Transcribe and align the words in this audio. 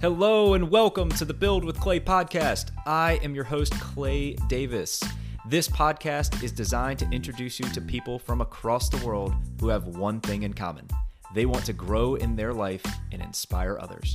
Hello 0.00 0.54
and 0.54 0.70
welcome 0.70 1.08
to 1.08 1.24
the 1.24 1.34
Build 1.34 1.64
with 1.64 1.80
Clay 1.80 1.98
podcast. 1.98 2.70
I 2.86 3.18
am 3.24 3.34
your 3.34 3.42
host, 3.42 3.72
Clay 3.80 4.34
Davis. 4.46 5.02
This 5.48 5.66
podcast 5.66 6.40
is 6.40 6.52
designed 6.52 7.00
to 7.00 7.10
introduce 7.10 7.58
you 7.58 7.68
to 7.70 7.80
people 7.80 8.16
from 8.16 8.40
across 8.40 8.88
the 8.88 9.04
world 9.04 9.34
who 9.60 9.66
have 9.66 9.88
one 9.88 10.20
thing 10.20 10.44
in 10.44 10.54
common 10.54 10.86
they 11.34 11.46
want 11.46 11.64
to 11.64 11.72
grow 11.72 12.14
in 12.14 12.36
their 12.36 12.54
life 12.54 12.84
and 13.10 13.20
inspire 13.20 13.76
others. 13.80 14.14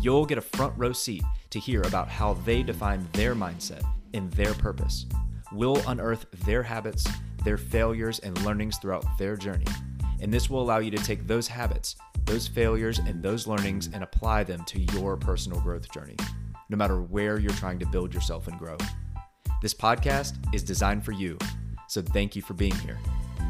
You'll 0.00 0.26
get 0.26 0.38
a 0.38 0.42
front 0.42 0.74
row 0.76 0.92
seat 0.92 1.22
to 1.50 1.60
hear 1.60 1.82
about 1.82 2.08
how 2.08 2.34
they 2.44 2.64
define 2.64 3.06
their 3.12 3.36
mindset 3.36 3.86
and 4.12 4.32
their 4.32 4.54
purpose. 4.54 5.06
We'll 5.52 5.80
unearth 5.88 6.26
their 6.44 6.64
habits, 6.64 7.06
their 7.44 7.58
failures, 7.58 8.18
and 8.18 8.44
learnings 8.44 8.78
throughout 8.78 9.06
their 9.18 9.36
journey. 9.36 9.66
And 10.20 10.34
this 10.34 10.50
will 10.50 10.60
allow 10.60 10.78
you 10.78 10.90
to 10.90 11.04
take 11.04 11.28
those 11.28 11.46
habits, 11.46 11.94
those 12.26 12.48
failures, 12.48 12.98
and 12.98 13.22
those 13.22 13.46
learnings 13.46 13.88
and 13.92 14.02
apply 14.02 14.42
them 14.42 14.64
to 14.64 14.80
your 14.92 15.16
personal 15.16 15.60
growth 15.60 15.90
journey, 15.92 16.16
no 16.68 16.76
matter 16.76 17.00
where 17.00 17.38
you're 17.38 17.52
trying 17.52 17.78
to 17.78 17.86
build 17.86 18.12
yourself 18.12 18.48
and 18.48 18.58
grow. 18.58 18.76
This 19.62 19.72
podcast 19.72 20.34
is 20.52 20.64
designed 20.64 21.04
for 21.04 21.12
you, 21.12 21.38
so 21.86 22.02
thank 22.02 22.34
you 22.34 22.42
for 22.42 22.54
being 22.54 22.74
here. 22.74 22.98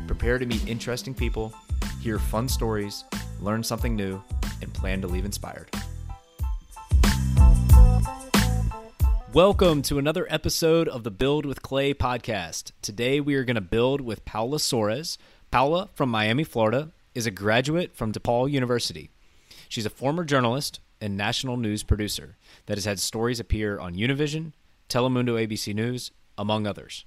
Prepare 0.06 0.38
to 0.38 0.44
meet 0.44 0.68
interesting 0.68 1.14
people, 1.14 1.54
hear 2.02 2.18
fun 2.18 2.50
stories, 2.50 3.04
learn 3.40 3.64
something 3.64 3.96
new, 3.96 4.22
and 4.60 4.72
plan 4.74 5.00
to 5.00 5.08
leave 5.08 5.24
inspired. 5.24 5.70
Welcome 9.32 9.80
to 9.82 9.98
another 9.98 10.26
episode 10.28 10.86
of 10.86 11.02
the 11.02 11.10
Build 11.10 11.46
with 11.46 11.62
Clay 11.62 11.94
podcast. 11.94 12.72
Today 12.82 13.20
we 13.20 13.36
are 13.36 13.44
going 13.44 13.54
to 13.54 13.62
build 13.62 14.02
with 14.02 14.24
Paola 14.26 14.58
Soares. 14.58 15.16
Paola 15.50 15.88
from 15.94 16.10
Miami, 16.10 16.44
Florida, 16.44 16.90
is 17.16 17.26
a 17.26 17.30
graduate 17.30 17.96
from 17.96 18.12
DePaul 18.12 18.50
University. 18.50 19.08
She's 19.70 19.86
a 19.86 19.90
former 19.90 20.22
journalist 20.22 20.80
and 21.00 21.16
national 21.16 21.56
news 21.56 21.82
producer 21.82 22.36
that 22.66 22.76
has 22.76 22.84
had 22.84 22.98
stories 22.98 23.40
appear 23.40 23.78
on 23.78 23.96
Univision, 23.96 24.52
Telemundo 24.90 25.42
ABC 25.42 25.74
News, 25.74 26.10
among 26.36 26.66
others. 26.66 27.06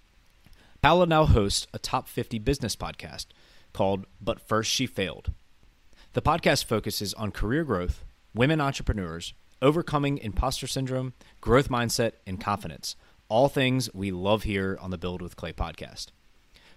Paola 0.82 1.06
now 1.06 1.26
hosts 1.26 1.68
a 1.76 1.80
top 1.80 2.08
50 2.08 2.40
business 2.40 2.76
podcast 2.76 3.28
called 3.72 4.08
But 4.20 4.42
First 4.42 4.72
She 4.72 4.88
Failed. 4.88 5.32
The 6.14 6.24
podcast 6.24 6.66
focuses 6.66 7.14
on 7.14 7.32
career 7.32 7.64
growth, 7.64 8.04
women 8.34 8.60
entrepreneurs, 8.60 9.36
overcoming 9.62 10.18
imposter 10.18 10.66
syndrome, 10.66 11.14
growth 11.40 11.70
mindset, 11.70 12.14
and 12.26 12.42
confidence. 12.42 12.96
All 13.28 13.48
things 13.48 13.94
we 13.94 14.10
love 14.10 14.42
here 14.42 14.76
on 14.82 14.90
the 14.90 14.98
Build 14.98 15.22
with 15.22 15.36
Clay 15.36 15.54
podcast. 15.54 16.08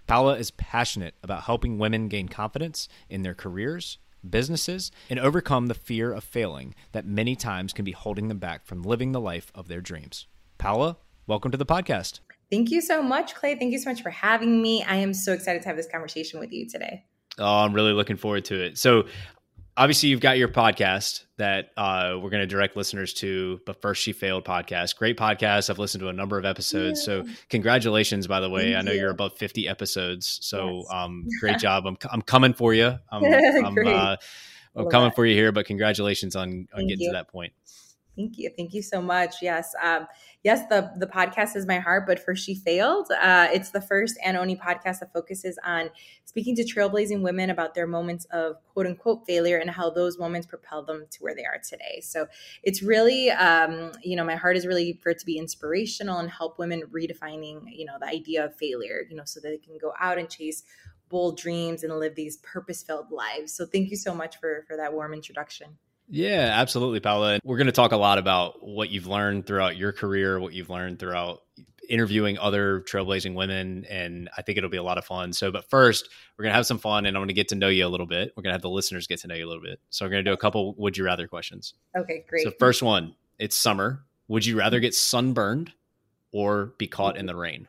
Paola 0.05 0.35
is 0.35 0.51
passionate 0.51 1.15
about 1.23 1.43
helping 1.43 1.77
women 1.77 2.09
gain 2.09 2.27
confidence 2.27 2.89
in 3.09 3.23
their 3.23 3.33
careers, 3.33 3.99
businesses, 4.29 4.91
and 5.09 5.17
overcome 5.17 5.67
the 5.67 5.73
fear 5.73 6.11
of 6.11 6.25
failing 6.25 6.75
that 6.91 7.05
many 7.05 7.35
times 7.37 7.71
can 7.71 7.85
be 7.85 7.93
holding 7.93 8.27
them 8.27 8.37
back 8.37 8.65
from 8.65 8.83
living 8.83 9.13
the 9.13 9.21
life 9.21 9.49
of 9.55 9.69
their 9.69 9.79
dreams. 9.79 10.27
Paola, 10.57 10.97
welcome 11.25 11.51
to 11.51 11.57
the 11.57 11.65
podcast. 11.65 12.19
Thank 12.51 12.69
you 12.69 12.81
so 12.81 13.01
much, 13.01 13.33
Clay. 13.33 13.55
Thank 13.55 13.71
you 13.71 13.79
so 13.79 13.89
much 13.89 14.01
for 14.01 14.09
having 14.09 14.61
me. 14.61 14.83
I 14.83 14.97
am 14.97 15.13
so 15.13 15.31
excited 15.31 15.61
to 15.61 15.69
have 15.69 15.77
this 15.77 15.87
conversation 15.87 16.39
with 16.39 16.51
you 16.51 16.67
today. 16.67 17.05
Oh, 17.39 17.59
I'm 17.59 17.73
really 17.73 17.93
looking 17.93 18.17
forward 18.17 18.45
to 18.45 18.61
it. 18.61 18.77
So, 18.77 19.05
obviously, 19.77 20.09
you've 20.09 20.19
got 20.19 20.37
your 20.37 20.47
podcast 20.47 21.23
that 21.37 21.71
uh, 21.77 22.17
we're 22.21 22.29
going 22.29 22.41
to 22.41 22.47
direct 22.47 22.75
listeners 22.75 23.13
to, 23.15 23.59
but 23.65 23.81
first, 23.81 24.01
she 24.01 24.13
failed 24.13 24.45
podcast. 24.45 24.95
Great 24.97 25.17
podcast. 25.17 25.69
I've 25.69 25.79
listened 25.79 26.01
to 26.01 26.09
a 26.09 26.13
number 26.13 26.37
of 26.37 26.45
episodes. 26.45 27.01
Yeah. 27.01 27.23
So, 27.23 27.25
congratulations, 27.49 28.27
by 28.27 28.39
the 28.39 28.49
way. 28.49 28.73
Thank 28.73 28.77
I 28.77 28.81
know 28.81 28.91
you. 28.91 29.07
are 29.07 29.09
above 29.09 29.37
50 29.37 29.67
episodes. 29.67 30.39
So, 30.41 30.77
yes. 30.77 30.87
um, 30.91 31.25
great 31.39 31.59
job. 31.59 31.85
I'm, 31.85 31.97
I'm 32.11 32.21
coming 32.21 32.53
for 32.53 32.73
you. 32.73 32.97
I'm, 33.11 33.23
I'm, 33.65 33.87
uh, 33.87 34.15
I'm 34.75 34.89
coming 34.89 35.09
that. 35.09 35.15
for 35.15 35.25
you 35.25 35.35
here, 35.35 35.51
but 35.51 35.65
congratulations 35.65 36.35
on, 36.35 36.49
on 36.49 36.67
Thank 36.75 36.89
getting 36.89 37.03
you. 37.03 37.09
to 37.09 37.13
that 37.13 37.29
point. 37.29 37.53
Thank 38.15 38.37
you. 38.37 38.51
Thank 38.55 38.73
you 38.73 38.81
so 38.81 39.01
much. 39.01 39.35
Yes. 39.41 39.73
Um, 39.81 40.07
yes, 40.43 40.67
the, 40.67 40.91
the 40.97 41.07
podcast 41.07 41.55
is 41.55 41.65
my 41.65 41.79
heart, 41.79 42.05
but 42.05 42.19
first 42.19 42.45
she 42.45 42.53
failed. 42.53 43.07
Uh, 43.11 43.47
it's 43.51 43.71
the 43.71 43.81
first 43.81 44.17
and 44.23 44.37
only 44.37 44.55
podcast 44.55 44.99
that 44.99 45.11
focuses 45.13 45.57
on 45.65 45.89
speaking 46.25 46.55
to 46.55 46.63
trailblazing 46.63 47.21
women 47.21 47.49
about 47.49 47.73
their 47.73 47.87
moments 47.87 48.25
of 48.31 48.57
quote 48.73 48.85
unquote 48.85 49.25
failure 49.25 49.57
and 49.57 49.69
how 49.69 49.89
those 49.89 50.19
moments 50.19 50.45
propel 50.45 50.83
them 50.83 51.05
to 51.11 51.23
where 51.23 51.35
they 51.35 51.45
are 51.45 51.59
today. 51.67 52.01
So 52.01 52.27
it's 52.63 52.83
really, 52.83 53.31
um, 53.31 53.91
you 54.03 54.15
know, 54.15 54.23
my 54.23 54.35
heart 54.35 54.57
is 54.57 54.67
really 54.67 54.99
for 55.01 55.11
it 55.11 55.19
to 55.19 55.25
be 55.25 55.37
inspirational 55.37 56.19
and 56.19 56.29
help 56.29 56.59
women 56.59 56.83
redefining, 56.93 57.61
you 57.71 57.85
know, 57.85 57.95
the 57.99 58.07
idea 58.07 58.45
of 58.45 58.55
failure, 58.55 59.03
you 59.09 59.15
know, 59.15 59.23
so 59.25 59.39
that 59.39 59.49
they 59.49 59.57
can 59.57 59.77
go 59.79 59.93
out 59.99 60.17
and 60.17 60.29
chase 60.29 60.63
bold 61.09 61.37
dreams 61.37 61.83
and 61.83 61.93
live 61.99 62.15
these 62.15 62.37
purpose 62.37 62.81
filled 62.83 63.11
lives. 63.11 63.53
So 63.53 63.65
thank 63.65 63.91
you 63.91 63.97
so 63.97 64.15
much 64.15 64.39
for, 64.39 64.65
for 64.67 64.75
that 64.77 64.93
warm 64.93 65.13
introduction. 65.13 65.77
Yeah, 66.09 66.51
absolutely, 66.53 66.99
Paola. 66.99 67.39
We're 67.43 67.57
going 67.57 67.67
to 67.67 67.73
talk 67.73 67.91
a 67.91 67.97
lot 67.97 68.17
about 68.17 68.65
what 68.65 68.89
you've 68.89 69.07
learned 69.07 69.45
throughout 69.47 69.77
your 69.77 69.91
career, 69.91 70.39
what 70.39 70.53
you've 70.53 70.69
learned 70.69 70.99
throughout 70.99 71.41
interviewing 71.89 72.37
other 72.37 72.81
trailblazing 72.81 73.35
women, 73.35 73.85
and 73.89 74.29
I 74.37 74.41
think 74.41 74.57
it'll 74.57 74.69
be 74.69 74.77
a 74.77 74.83
lot 74.83 74.97
of 74.97 75.05
fun. 75.05 75.33
So, 75.33 75.51
but 75.51 75.69
first, 75.69 76.09
we're 76.37 76.43
going 76.43 76.51
to 76.51 76.55
have 76.55 76.65
some 76.65 76.77
fun, 76.77 77.05
and 77.05 77.15
I'm 77.15 77.21
going 77.21 77.29
to 77.29 77.33
get 77.33 77.49
to 77.49 77.55
know 77.55 77.69
you 77.69 77.85
a 77.85 77.89
little 77.89 78.05
bit. 78.05 78.33
We're 78.35 78.43
going 78.43 78.51
to 78.51 78.55
have 78.55 78.61
the 78.61 78.69
listeners 78.69 79.07
get 79.07 79.19
to 79.21 79.27
know 79.27 79.35
you 79.35 79.45
a 79.45 79.49
little 79.49 79.63
bit. 79.63 79.79
So, 79.89 80.05
we're 80.05 80.11
going 80.11 80.25
to 80.25 80.29
do 80.29 80.33
a 80.33 80.37
couple 80.37 80.75
would 80.75 80.97
you 80.97 81.05
rather 81.05 81.27
questions. 81.27 81.73
Okay, 81.97 82.25
great. 82.27 82.43
So, 82.43 82.51
first 82.59 82.81
one, 82.81 83.15
it's 83.39 83.55
summer. 83.55 84.03
Would 84.27 84.45
you 84.45 84.57
rather 84.57 84.79
get 84.79 84.95
sunburned 84.95 85.73
or 86.31 86.73
be 86.77 86.87
caught 86.87 87.17
in 87.17 87.25
the 87.25 87.35
rain? 87.35 87.67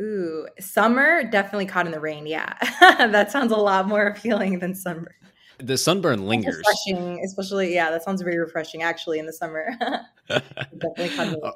Ooh, 0.00 0.48
summer, 0.58 1.24
definitely 1.24 1.66
caught 1.66 1.86
in 1.86 1.92
the 1.92 2.00
rain. 2.00 2.26
Yeah. 2.26 2.54
that 2.80 3.30
sounds 3.30 3.52
a 3.52 3.56
lot 3.56 3.86
more 3.86 4.06
appealing 4.06 4.58
than 4.58 4.74
sunburn 4.74 5.14
the 5.62 5.76
sunburn 5.76 6.26
lingers. 6.26 6.56
Refreshing, 6.56 7.22
especially 7.24 7.74
yeah, 7.74 7.90
that 7.90 8.02
sounds 8.02 8.22
very 8.22 8.38
refreshing 8.38 8.82
actually 8.82 9.18
in 9.18 9.26
the 9.26 9.32
summer. 9.32 9.70
Definitely 10.28 11.40
uh, 11.44 11.52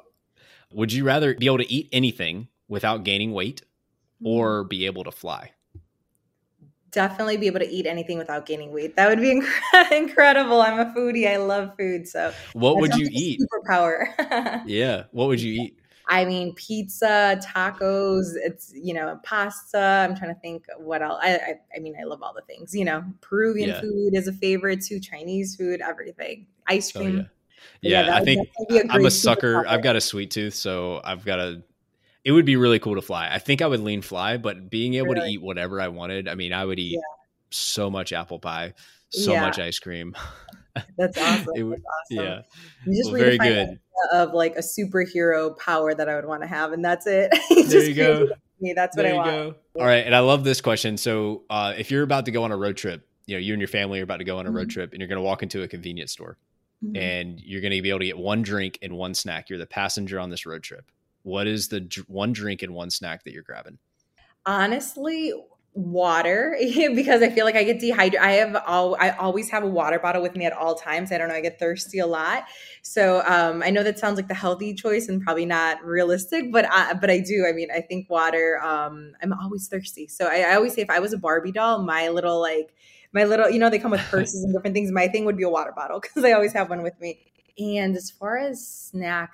Would 0.73 0.93
you 0.93 1.03
rather 1.03 1.33
be 1.35 1.45
able 1.45 1.59
to 1.59 1.71
eat 1.71 1.89
anything 1.91 2.47
without 2.67 3.03
gaining 3.03 3.33
weight 3.33 3.61
or 4.23 4.61
mm-hmm. 4.61 4.69
be 4.69 4.85
able 4.85 5.03
to 5.03 5.11
fly? 5.11 5.51
Definitely 6.91 7.37
be 7.37 7.47
able 7.47 7.59
to 7.59 7.69
eat 7.69 7.85
anything 7.85 8.17
without 8.17 8.45
gaining 8.45 8.71
weight. 8.71 8.95
That 8.95 9.09
would 9.09 9.19
be 9.19 9.41
inc- 9.41 9.91
incredible. 9.91 10.61
I'm 10.61 10.79
a 10.79 10.93
foodie. 10.93 11.27
I 11.27 11.37
love 11.37 11.73
food. 11.77 12.07
So, 12.07 12.33
what 12.53 12.77
would 12.77 12.95
you 12.95 13.09
eat? 13.11 13.41
Superpower. 13.41 14.61
yeah. 14.65 15.03
What 15.11 15.27
would 15.27 15.41
you 15.41 15.61
eat? 15.61 15.79
I 16.07 16.25
mean, 16.25 16.53
pizza, 16.53 17.39
tacos, 17.43 18.33
it's, 18.35 18.71
you 18.75 18.93
know, 18.93 19.19
pasta. 19.23 20.07
I'm 20.07 20.15
trying 20.15 20.33
to 20.33 20.39
think 20.39 20.65
what 20.77 21.01
else. 21.01 21.19
I, 21.21 21.35
I, 21.35 21.53
I 21.75 21.79
mean, 21.79 21.95
I 21.99 22.03
love 22.03 22.21
all 22.21 22.33
the 22.33 22.41
things, 22.41 22.75
you 22.75 22.85
know, 22.85 23.03
Peruvian 23.21 23.69
yeah. 23.69 23.81
food 23.81 24.13
is 24.13 24.27
a 24.27 24.33
favorite 24.33 24.83
too, 24.83 24.99
Chinese 24.99 25.55
food, 25.55 25.81
everything, 25.81 26.47
ice 26.67 26.95
oh, 26.95 26.99
cream. 26.99 27.25
Oh, 27.25 27.29
yeah, 27.81 28.05
yeah, 28.05 28.15
I 28.15 28.23
think 28.23 28.47
I'm 28.89 29.05
a 29.05 29.11
sucker. 29.11 29.67
I've 29.67 29.81
got 29.81 29.95
a 29.95 30.01
sweet 30.01 30.31
tooth, 30.31 30.53
so 30.53 31.01
I've 31.03 31.25
got 31.25 31.39
a. 31.39 31.61
It 32.23 32.31
would 32.31 32.45
be 32.45 32.55
really 32.55 32.79
cool 32.79 32.95
to 32.95 33.01
fly. 33.01 33.29
I 33.31 33.37
think 33.37 33.61
I 33.61 33.67
would 33.67 33.79
lean 33.79 34.01
fly, 34.01 34.37
but 34.37 34.69
being 34.69 34.95
able 34.95 35.13
really? 35.13 35.27
to 35.27 35.33
eat 35.33 35.41
whatever 35.41 35.79
I 35.79 35.87
wanted. 35.87 36.27
I 36.27 36.35
mean, 36.35 36.53
I 36.53 36.65
would 36.65 36.79
eat 36.79 36.93
yeah. 36.93 36.99
so 37.51 37.89
much 37.89 38.13
apple 38.13 38.39
pie, 38.39 38.73
so 39.09 39.33
yeah. 39.33 39.41
much 39.41 39.59
ice 39.59 39.79
cream. 39.79 40.15
That's 40.97 41.17
awesome. 41.17 41.53
it, 41.55 41.69
That's 41.69 41.81
awesome. 41.81 42.25
Yeah. 42.25 42.41
You 42.85 42.97
just 42.97 43.11
well, 43.11 43.21
very 43.21 43.37
good. 43.37 43.79
Of 44.11 44.33
like 44.33 44.55
a 44.55 44.61
superhero 44.61 45.57
power 45.57 45.93
that 45.93 46.09
I 46.09 46.15
would 46.15 46.25
want 46.25 46.41
to 46.41 46.47
have, 46.47 46.73
and 46.73 46.83
that's 46.83 47.07
it. 47.07 47.31
there 47.69 47.83
you 47.83 47.93
go. 47.93 48.29
Me. 48.59 48.73
That's 48.73 48.95
what 48.95 49.03
there 49.03 49.13
I 49.13 49.17
want. 49.17 49.29
Go. 49.29 49.55
All 49.79 49.85
right, 49.85 50.05
and 50.05 50.15
I 50.15 50.19
love 50.19 50.43
this 50.43 50.61
question. 50.61 50.97
So, 50.97 51.43
uh, 51.49 51.73
if 51.77 51.91
you're 51.91 52.03
about 52.03 52.25
to 52.25 52.31
go 52.31 52.43
on 52.43 52.51
a 52.51 52.57
road 52.57 52.77
trip, 52.77 53.07
you 53.25 53.35
know, 53.35 53.39
you 53.39 53.53
and 53.53 53.61
your 53.61 53.67
family 53.67 53.99
are 53.99 54.03
about 54.03 54.17
to 54.17 54.23
go 54.23 54.37
on 54.37 54.45
a 54.45 54.49
mm-hmm. 54.49 54.57
road 54.57 54.69
trip, 54.69 54.91
and 54.91 54.99
you're 54.99 55.07
going 55.07 55.17
to 55.17 55.23
walk 55.23 55.43
into 55.43 55.63
a 55.63 55.67
convenience 55.67 56.11
store, 56.11 56.37
mm-hmm. 56.83 56.95
and 56.95 57.41
you're 57.41 57.61
going 57.61 57.73
to 57.73 57.81
be 57.81 57.89
able 57.89 57.99
to 57.99 58.05
get 58.05 58.17
one 58.17 58.41
drink 58.41 58.77
and 58.81 58.93
one 58.93 59.13
snack. 59.13 59.49
You're 59.49 59.59
the 59.59 59.65
passenger 59.65 60.19
on 60.19 60.29
this 60.29 60.45
road 60.45 60.61
trip. 60.61 60.91
What 61.23 61.47
is 61.47 61.69
the 61.69 61.79
dr- 61.79 62.07
one 62.09 62.33
drink 62.33 62.61
and 62.61 62.73
one 62.73 62.89
snack 62.89 63.23
that 63.23 63.33
you're 63.33 63.43
grabbing? 63.43 63.79
Honestly, 64.45 65.33
water 65.75 66.57
because 66.95 67.21
I 67.21 67.29
feel 67.29 67.45
like 67.45 67.55
I 67.55 67.63
get 67.63 67.79
dehydrated. 67.79 68.19
I 68.25 68.31
have 68.33 68.55
all 68.65 68.95
I 68.99 69.11
always 69.11 69.49
have 69.51 69.63
a 69.63 69.67
water 69.67 69.99
bottle 69.99 70.21
with 70.21 70.35
me 70.35 70.45
at 70.45 70.53
all 70.53 70.73
times. 70.73 71.11
I 71.11 71.17
don't 71.17 71.27
know, 71.27 71.35
I 71.35 71.41
get 71.41 71.59
thirsty 71.59 71.99
a 71.99 72.07
lot. 72.07 72.45
So 72.81 73.21
um, 73.27 73.61
I 73.61 73.69
know 73.69 73.83
that 73.83 73.99
sounds 73.99 74.15
like 74.15 74.27
the 74.27 74.33
healthy 74.33 74.73
choice 74.73 75.09
and 75.09 75.21
probably 75.21 75.45
not 75.45 75.83
realistic, 75.83 76.51
but 76.51 76.65
I, 76.71 76.93
but 76.93 77.09
I 77.09 77.19
do. 77.19 77.45
I 77.47 77.51
mean, 77.51 77.67
I 77.71 77.81
think 77.81 78.09
water. 78.09 78.59
Um, 78.63 79.11
I'm 79.21 79.33
always 79.33 79.67
thirsty, 79.67 80.07
so 80.07 80.27
I, 80.27 80.51
I 80.51 80.55
always 80.55 80.73
say 80.73 80.81
if 80.81 80.89
I 80.89 80.99
was 80.99 81.13
a 81.13 81.17
Barbie 81.17 81.51
doll, 81.51 81.83
my 81.83 82.07
little 82.07 82.39
like 82.39 82.73
my 83.13 83.25
little 83.25 83.49
you 83.49 83.59
know 83.59 83.69
they 83.69 83.79
come 83.79 83.91
with 83.91 84.01
purses 84.09 84.43
and 84.43 84.53
different 84.53 84.73
things. 84.73 84.91
My 84.91 85.07
thing 85.07 85.25
would 85.25 85.37
be 85.37 85.43
a 85.43 85.49
water 85.49 85.73
bottle 85.75 85.99
because 86.01 86.23
I 86.23 86.31
always 86.31 86.53
have 86.53 86.69
one 86.69 86.83
with 86.83 86.99
me. 87.01 87.19
And 87.57 87.95
as 87.95 88.11
far 88.11 88.37
as 88.37 88.65
snack, 88.65 89.31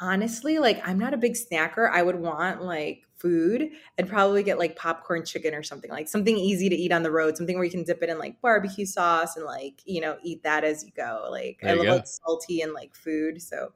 honestly, 0.00 0.58
like 0.58 0.86
I'm 0.86 0.98
not 0.98 1.12
a 1.12 1.18
big 1.18 1.34
snacker. 1.34 1.90
I 1.90 2.02
would 2.02 2.16
want 2.16 2.62
like 2.62 3.02
food, 3.22 3.70
I'd 3.98 4.08
probably 4.08 4.42
get 4.42 4.58
like 4.58 4.76
popcorn 4.76 5.24
chicken 5.24 5.54
or 5.54 5.62
something 5.62 5.90
like 5.90 6.08
something 6.08 6.36
easy 6.36 6.68
to 6.68 6.74
eat 6.74 6.92
on 6.92 7.04
the 7.04 7.10
road, 7.10 7.36
something 7.36 7.56
where 7.56 7.64
you 7.64 7.70
can 7.70 7.84
dip 7.84 8.02
it 8.02 8.10
in 8.10 8.18
like 8.18 8.40
barbecue 8.42 8.84
sauce 8.84 9.36
and 9.36 9.46
like, 9.46 9.80
you 9.86 10.00
know, 10.00 10.18
eat 10.24 10.42
that 10.42 10.64
as 10.64 10.84
you 10.84 10.90
go. 10.94 11.28
Like 11.30 11.60
I 11.64 11.74
love 11.74 11.86
like 11.86 12.06
salty 12.06 12.60
and 12.60 12.72
like 12.72 12.96
food. 12.96 13.40
So 13.40 13.72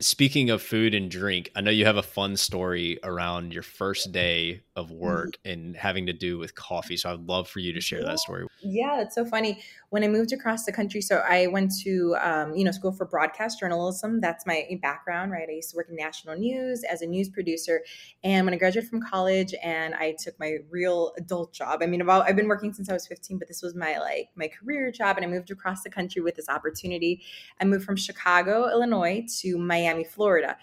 Speaking 0.00 0.50
of 0.50 0.62
food 0.62 0.94
and 0.94 1.10
drink, 1.10 1.50
I 1.56 1.60
know 1.60 1.72
you 1.72 1.84
have 1.84 1.96
a 1.96 2.04
fun 2.04 2.36
story 2.36 3.00
around 3.02 3.52
your 3.52 3.64
first 3.64 4.12
day 4.12 4.62
of 4.76 4.92
work 4.92 5.36
and 5.44 5.76
having 5.76 6.06
to 6.06 6.12
do 6.12 6.38
with 6.38 6.54
coffee. 6.54 6.96
So 6.96 7.12
I'd 7.12 7.26
love 7.26 7.48
for 7.48 7.58
you 7.58 7.72
to 7.72 7.80
share 7.80 8.04
that 8.04 8.20
story. 8.20 8.46
Yeah, 8.60 9.00
it's 9.00 9.16
so 9.16 9.24
funny. 9.24 9.60
When 9.90 10.04
I 10.04 10.08
moved 10.08 10.32
across 10.32 10.64
the 10.64 10.72
country, 10.72 11.00
so 11.00 11.16
I 11.28 11.48
went 11.48 11.72
to 11.82 12.14
um, 12.20 12.54
you 12.54 12.62
know 12.62 12.70
school 12.70 12.92
for 12.92 13.06
broadcast 13.06 13.58
journalism. 13.58 14.20
That's 14.20 14.46
my 14.46 14.68
background, 14.80 15.32
right? 15.32 15.48
I 15.48 15.52
used 15.52 15.70
to 15.70 15.76
work 15.76 15.88
in 15.88 15.96
national 15.96 16.36
news 16.36 16.84
as 16.84 17.02
a 17.02 17.06
news 17.06 17.28
producer, 17.28 17.82
and 18.22 18.46
when 18.46 18.54
I 18.54 18.58
graduated 18.58 18.90
from 18.90 19.00
college, 19.00 19.54
and 19.64 19.94
I 19.94 20.14
took 20.18 20.38
my 20.38 20.58
real 20.70 21.12
adult 21.16 21.52
job. 21.52 21.80
I 21.82 21.86
mean, 21.86 22.02
I've, 22.02 22.08
I've 22.08 22.36
been 22.36 22.48
working 22.48 22.72
since 22.72 22.88
I 22.88 22.92
was 22.92 23.06
15, 23.06 23.38
but 23.38 23.48
this 23.48 23.62
was 23.62 23.74
my 23.74 23.98
like 23.98 24.28
my 24.36 24.48
career 24.48 24.92
job, 24.92 25.16
and 25.16 25.24
I 25.26 25.28
moved 25.28 25.50
across 25.50 25.82
the 25.82 25.90
country 25.90 26.22
with 26.22 26.36
this 26.36 26.48
opportunity. 26.48 27.22
I 27.60 27.64
moved 27.64 27.84
from 27.84 27.96
Chicago, 27.96 28.70
Illinois, 28.70 29.26
to 29.40 29.58
Miami, 29.58 29.87
Florida 30.04 30.56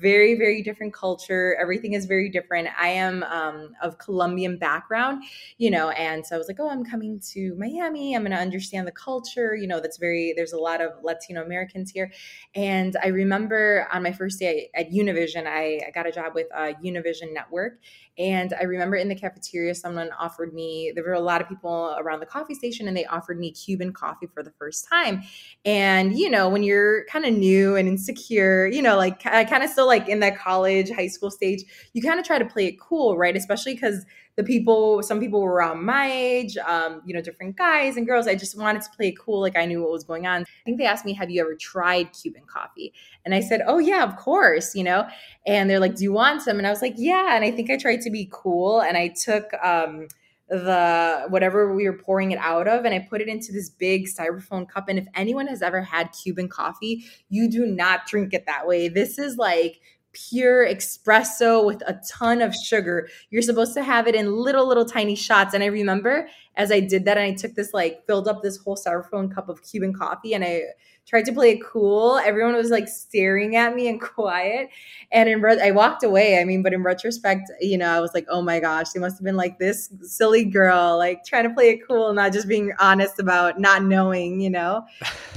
very 0.00 0.34
very 0.34 0.62
different 0.62 0.94
culture. 0.94 1.56
Everything 1.60 1.94
is 1.94 2.06
very 2.06 2.28
different. 2.28 2.68
I 2.78 2.88
am 2.88 3.22
um, 3.24 3.70
of 3.82 3.98
colombian 3.98 4.58
background 4.58 5.22
you 5.58 5.70
know 5.70 5.90
and 5.90 6.26
so 6.26 6.34
i 6.34 6.38
was 6.38 6.48
like 6.48 6.58
oh 6.60 6.68
i'm 6.68 6.84
coming 6.84 7.20
to 7.32 7.54
miami. 7.56 8.14
I'm 8.14 8.22
going 8.22 8.32
to 8.32 8.38
understand 8.38 8.86
the 8.86 8.92
culture. 8.92 9.54
You 9.54 9.66
know 9.66 9.80
that's 9.80 9.98
very 9.98 10.32
there's 10.36 10.52
a 10.52 10.58
lot 10.58 10.80
of 10.80 10.92
latino 11.02 11.42
americans 11.42 11.90
here. 11.90 12.12
And 12.54 12.96
i 13.02 13.08
remember 13.08 13.88
on 13.92 14.02
my 14.02 14.12
first 14.12 14.38
day 14.38 14.70
at 14.74 14.90
univision 14.90 15.46
i, 15.46 15.80
I 15.86 15.90
got 15.92 16.06
a 16.06 16.12
job 16.12 16.34
with 16.34 16.46
uh, 16.54 16.72
univision 16.84 17.32
network. 17.32 17.80
And 18.18 18.52
I 18.60 18.64
remember 18.64 18.96
in 18.96 19.08
the 19.08 19.14
cafeteria, 19.14 19.74
someone 19.74 20.10
offered 20.18 20.52
me, 20.52 20.92
there 20.94 21.02
were 21.02 21.14
a 21.14 21.20
lot 21.20 21.40
of 21.40 21.48
people 21.48 21.96
around 21.98 22.20
the 22.20 22.26
coffee 22.26 22.54
station, 22.54 22.86
and 22.86 22.96
they 22.96 23.06
offered 23.06 23.38
me 23.38 23.52
Cuban 23.52 23.92
coffee 23.92 24.26
for 24.26 24.42
the 24.42 24.52
first 24.58 24.86
time. 24.86 25.22
And, 25.64 26.18
you 26.18 26.28
know, 26.28 26.48
when 26.50 26.62
you're 26.62 27.06
kind 27.06 27.24
of 27.24 27.32
new 27.32 27.74
and 27.74 27.88
insecure, 27.88 28.66
you 28.66 28.82
know, 28.82 28.96
like 28.98 29.24
I 29.24 29.44
kind 29.44 29.62
of 29.62 29.70
still 29.72 29.86
like 29.86 30.08
in 30.08 30.20
that 30.20 30.38
college, 30.38 30.90
high 30.90 31.08
school 31.08 31.30
stage, 31.30 31.64
you 31.92 32.02
kind 32.02 32.20
of 32.20 32.26
try 32.26 32.38
to 32.38 32.44
play 32.44 32.66
it 32.66 32.78
cool, 32.80 33.16
right? 33.16 33.36
Especially 33.36 33.74
because 33.74 34.04
the 34.36 34.44
people, 34.44 35.02
some 35.02 35.20
people 35.20 35.42
were 35.42 35.52
around 35.52 35.84
my 35.84 36.10
age, 36.10 36.56
um, 36.56 37.02
you 37.04 37.12
know, 37.12 37.20
different 37.20 37.56
guys 37.56 37.96
and 37.96 38.06
girls. 38.06 38.26
I 38.26 38.34
just 38.34 38.56
wanted 38.58 38.82
to 38.82 38.90
play 38.96 39.08
it 39.08 39.18
cool, 39.18 39.40
like 39.40 39.56
I 39.56 39.66
knew 39.66 39.82
what 39.82 39.90
was 39.90 40.04
going 40.04 40.26
on. 40.26 40.42
I 40.42 40.64
think 40.64 40.78
they 40.78 40.86
asked 40.86 41.04
me, 41.04 41.12
Have 41.14 41.30
you 41.30 41.40
ever 41.42 41.54
tried 41.54 42.12
Cuban 42.12 42.42
coffee? 42.46 42.92
And 43.24 43.34
I 43.34 43.40
said, 43.40 43.62
Oh, 43.66 43.78
yeah, 43.78 44.04
of 44.04 44.16
course, 44.16 44.74
you 44.74 44.84
know. 44.84 45.06
And 45.46 45.68
they're 45.68 45.80
like, 45.80 45.96
Do 45.96 46.04
you 46.04 46.12
want 46.12 46.42
some? 46.42 46.58
And 46.58 46.66
I 46.66 46.70
was 46.70 46.82
like, 46.82 46.94
Yeah. 46.96 47.34
And 47.36 47.44
I 47.44 47.50
think 47.50 47.70
I 47.70 47.76
tried 47.76 48.00
to 48.02 48.10
be 48.10 48.28
cool. 48.32 48.80
And 48.80 48.96
I 48.96 49.08
took, 49.08 49.52
um, 49.62 50.08
the 50.52 51.24
whatever 51.28 51.74
we 51.74 51.88
were 51.88 51.96
pouring 51.96 52.30
it 52.30 52.38
out 52.38 52.68
of 52.68 52.84
and 52.84 52.94
I 52.94 53.06
put 53.08 53.20
it 53.20 53.28
into 53.28 53.52
this 53.52 53.70
big 53.70 54.06
styrofoam 54.06 54.68
cup 54.68 54.88
and 54.88 54.98
if 54.98 55.06
anyone 55.14 55.46
has 55.46 55.62
ever 55.62 55.80
had 55.82 56.12
Cuban 56.12 56.48
coffee 56.48 57.04
you 57.30 57.50
do 57.50 57.64
not 57.64 58.06
drink 58.06 58.34
it 58.34 58.44
that 58.46 58.66
way 58.66 58.88
this 58.88 59.18
is 59.18 59.36
like 59.36 59.80
pure 60.12 60.66
espresso 60.66 61.64
with 61.64 61.82
a 61.86 61.98
ton 62.06 62.42
of 62.42 62.54
sugar. 62.54 63.08
You're 63.30 63.42
supposed 63.42 63.74
to 63.74 63.82
have 63.82 64.06
it 64.06 64.14
in 64.14 64.36
little, 64.36 64.66
little 64.68 64.84
tiny 64.84 65.14
shots. 65.14 65.54
And 65.54 65.62
I 65.62 65.68
remember 65.68 66.28
as 66.56 66.70
I 66.70 66.80
did 66.80 67.06
that, 67.06 67.16
and 67.16 67.32
I 67.32 67.34
took 67.34 67.54
this, 67.54 67.72
like, 67.72 68.06
filled 68.06 68.28
up 68.28 68.42
this 68.42 68.58
whole 68.58 68.76
styrofoam 68.76 69.34
cup 69.34 69.48
of 69.48 69.62
Cuban 69.62 69.94
coffee, 69.94 70.34
and 70.34 70.44
I 70.44 70.62
tried 71.06 71.24
to 71.24 71.32
play 71.32 71.52
it 71.52 71.60
cool. 71.64 72.18
Everyone 72.18 72.54
was 72.54 72.70
like 72.70 72.88
staring 72.88 73.56
at 73.56 73.74
me 73.74 73.88
and 73.88 74.00
quiet. 74.14 74.70
And 75.10 75.28
in 75.28 75.42
re- 75.42 75.60
I 75.60 75.70
walked 75.70 76.02
away. 76.02 76.38
I 76.40 76.44
mean, 76.44 76.62
but 76.62 76.72
in 76.72 76.82
retrospect, 76.82 77.50
you 77.60 77.76
know, 77.76 77.88
I 77.88 78.00
was 78.00 78.12
like, 78.14 78.26
oh 78.30 78.42
my 78.42 78.60
gosh, 78.60 78.90
they 78.90 79.00
must 79.00 79.18
have 79.18 79.24
been 79.24 79.36
like 79.36 79.58
this 79.58 79.92
silly 80.02 80.44
girl, 80.44 80.96
like 80.96 81.24
trying 81.24 81.44
to 81.44 81.54
play 81.54 81.70
it 81.70 81.80
cool, 81.86 82.12
not 82.14 82.32
just 82.32 82.48
being 82.48 82.72
honest 82.78 83.18
about 83.18 83.60
not 83.60 83.82
knowing, 83.82 84.40
you 84.40 84.50
know. 84.50 84.84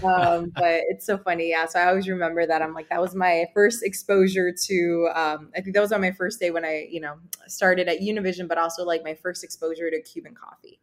Um, 0.04 0.52
but 0.56 0.82
it's 0.90 1.06
so 1.06 1.18
funny, 1.18 1.50
yeah. 1.50 1.66
So 1.66 1.80
I 1.80 1.88
always 1.88 2.08
remember 2.08 2.46
that. 2.46 2.62
I'm 2.62 2.74
like, 2.74 2.90
that 2.90 3.02
was 3.02 3.16
my 3.16 3.46
first 3.54 3.84
exposure 3.84 4.54
to. 4.68 5.10
Um, 5.14 5.50
I 5.56 5.62
think 5.62 5.74
that 5.74 5.82
was 5.82 5.92
on 5.92 6.02
my 6.02 6.12
first 6.12 6.40
day 6.40 6.52
when 6.52 6.64
I, 6.64 6.88
you 6.90 7.02
know, 7.02 7.16
started 7.48 7.88
at 7.88 8.00
Univision, 8.00 8.48
but 8.48 8.58
also 8.58 8.84
like 8.84 9.04
my 9.04 9.16
first 9.16 9.44
exposure 9.44 9.90
to 9.90 10.02
Cuban 10.02 10.36
coffee. 10.36 10.80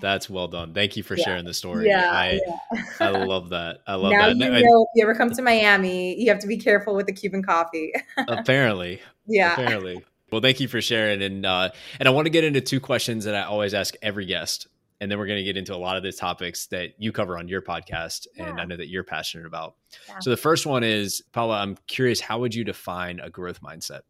That's 0.00 0.28
well 0.28 0.48
done. 0.48 0.74
Thank 0.74 0.96
you 0.96 1.02
for 1.02 1.16
yeah. 1.16 1.24
sharing 1.24 1.44
the 1.44 1.54
story. 1.54 1.86
Yeah, 1.86 2.10
I, 2.10 2.40
yeah. 2.46 2.82
I 3.00 3.10
love 3.10 3.50
that. 3.50 3.78
I 3.86 3.94
love 3.94 4.12
now 4.12 4.28
that. 4.28 4.36
you 4.36 4.46
I- 4.46 4.60
know, 4.60 4.82
if 4.82 4.88
you 4.94 5.04
ever 5.04 5.14
come 5.14 5.30
to 5.30 5.42
Miami, 5.42 6.20
you 6.20 6.28
have 6.30 6.40
to 6.40 6.46
be 6.46 6.56
careful 6.56 6.94
with 6.94 7.06
the 7.06 7.12
Cuban 7.12 7.42
coffee. 7.42 7.92
apparently. 8.28 9.00
yeah. 9.26 9.52
Apparently. 9.52 10.02
Well, 10.32 10.40
thank 10.40 10.58
you 10.58 10.68
for 10.68 10.80
sharing. 10.80 11.22
And 11.22 11.46
uh, 11.46 11.70
and 12.00 12.08
I 12.08 12.10
want 12.10 12.26
to 12.26 12.30
get 12.30 12.44
into 12.44 12.60
two 12.60 12.80
questions 12.80 13.24
that 13.24 13.34
I 13.34 13.44
always 13.44 13.74
ask 13.74 13.94
every 14.02 14.26
guest. 14.26 14.66
And 15.00 15.10
then 15.10 15.18
we're 15.18 15.26
going 15.26 15.38
to 15.38 15.44
get 15.44 15.56
into 15.56 15.74
a 15.74 15.76
lot 15.76 15.96
of 15.96 16.02
the 16.02 16.12
topics 16.12 16.66
that 16.68 16.94
you 16.98 17.12
cover 17.12 17.36
on 17.36 17.46
your 17.46 17.60
podcast 17.60 18.26
and 18.38 18.60
I 18.60 18.64
know 18.64 18.76
that 18.76 18.88
you're 18.88 19.04
passionate 19.04 19.44
about. 19.44 19.74
Yeah. 20.08 20.20
So 20.20 20.30
the 20.30 20.36
first 20.36 20.66
one 20.66 20.82
is, 20.82 21.22
Paola, 21.32 21.60
I'm 21.60 21.76
curious, 21.88 22.20
how 22.20 22.38
would 22.38 22.54
you 22.54 22.64
define 22.64 23.20
a 23.20 23.28
growth 23.28 23.60
mindset? 23.60 24.00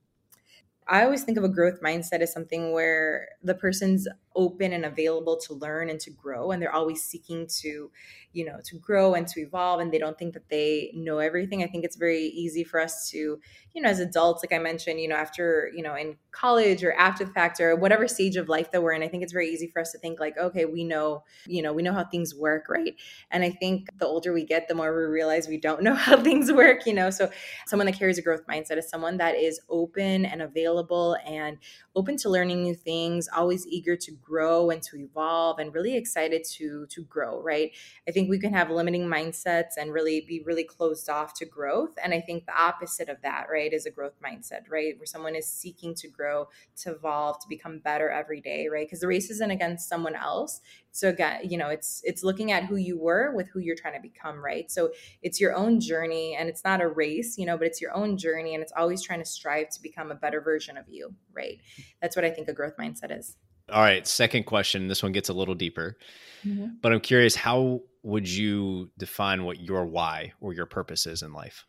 I 0.86 1.04
always 1.04 1.24
think 1.24 1.38
of 1.38 1.44
a 1.44 1.48
growth 1.48 1.80
mindset 1.80 2.20
as 2.20 2.32
something 2.32 2.72
where 2.72 3.28
the 3.42 3.54
person's 3.54 4.06
open 4.34 4.72
and 4.72 4.84
available 4.84 5.36
to 5.36 5.54
learn 5.54 5.88
and 5.90 6.00
to 6.00 6.10
grow 6.10 6.50
and 6.50 6.60
they're 6.60 6.74
always 6.74 7.02
seeking 7.02 7.46
to 7.46 7.90
you 8.32 8.44
know 8.44 8.58
to 8.64 8.76
grow 8.78 9.14
and 9.14 9.26
to 9.28 9.40
evolve 9.40 9.80
and 9.80 9.92
they 9.92 9.98
don't 9.98 10.18
think 10.18 10.34
that 10.34 10.48
they 10.48 10.90
know 10.94 11.18
everything. 11.18 11.62
I 11.62 11.66
think 11.66 11.84
it's 11.84 11.96
very 11.96 12.24
easy 12.24 12.64
for 12.64 12.80
us 12.80 13.08
to 13.10 13.38
you 13.74 13.82
know 13.82 13.88
as 13.88 13.98
adults 13.98 14.42
like 14.42 14.52
i 14.52 14.62
mentioned 14.62 15.00
you 15.00 15.08
know 15.08 15.16
after 15.16 15.70
you 15.74 15.82
know 15.82 15.94
in 15.94 16.16
college 16.30 16.82
or 16.84 16.92
after 16.94 17.24
the 17.24 17.30
fact 17.32 17.60
or 17.60 17.74
whatever 17.76 18.06
stage 18.08 18.36
of 18.36 18.48
life 18.48 18.70
that 18.70 18.82
we're 18.82 18.92
in 18.92 19.02
i 19.02 19.08
think 19.08 19.22
it's 19.22 19.32
very 19.32 19.48
easy 19.48 19.66
for 19.66 19.80
us 19.80 19.92
to 19.92 19.98
think 19.98 20.20
like 20.20 20.36
okay 20.38 20.64
we 20.64 20.84
know 20.84 21.22
you 21.46 21.60
know 21.60 21.72
we 21.72 21.82
know 21.82 21.92
how 21.92 22.04
things 22.04 22.34
work 22.34 22.68
right? 22.68 22.94
And 23.30 23.42
i 23.44 23.50
think 23.50 23.88
the 23.98 24.06
older 24.06 24.32
we 24.32 24.44
get 24.44 24.68
the 24.68 24.74
more 24.74 24.94
we 24.94 25.04
realize 25.04 25.48
we 25.48 25.58
don't 25.58 25.82
know 25.86 25.94
how 25.94 26.16
things 26.16 26.52
work 26.52 26.86
you 26.86 26.94
know? 26.94 27.10
So 27.10 27.30
someone 27.66 27.86
that 27.86 27.98
carries 27.98 28.18
a 28.18 28.22
growth 28.22 28.46
mindset 28.46 28.78
is 28.78 28.88
someone 28.88 29.16
that 29.18 29.34
is 29.36 29.60
open 29.68 30.24
and 30.24 30.42
available 30.42 31.16
and 31.26 31.58
open 31.96 32.16
to 32.18 32.28
learning 32.28 32.62
new 32.62 32.74
things 32.74 33.28
always 33.34 33.66
eager 33.66 33.96
to 33.96 34.12
grow 34.24 34.70
and 34.70 34.82
to 34.82 34.96
evolve 34.96 35.58
and 35.58 35.74
really 35.74 35.96
excited 35.96 36.44
to 36.44 36.86
to 36.86 37.02
grow 37.04 37.42
right? 37.42 37.72
I 38.08 38.10
think 38.10 38.30
we 38.30 38.38
can 38.38 38.52
have 38.52 38.70
limiting 38.70 39.06
mindsets 39.06 39.76
and 39.78 39.92
really 39.92 40.22
be 40.22 40.40
really 40.44 40.64
closed 40.64 41.08
off 41.08 41.34
to 41.34 41.44
growth 41.44 41.94
and 42.02 42.12
i 42.14 42.20
think 42.20 42.46
the 42.46 42.56
opposite 42.56 43.08
of 43.08 43.20
that 43.22 43.46
right 43.50 43.72
is 43.72 43.86
a 43.86 43.90
growth 43.90 44.14
mindset 44.24 44.62
right? 44.70 44.96
Where 44.98 45.06
someone 45.06 45.34
is 45.34 45.46
seeking 45.46 45.94
to 45.96 46.08
grow 46.08 46.48
to 46.82 46.92
evolve 46.92 47.40
to 47.40 47.48
become 47.48 47.78
better 47.78 48.10
every 48.10 48.40
day 48.40 48.68
right? 48.68 48.86
Because 48.86 49.00
the 49.00 49.06
race 49.06 49.30
isn't 49.30 49.50
against 49.50 49.88
someone 49.88 50.14
else. 50.14 50.60
So 50.92 51.08
again 51.08 51.40
you 51.44 51.58
know 51.58 51.68
it's 51.68 52.02
it's 52.04 52.22
looking 52.22 52.52
at 52.52 52.64
who 52.64 52.76
you 52.76 52.98
were 52.98 53.32
with 53.34 53.48
who 53.48 53.60
you're 53.60 53.76
trying 53.76 53.94
to 53.94 54.00
become 54.00 54.44
right? 54.44 54.70
So 54.70 54.90
it's 55.22 55.40
your 55.40 55.54
own 55.54 55.80
journey 55.80 56.36
and 56.38 56.48
it's 56.48 56.64
not 56.64 56.80
a 56.80 56.88
race 56.88 57.36
you 57.38 57.46
know 57.46 57.56
but 57.58 57.66
it's 57.66 57.80
your 57.80 57.94
own 57.94 58.16
journey 58.16 58.54
and 58.54 58.62
it's 58.62 58.72
always 58.76 59.02
trying 59.02 59.20
to 59.20 59.24
strive 59.24 59.68
to 59.70 59.82
become 59.82 60.10
a 60.10 60.14
better 60.14 60.40
version 60.40 60.76
of 60.76 60.88
you 60.88 61.14
right? 61.32 61.60
That's 62.00 62.16
what 62.16 62.24
i 62.24 62.30
think 62.30 62.48
a 62.48 62.52
growth 62.52 62.76
mindset 62.76 63.16
is 63.16 63.36
All 63.72 63.80
right, 63.80 64.06
second 64.06 64.44
question. 64.44 64.88
This 64.88 65.02
one 65.02 65.12
gets 65.12 65.28
a 65.28 65.32
little 65.32 65.54
deeper, 65.54 65.96
mm-hmm. 66.44 66.74
but 66.82 66.92
I'm 66.92 67.00
curious, 67.00 67.34
how 67.34 67.80
would 68.02 68.28
you 68.28 68.90
define 68.98 69.44
what 69.44 69.60
your 69.60 69.86
why 69.86 70.32
or 70.40 70.52
your 70.52 70.66
purpose 70.66 71.06
is 71.06 71.22
in 71.22 71.32
life? 71.32 71.64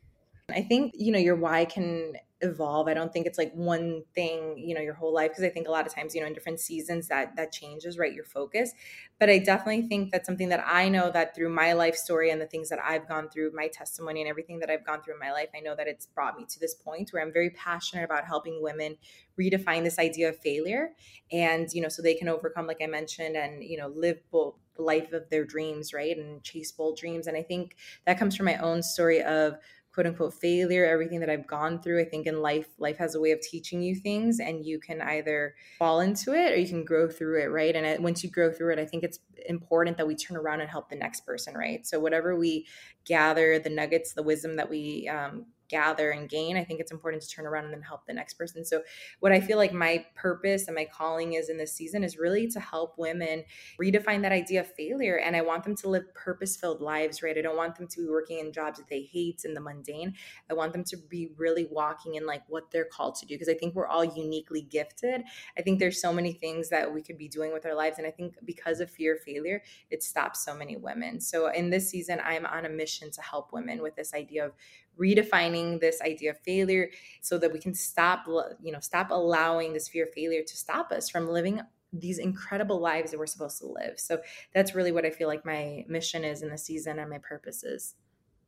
I 0.49 0.61
think, 0.61 0.93
you 0.95 1.11
know, 1.11 1.19
your 1.19 1.35
why 1.37 1.65
can 1.65 2.13
evolve. 2.41 2.87
I 2.87 2.93
don't 2.93 3.13
think 3.13 3.25
it's 3.25 3.37
like 3.37 3.53
one 3.53 4.03
thing, 4.13 4.57
you 4.57 4.75
know, 4.75 4.81
your 4.81 4.93
whole 4.93 5.13
life 5.13 5.31
because 5.31 5.43
I 5.43 5.49
think 5.49 5.67
a 5.67 5.71
lot 5.71 5.87
of 5.87 5.93
times, 5.93 6.13
you 6.13 6.21
know, 6.21 6.27
in 6.27 6.33
different 6.33 6.59
seasons 6.59 7.07
that 7.07 7.35
that 7.37 7.51
changes, 7.51 7.97
right, 7.97 8.13
your 8.13 8.25
focus. 8.25 8.71
But 9.19 9.29
I 9.29 9.39
definitely 9.39 9.87
think 9.87 10.11
that's 10.11 10.25
something 10.25 10.49
that 10.49 10.63
I 10.65 10.89
know 10.89 11.09
that 11.11 11.33
through 11.33 11.49
my 11.49 11.73
life 11.73 11.95
story 11.95 12.29
and 12.31 12.41
the 12.41 12.45
things 12.45 12.69
that 12.69 12.79
I've 12.83 13.07
gone 13.07 13.29
through, 13.29 13.51
my 13.53 13.69
testimony 13.69 14.21
and 14.21 14.29
everything 14.29 14.59
that 14.59 14.69
I've 14.69 14.85
gone 14.85 15.01
through 15.01 15.13
in 15.13 15.19
my 15.19 15.31
life, 15.31 15.49
I 15.55 15.61
know 15.61 15.75
that 15.75 15.87
it's 15.87 16.05
brought 16.05 16.37
me 16.37 16.45
to 16.49 16.59
this 16.59 16.75
point 16.75 17.11
where 17.11 17.23
I'm 17.23 17.31
very 17.31 17.51
passionate 17.51 18.03
about 18.03 18.25
helping 18.25 18.61
women 18.61 18.97
redefine 19.39 19.83
this 19.83 19.99
idea 19.99 20.29
of 20.29 20.37
failure 20.37 20.93
and, 21.31 21.71
you 21.73 21.81
know, 21.81 21.89
so 21.89 22.01
they 22.01 22.15
can 22.15 22.27
overcome 22.27 22.67
like 22.67 22.81
I 22.81 22.87
mentioned 22.87 23.37
and, 23.37 23.63
you 23.63 23.77
know, 23.77 23.87
live 23.87 24.19
bold 24.29 24.55
the 24.75 24.81
life 24.81 25.13
of 25.13 25.29
their 25.29 25.45
dreams, 25.45 25.93
right? 25.93 26.17
And 26.17 26.43
chase 26.43 26.71
bold 26.71 26.97
dreams. 26.97 27.27
And 27.27 27.37
I 27.37 27.43
think 27.43 27.77
that 28.05 28.19
comes 28.19 28.35
from 28.35 28.45
my 28.45 28.57
own 28.57 28.83
story 28.83 29.21
of 29.21 29.57
quote 29.95 30.05
unquote 30.05 30.33
failure 30.33 30.85
everything 30.85 31.21
that 31.21 31.29
i've 31.29 31.47
gone 31.47 31.81
through 31.81 32.01
i 32.01 32.03
think 32.03 32.27
in 32.27 32.41
life 32.41 32.67
life 32.79 32.97
has 32.97 33.15
a 33.15 33.19
way 33.19 33.31
of 33.31 33.39
teaching 33.39 33.81
you 33.81 33.95
things 33.95 34.41
and 34.41 34.65
you 34.65 34.77
can 34.77 35.01
either 35.01 35.55
fall 35.79 36.01
into 36.01 36.33
it 36.33 36.51
or 36.51 36.57
you 36.57 36.67
can 36.67 36.83
grow 36.83 37.07
through 37.07 37.41
it 37.41 37.45
right? 37.45 37.75
And 37.75 38.03
once 38.03 38.21
you 38.21 38.29
grow 38.29 38.51
through 38.51 38.73
it 38.73 38.79
i 38.79 38.85
think 38.85 39.03
it's 39.03 39.19
important 39.47 39.95
that 39.95 40.05
we 40.05 40.15
turn 40.15 40.35
around 40.35 40.59
and 40.59 40.69
help 40.69 40.89
the 40.89 40.97
next 40.97 41.25
person 41.25 41.55
right? 41.55 41.87
So 41.87 41.97
whatever 41.97 42.35
we 42.35 42.67
gather 43.05 43.57
the 43.57 43.69
nuggets 43.69 44.13
the 44.13 44.23
wisdom 44.23 44.57
that 44.57 44.69
we 44.69 45.07
um, 45.07 45.45
gather 45.67 46.11
and 46.11 46.29
gain 46.29 46.57
i 46.57 46.63
think 46.63 46.79
it's 46.79 46.91
important 46.91 47.21
to 47.21 47.29
turn 47.29 47.45
around 47.45 47.65
and 47.65 47.73
then 47.73 47.81
help 47.81 48.05
the 48.05 48.13
next 48.13 48.35
person. 48.35 48.63
So 48.63 48.81
what 49.19 49.31
i 49.31 49.41
feel 49.41 49.57
like 49.57 49.73
my 49.73 50.05
purpose 50.15 50.67
and 50.67 50.75
my 50.75 50.85
calling 50.85 51.33
is 51.33 51.49
in 51.49 51.57
this 51.57 51.73
season 51.73 52.03
is 52.03 52.17
really 52.17 52.47
to 52.47 52.59
help 52.59 52.97
women 52.97 53.43
redefine 53.81 54.21
that 54.21 54.31
idea 54.31 54.61
of 54.61 54.73
failure 54.73 55.17
and 55.17 55.35
i 55.35 55.41
want 55.41 55.63
them 55.63 55.75
to 55.75 55.89
live 55.89 56.13
purpose 56.13 56.55
filled 56.55 56.81
lives 56.81 57.21
right? 57.25 57.37
I 57.37 57.41
don't 57.41 57.57
want 57.57 57.75
them 57.75 57.87
to 57.87 58.01
be 58.01 58.07
working 58.07 58.39
in 58.39 58.51
jobs 58.53 58.77
that 58.79 58.87
they 58.89 59.01
hate 59.01 59.43
in 59.45 59.53
the 59.53 59.61
mundane. 59.61 60.13
I 60.49 60.53
want 60.53 60.73
them 60.73 60.83
to 60.85 60.97
be 60.97 61.29
really 61.37 61.67
walking 61.69 62.15
in 62.15 62.25
like 62.25 62.43
what 62.47 62.71
they're 62.71 62.85
called 62.85 63.15
to 63.15 63.25
do 63.25 63.35
because 63.35 63.49
i 63.49 63.53
think 63.53 63.75
we're 63.75 63.87
all 63.87 64.05
uniquely 64.05 64.61
gifted. 64.61 65.23
I 65.57 65.61
think 65.61 65.79
there's 65.79 66.01
so 66.01 66.13
many 66.13 66.33
things 66.33 66.69
that 66.69 66.93
we 66.93 67.01
could 67.01 67.17
be 67.17 67.27
doing 67.27 67.51
with 67.53 67.65
our 67.65 67.75
lives 67.75 67.97
and 67.97 68.07
i 68.07 68.11
think 68.11 68.35
because 68.45 68.79
of 68.79 68.89
fear 68.89 69.15
of 69.15 69.21
failure 69.21 69.61
it 69.89 70.03
stops 70.03 70.43
so 70.43 70.55
many 70.55 70.77
women. 70.77 71.19
So 71.19 71.49
in 71.49 71.69
this 71.69 71.89
season 71.89 72.21
i'm 72.23 72.45
on 72.45 72.65
a 72.65 72.69
mission 72.69 73.11
to 73.11 73.21
help 73.21 73.51
women 73.51 73.81
with 73.81 73.95
this 73.95 74.13
idea 74.13 74.45
of 74.45 74.53
redefining 74.99 75.79
this 75.79 76.01
idea 76.01 76.31
of 76.31 76.39
failure 76.39 76.89
so 77.21 77.37
that 77.37 77.51
we 77.51 77.59
can 77.59 77.73
stop 77.73 78.25
you 78.61 78.71
know 78.71 78.79
stop 78.79 79.09
allowing 79.11 79.73
this 79.73 79.87
fear 79.87 80.05
of 80.05 80.13
failure 80.13 80.43
to 80.43 80.57
stop 80.57 80.91
us 80.91 81.09
from 81.09 81.27
living 81.27 81.61
these 81.93 82.17
incredible 82.17 82.79
lives 82.79 83.11
that 83.11 83.17
we're 83.17 83.25
supposed 83.25 83.59
to 83.59 83.67
live 83.67 83.99
so 83.99 84.19
that's 84.53 84.75
really 84.75 84.91
what 84.91 85.05
i 85.05 85.09
feel 85.09 85.27
like 85.27 85.45
my 85.45 85.85
mission 85.87 86.23
is 86.23 86.41
in 86.41 86.49
the 86.49 86.57
season 86.57 86.99
and 86.99 87.09
my 87.09 87.19
purpose 87.19 87.63
is 87.63 87.95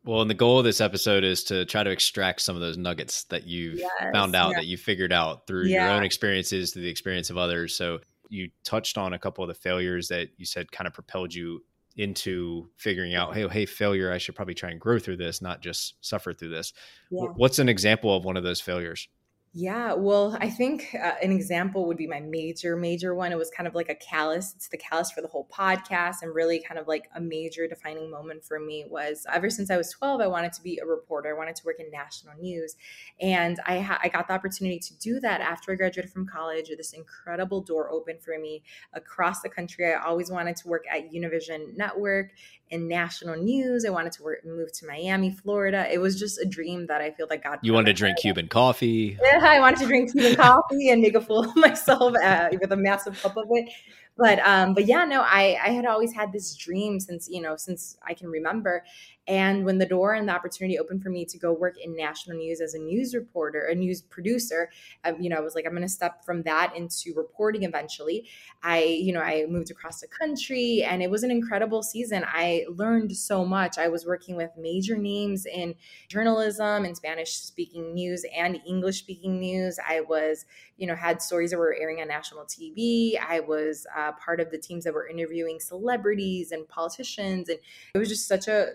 well, 0.08 0.22
and 0.22 0.30
the 0.30 0.36
goal 0.36 0.58
of 0.58 0.64
this 0.64 0.80
episode 0.80 1.26
is 1.26 1.44
to 1.46 1.66
try 1.66 1.84
to 1.84 1.90
extract 1.90 2.40
some 2.40 2.56
of 2.56 2.62
those 2.62 2.78
nuggets 2.78 3.26
that 3.26 3.46
you've 3.46 3.80
yes, 3.80 3.92
found 4.14 4.38
out 4.38 4.52
yeah. 4.52 4.60
that 4.60 4.66
you 4.66 4.78
figured 4.78 5.12
out 5.12 5.46
through 5.48 5.66
yeah. 5.66 5.86
your 5.86 5.98
own 5.98 6.04
experiences, 6.04 6.72
through 6.72 6.84
the 6.84 6.90
experience 6.90 7.30
of 7.30 7.38
others. 7.38 7.76
So 7.76 8.00
you 8.30 8.50
touched 8.64 8.98
on 8.98 9.12
a 9.12 9.20
couple 9.20 9.44
of 9.44 9.50
the 9.50 9.54
failures 9.54 10.08
that 10.08 10.30
you 10.38 10.46
said 10.46 10.72
kind 10.72 10.88
of 10.88 10.94
propelled 10.94 11.34
you 11.34 11.62
into 11.98 12.70
figuring 12.78 13.16
out, 13.16 13.34
hey, 13.34 13.48
hey, 13.48 13.66
failure, 13.66 14.12
I 14.12 14.20
should 14.20 14.36
probably 14.36 14.54
try 14.54 14.70
and 14.70 14.80
grow 14.80 15.00
through 15.00 15.18
this, 15.18 15.42
not 15.42 15.62
just 15.62 15.96
suffer 16.02 16.32
through 16.32 16.50
this. 16.50 16.74
Yeah. 17.10 17.28
What's 17.36 17.60
an 17.60 17.70
example 17.70 18.16
of 18.16 18.24
one 18.24 18.38
of 18.38 18.44
those 18.44 18.62
failures? 18.62 19.10
Yeah, 19.54 19.94
well, 19.94 20.38
I 20.40 20.50
think 20.52 20.94
uh, 20.94 21.14
an 21.24 21.32
example 21.32 21.88
would 21.88 21.98
be 21.98 22.06
my 22.06 22.20
major, 22.20 22.76
major 22.76 23.16
one. 23.16 23.32
It 23.32 23.40
was 23.40 23.50
kind 23.50 23.66
of 23.68 23.74
like 23.74 23.90
a 23.90 23.96
callus. 23.96 24.54
It's 24.56 24.68
the 24.68 24.78
callus 24.78 25.10
for 25.12 25.22
the 25.22 25.28
whole 25.28 25.48
podcast, 25.52 26.18
and 26.22 26.36
really 26.36 26.62
kind 26.62 26.80
of 26.80 26.88
like 26.88 27.10
a 27.16 27.22
major 27.22 27.68
defining 27.68 28.12
moment 28.12 28.46
for 28.46 28.60
me 28.60 28.86
was 28.88 29.26
ever 29.34 29.50
since 29.50 29.72
I 29.72 29.78
was 29.78 29.90
12, 29.90 30.22
I 30.22 30.28
wanted 30.28 30.54
to 30.54 30.62
be 30.62 30.78
a 30.78 30.86
reporter. 30.86 31.34
I 31.34 31.38
wanted 31.38 31.56
to 31.56 31.66
work 31.66 31.80
in 31.80 31.90
national 31.90 32.36
news. 32.38 32.76
And 33.20 33.60
I, 33.66 33.80
ha- 33.80 34.00
I 34.04 34.10
got 34.10 34.28
the 34.28 34.34
opportunity 34.36 34.78
to 34.78 34.98
do 35.00 35.20
that 35.22 35.42
after 35.42 35.72
I 35.72 35.76
graduated 35.76 36.12
from 36.12 36.28
college. 36.28 36.70
This 36.78 36.94
incredible 36.94 37.62
door 37.62 37.90
opened 37.90 38.22
for 38.22 38.38
me 38.38 38.62
across 38.94 39.42
the 39.42 39.50
country. 39.50 39.92
I 39.92 40.04
always 40.04 40.30
wanted 40.30 40.58
to 40.58 40.68
work 40.68 40.84
at 40.92 41.12
Univision 41.12 41.76
Network 41.76 42.34
in 42.70 42.88
national 42.88 43.36
news. 43.36 43.86
I 43.86 43.90
wanted 43.90 44.12
to 44.14 44.24
work, 44.24 44.46
move 44.46 44.72
to 44.74 44.86
Miami, 44.86 45.32
Florida. 45.32 45.88
It 45.92 46.00
was 46.00 46.20
just 46.20 46.40
a 46.40 46.46
dream 46.46 46.88
that 46.88 47.02
I 47.02 47.12
feel 47.12 47.28
like 47.30 47.44
God. 47.44 47.60
You 47.62 47.74
wanted 47.74 47.88
to 47.88 47.94
drink 47.94 48.18
Cuban 48.20 48.48
coffee. 48.48 49.18
Yeah, 49.28 49.40
I 49.42 49.60
wanted 49.60 49.80
to 49.80 49.86
drink 49.88 50.12
Cuban 50.12 50.36
coffee 50.36 50.90
and 50.90 51.02
make 51.02 51.16
a 51.16 51.22
fool 51.22 51.46
of 51.46 51.56
myself 51.56 52.14
uh, 52.24 52.50
with 52.60 52.72
a 52.72 52.78
massive 52.78 53.22
cup 53.22 53.36
of 53.36 53.46
it 53.50 53.70
but 54.18 54.40
um 54.40 54.74
but 54.74 54.86
yeah 54.86 55.06
no 55.06 55.22
i 55.22 55.58
i 55.64 55.70
had 55.70 55.86
always 55.86 56.14
had 56.14 56.34
this 56.34 56.56
dream 56.56 57.00
since 57.00 57.30
you 57.30 57.42
know 57.42 57.56
since 57.56 57.98
i 58.06 58.14
can 58.14 58.28
remember 58.28 58.84
and 59.28 59.66
when 59.66 59.78
the 59.78 59.86
door 59.86 60.14
and 60.14 60.28
the 60.28 60.34
opportunity 60.34 60.80
opened 60.80 61.04
for 61.04 61.10
me 61.10 61.26
to 61.26 61.38
go 61.38 61.52
work 61.52 61.76
in 61.82 61.96
national 61.96 62.38
news 62.38 62.62
as 62.62 62.74
a 62.74 62.80
news 62.80 63.14
reporter 63.14 63.62
a 63.66 63.76
news 63.76 64.02
producer 64.02 64.70
um, 65.06 65.16
you 65.20 65.30
know 65.30 65.38
i 65.38 65.40
was 65.40 65.56
like 65.56 65.66
i'm 65.66 65.72
going 65.72 65.82
to 65.82 65.90
step 65.90 66.24
from 66.24 66.44
that 66.44 66.76
into 66.76 67.14
reporting 67.16 67.64
eventually. 67.64 68.28
I 68.64 68.84
you 68.84 69.14
know 69.14 69.22
i 69.22 69.46
moved 69.48 69.72
across 69.72 70.02
the 70.02 70.08
country 70.08 70.84
and 70.84 71.02
it 71.02 71.10
was 71.10 71.24
an 71.24 71.32
incredible 71.32 71.84
season. 71.84 72.24
I 72.28 72.66
learned 72.70 73.16
so 73.16 73.46
much. 73.46 73.78
I 73.78 73.88
was 73.88 74.06
working 74.06 74.36
with 74.36 74.52
major 74.58 74.98
names 74.98 75.46
in 75.46 75.76
journalism 76.08 76.86
and 76.86 76.96
spanish 76.96 77.34
speaking 77.34 77.94
news 77.94 78.26
and 78.36 78.60
english 78.68 79.00
speaking 79.00 79.40
news. 79.40 79.80
I 79.88 80.02
was 80.02 80.46
you 80.78 80.88
know 80.88 80.96
had 80.96 81.22
stories 81.22 81.52
that 81.52 81.58
were 81.58 81.76
airing 81.80 82.02
on 82.02 82.08
national 82.08 82.46
tv 82.46 83.20
i 83.20 83.40
was 83.40 83.88
uh, 83.98 84.12
part 84.14 84.40
of 84.40 84.52
the 84.52 84.58
teams 84.58 84.84
that 84.84 84.94
were 84.94 85.08
interviewing 85.08 85.60
celebrities 85.60 86.52
and 86.52 86.68
politicians. 86.68 87.50
And 87.50 87.60
it 87.94 87.98
was 87.98 88.10
just 88.10 88.28
such 88.28 88.48
a 88.48 88.74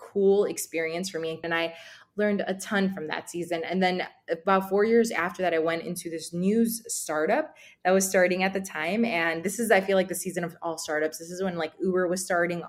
cool 0.00 0.44
experience 0.44 1.10
for 1.10 1.18
me. 1.18 1.40
And 1.44 1.54
I 1.54 1.74
learned 2.16 2.42
a 2.46 2.54
ton 2.54 2.92
from 2.92 3.06
that 3.06 3.30
season. 3.30 3.62
And 3.64 3.82
then 3.82 4.06
about 4.30 4.68
four 4.68 4.84
years 4.84 5.10
after 5.10 5.42
that, 5.42 5.54
I 5.54 5.58
went 5.58 5.84
into 5.84 6.10
this 6.10 6.32
news 6.32 6.82
startup 6.86 7.54
that 7.84 7.92
was 7.92 8.08
starting 8.08 8.42
at 8.42 8.52
the 8.52 8.60
time. 8.60 9.04
And 9.04 9.42
this 9.42 9.58
is, 9.58 9.70
I 9.70 9.80
feel 9.80 9.96
like, 9.96 10.08
the 10.08 10.14
season 10.14 10.44
of 10.44 10.56
all 10.62 10.76
startups. 10.76 11.18
This 11.18 11.30
is 11.30 11.42
when 11.42 11.56
like 11.56 11.72
Uber 11.80 12.08
was 12.08 12.24
starting 12.24 12.62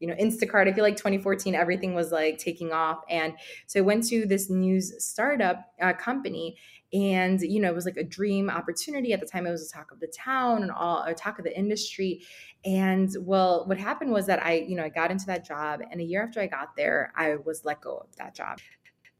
you 0.00 0.08
know 0.08 0.14
instacart 0.16 0.68
i 0.68 0.72
feel 0.72 0.82
like 0.82 0.96
2014 0.96 1.54
everything 1.54 1.94
was 1.94 2.10
like 2.10 2.36
taking 2.36 2.72
off 2.72 3.02
and 3.08 3.32
so 3.66 3.78
i 3.78 3.82
went 3.82 4.04
to 4.04 4.26
this 4.26 4.50
news 4.50 4.92
startup 4.98 5.72
uh, 5.80 5.92
company 5.92 6.58
and 6.94 7.40
you 7.40 7.60
know 7.60 7.68
it 7.68 7.74
was 7.74 7.84
like 7.84 7.96
a 7.96 8.04
dream 8.04 8.48
opportunity. 8.48 9.12
At 9.12 9.20
the 9.20 9.26
time 9.26 9.46
it 9.46 9.50
was 9.50 9.68
a 9.68 9.76
talk 9.76 9.90
of 9.90 10.00
the 10.00 10.06
town 10.06 10.62
and 10.62 10.70
all 10.70 11.02
a 11.02 11.12
talk 11.12 11.38
of 11.38 11.44
the 11.44 11.56
industry. 11.56 12.22
And 12.64 13.10
well 13.20 13.66
what 13.66 13.76
happened 13.76 14.12
was 14.12 14.26
that 14.26 14.42
i 14.44 14.54
you 14.54 14.76
know 14.76 14.84
i 14.84 14.88
got 14.88 15.10
into 15.10 15.26
that 15.26 15.44
job 15.44 15.80
and 15.90 16.00
a 16.00 16.04
year 16.04 16.22
after 16.22 16.40
i 16.40 16.46
got 16.46 16.76
there 16.76 17.12
i 17.16 17.36
was 17.36 17.64
let 17.64 17.80
go 17.80 17.96
of 17.96 18.16
that 18.16 18.34
job. 18.34 18.58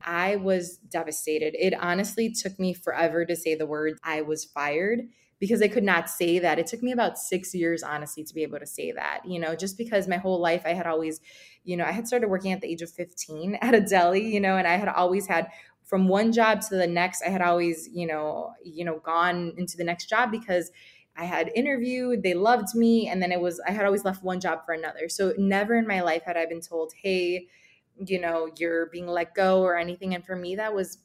I 0.06 0.36
was 0.36 0.76
devastated. 0.76 1.54
It 1.58 1.72
honestly 1.72 2.30
took 2.30 2.58
me 2.58 2.74
forever 2.74 3.24
to 3.24 3.34
say 3.34 3.54
the 3.54 3.66
words 3.66 3.98
i 4.04 4.22
was 4.22 4.44
fired 4.44 5.00
because 5.40 5.60
I 5.60 5.68
could 5.68 5.84
not 5.84 6.08
say 6.08 6.38
that. 6.38 6.58
It 6.58 6.66
took 6.66 6.82
me 6.82 6.92
about 6.92 7.18
six 7.18 7.54
years, 7.54 7.82
honestly, 7.82 8.24
to 8.24 8.34
be 8.34 8.42
able 8.42 8.60
to 8.60 8.66
say 8.66 8.92
that, 8.92 9.20
you 9.26 9.38
know, 9.38 9.54
just 9.54 9.76
because 9.76 10.08
my 10.08 10.16
whole 10.16 10.40
life 10.40 10.62
I 10.64 10.72
had 10.72 10.86
always, 10.86 11.20
you 11.64 11.76
know, 11.76 11.84
I 11.84 11.92
had 11.92 12.06
started 12.06 12.30
working 12.30 12.52
at 12.52 12.60
the 12.60 12.68
age 12.68 12.82
of 12.82 12.90
15 12.90 13.56
at 13.60 13.74
a 13.74 13.80
deli, 13.80 14.26
you 14.26 14.40
know, 14.40 14.56
and 14.56 14.66
I 14.66 14.76
had 14.76 14.88
always 14.88 15.26
had 15.26 15.48
from 15.84 16.08
one 16.08 16.32
job 16.32 16.60
to 16.60 16.76
the 16.76 16.86
next 16.86 17.22
i 17.22 17.28
had 17.28 17.42
always 17.42 17.88
you 17.92 18.06
know 18.06 18.52
you 18.64 18.84
know 18.84 18.98
gone 19.00 19.52
into 19.56 19.76
the 19.76 19.84
next 19.84 20.08
job 20.08 20.30
because 20.30 20.70
i 21.16 21.24
had 21.24 21.50
interviewed 21.54 22.22
they 22.22 22.34
loved 22.34 22.74
me 22.74 23.08
and 23.08 23.22
then 23.22 23.32
it 23.32 23.40
was 23.40 23.60
i 23.66 23.70
had 23.70 23.84
always 23.84 24.04
left 24.04 24.22
one 24.22 24.40
job 24.40 24.64
for 24.64 24.72
another. 24.72 25.08
So 25.08 25.34
never 25.38 25.74
in 25.74 25.86
my 25.86 26.00
life 26.00 26.22
had 26.24 26.36
i 26.36 26.46
been 26.46 26.60
told 26.60 26.92
hey 27.02 27.48
you 27.96 28.20
know 28.20 28.50
you're 28.58 28.86
being 28.86 29.06
let 29.06 29.34
go 29.34 29.62
or 29.62 29.76
anything. 29.76 30.14
And 30.14 30.24
for 30.24 30.36
me 30.36 30.56
that 30.56 30.74
was 30.74 30.98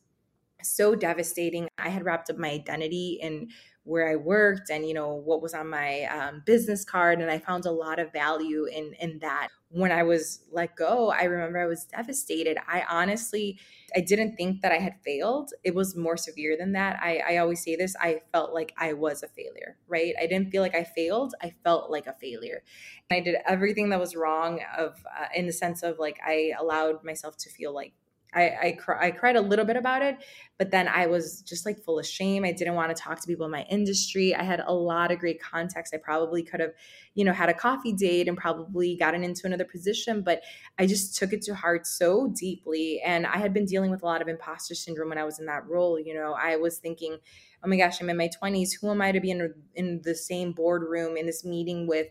so 0.62 0.96
devastating. 0.96 1.70
I 1.78 1.90
had 1.90 2.04
wrapped 2.04 2.30
up 2.30 2.38
my 2.38 2.50
identity 2.50 3.20
in 3.22 3.50
where 3.90 4.08
I 4.08 4.16
worked 4.16 4.70
and 4.70 4.88
you 4.88 4.94
know 4.94 5.16
what 5.16 5.42
was 5.42 5.54
on 5.54 5.68
my 5.70 6.04
um, 6.04 6.44
business 6.46 6.86
card, 6.86 7.20
and 7.22 7.32
I 7.32 7.40
found 7.40 7.66
a 7.66 7.72
lot 7.72 8.00
of 8.00 8.12
value 8.14 8.66
in 8.66 8.94
in 9.00 9.20
that. 9.20 9.50
When 9.72 9.92
I 9.92 10.02
was 10.02 10.46
let 10.52 10.76
go, 10.76 11.12
I 11.12 11.24
remember 11.24 11.60
I 11.60 11.68
was 11.68 11.86
devastated. 11.86 12.58
I 12.68 12.84
honestly, 12.90 13.60
I 13.96 14.02
didn't 14.02 14.36
think 14.36 14.62
that 14.62 14.72
I 14.72 14.78
had 14.78 14.96
failed. 15.06 15.52
It 15.64 15.76
was 15.76 15.96
more 15.96 16.18
severe 16.18 16.58
than 16.58 16.72
that. 16.74 17.00
I, 17.02 17.22
I 17.28 17.38
always 17.38 17.64
say 17.64 17.76
this. 17.76 17.96
I 18.02 18.22
felt 18.32 18.52
like 18.52 18.74
I 18.78 18.94
was 18.94 19.22
a 19.22 19.28
failure, 19.28 19.78
right? 19.88 20.16
I 20.20 20.26
didn't 20.26 20.50
feel 20.52 20.64
like 20.64 20.76
I 20.76 20.84
failed. 20.84 21.36
I 21.42 21.54
felt 21.64 21.92
like 21.92 22.08
a 22.08 22.14
failure. 22.14 22.64
And 23.10 23.18
I 23.18 23.22
did 23.22 23.36
everything 23.48 23.90
that 23.90 24.00
was 24.00 24.16
wrong 24.16 24.62
of 24.78 25.04
uh, 25.20 25.28
in 25.36 25.46
the 25.46 25.54
sense 25.54 25.84
of 25.84 26.00
like 26.00 26.20
I 26.26 26.54
allowed 26.60 27.04
myself 27.04 27.38
to 27.38 27.50
feel 27.50 27.74
like 27.74 27.94
I 28.34 28.78
I, 28.90 29.08
I 29.08 29.12
cried 29.12 29.36
a 29.36 29.42
little 29.42 29.66
bit 29.66 29.76
about 29.76 30.02
it, 30.02 30.18
but 30.58 30.72
then 30.72 30.88
I 30.88 31.08
was 31.08 31.42
just 31.42 31.66
like 31.66 31.80
full 31.80 32.00
of 32.00 32.06
shame. 32.06 32.46
I 32.46 32.52
didn't 32.52 32.76
want 32.76 32.96
to 32.96 33.02
talk 33.02 33.20
to 33.22 33.28
people 33.28 33.46
in 33.46 33.52
my 33.52 33.64
industry. 33.70 34.36
I 34.36 34.44
had 34.44 34.62
a 34.66 34.74
lot 34.74 35.12
of 35.12 35.20
great 35.20 35.42
context. 35.42 35.94
I 35.94 35.98
probably 35.98 36.44
could 36.44 36.60
have, 36.60 36.72
you 37.16 37.26
know, 37.26 37.34
had 37.34 37.50
a 37.50 37.54
coffee 37.54 37.94
date 37.94 38.28
and 38.28 38.38
probably 38.38 38.96
gotten 38.96 39.24
into 39.24 39.46
another 39.46 39.66
position, 39.66 40.22
but 40.22 40.42
I 40.78 40.86
just 40.86 41.16
took 41.16 41.34
it 41.34 41.42
to 41.44 41.56
heart 41.56 41.88
so 41.88 42.28
deeply. 42.28 43.02
And 43.06 43.26
I 43.26 43.38
had 43.38 43.54
been 43.54 43.66
dealing 43.66 43.92
with 43.92 44.04
a 44.04 44.06
lot 44.06 44.22
of 44.22 44.28
imposter 44.28 44.76
syndrome 44.76 45.10
when 45.10 45.18
I 45.18 45.24
was 45.24 45.40
in 45.40 45.46
that 45.48 45.68
role. 45.68 46.00
You 46.00 46.14
know, 46.14 46.34
I 46.34 46.56
was 46.58 46.78
thinking, 46.78 47.18
oh 47.64 47.68
my 47.68 47.78
gosh, 47.78 48.00
I'm 48.02 48.10
in 48.10 48.18
my 48.18 48.30
20s. 48.42 48.72
Who 48.80 48.90
am 48.90 49.02
I 49.02 49.12
to 49.12 49.20
be 49.20 49.32
in 49.32 49.54
in 49.76 50.02
the 50.04 50.16
same 50.16 50.52
boardroom 50.54 51.18
in 51.18 51.26
this 51.26 51.44
meeting 51.44 51.88
with? 51.88 52.08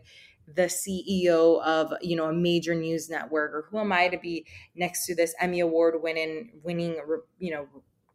The 0.55 0.63
CEO 0.63 1.63
of 1.63 1.93
you 2.01 2.17
know 2.17 2.27
a 2.27 2.33
major 2.33 2.75
news 2.75 3.09
network 3.09 3.53
or 3.53 3.67
who 3.71 3.79
am 3.79 3.93
I 3.93 4.09
to 4.09 4.19
be 4.19 4.47
next 4.75 5.07
to 5.07 5.15
this 5.15 5.35
Emmy 5.41 5.61
award 5.61 6.03
winning 6.03 6.53
winning 6.63 7.01
you 7.39 7.53
know 7.53 7.67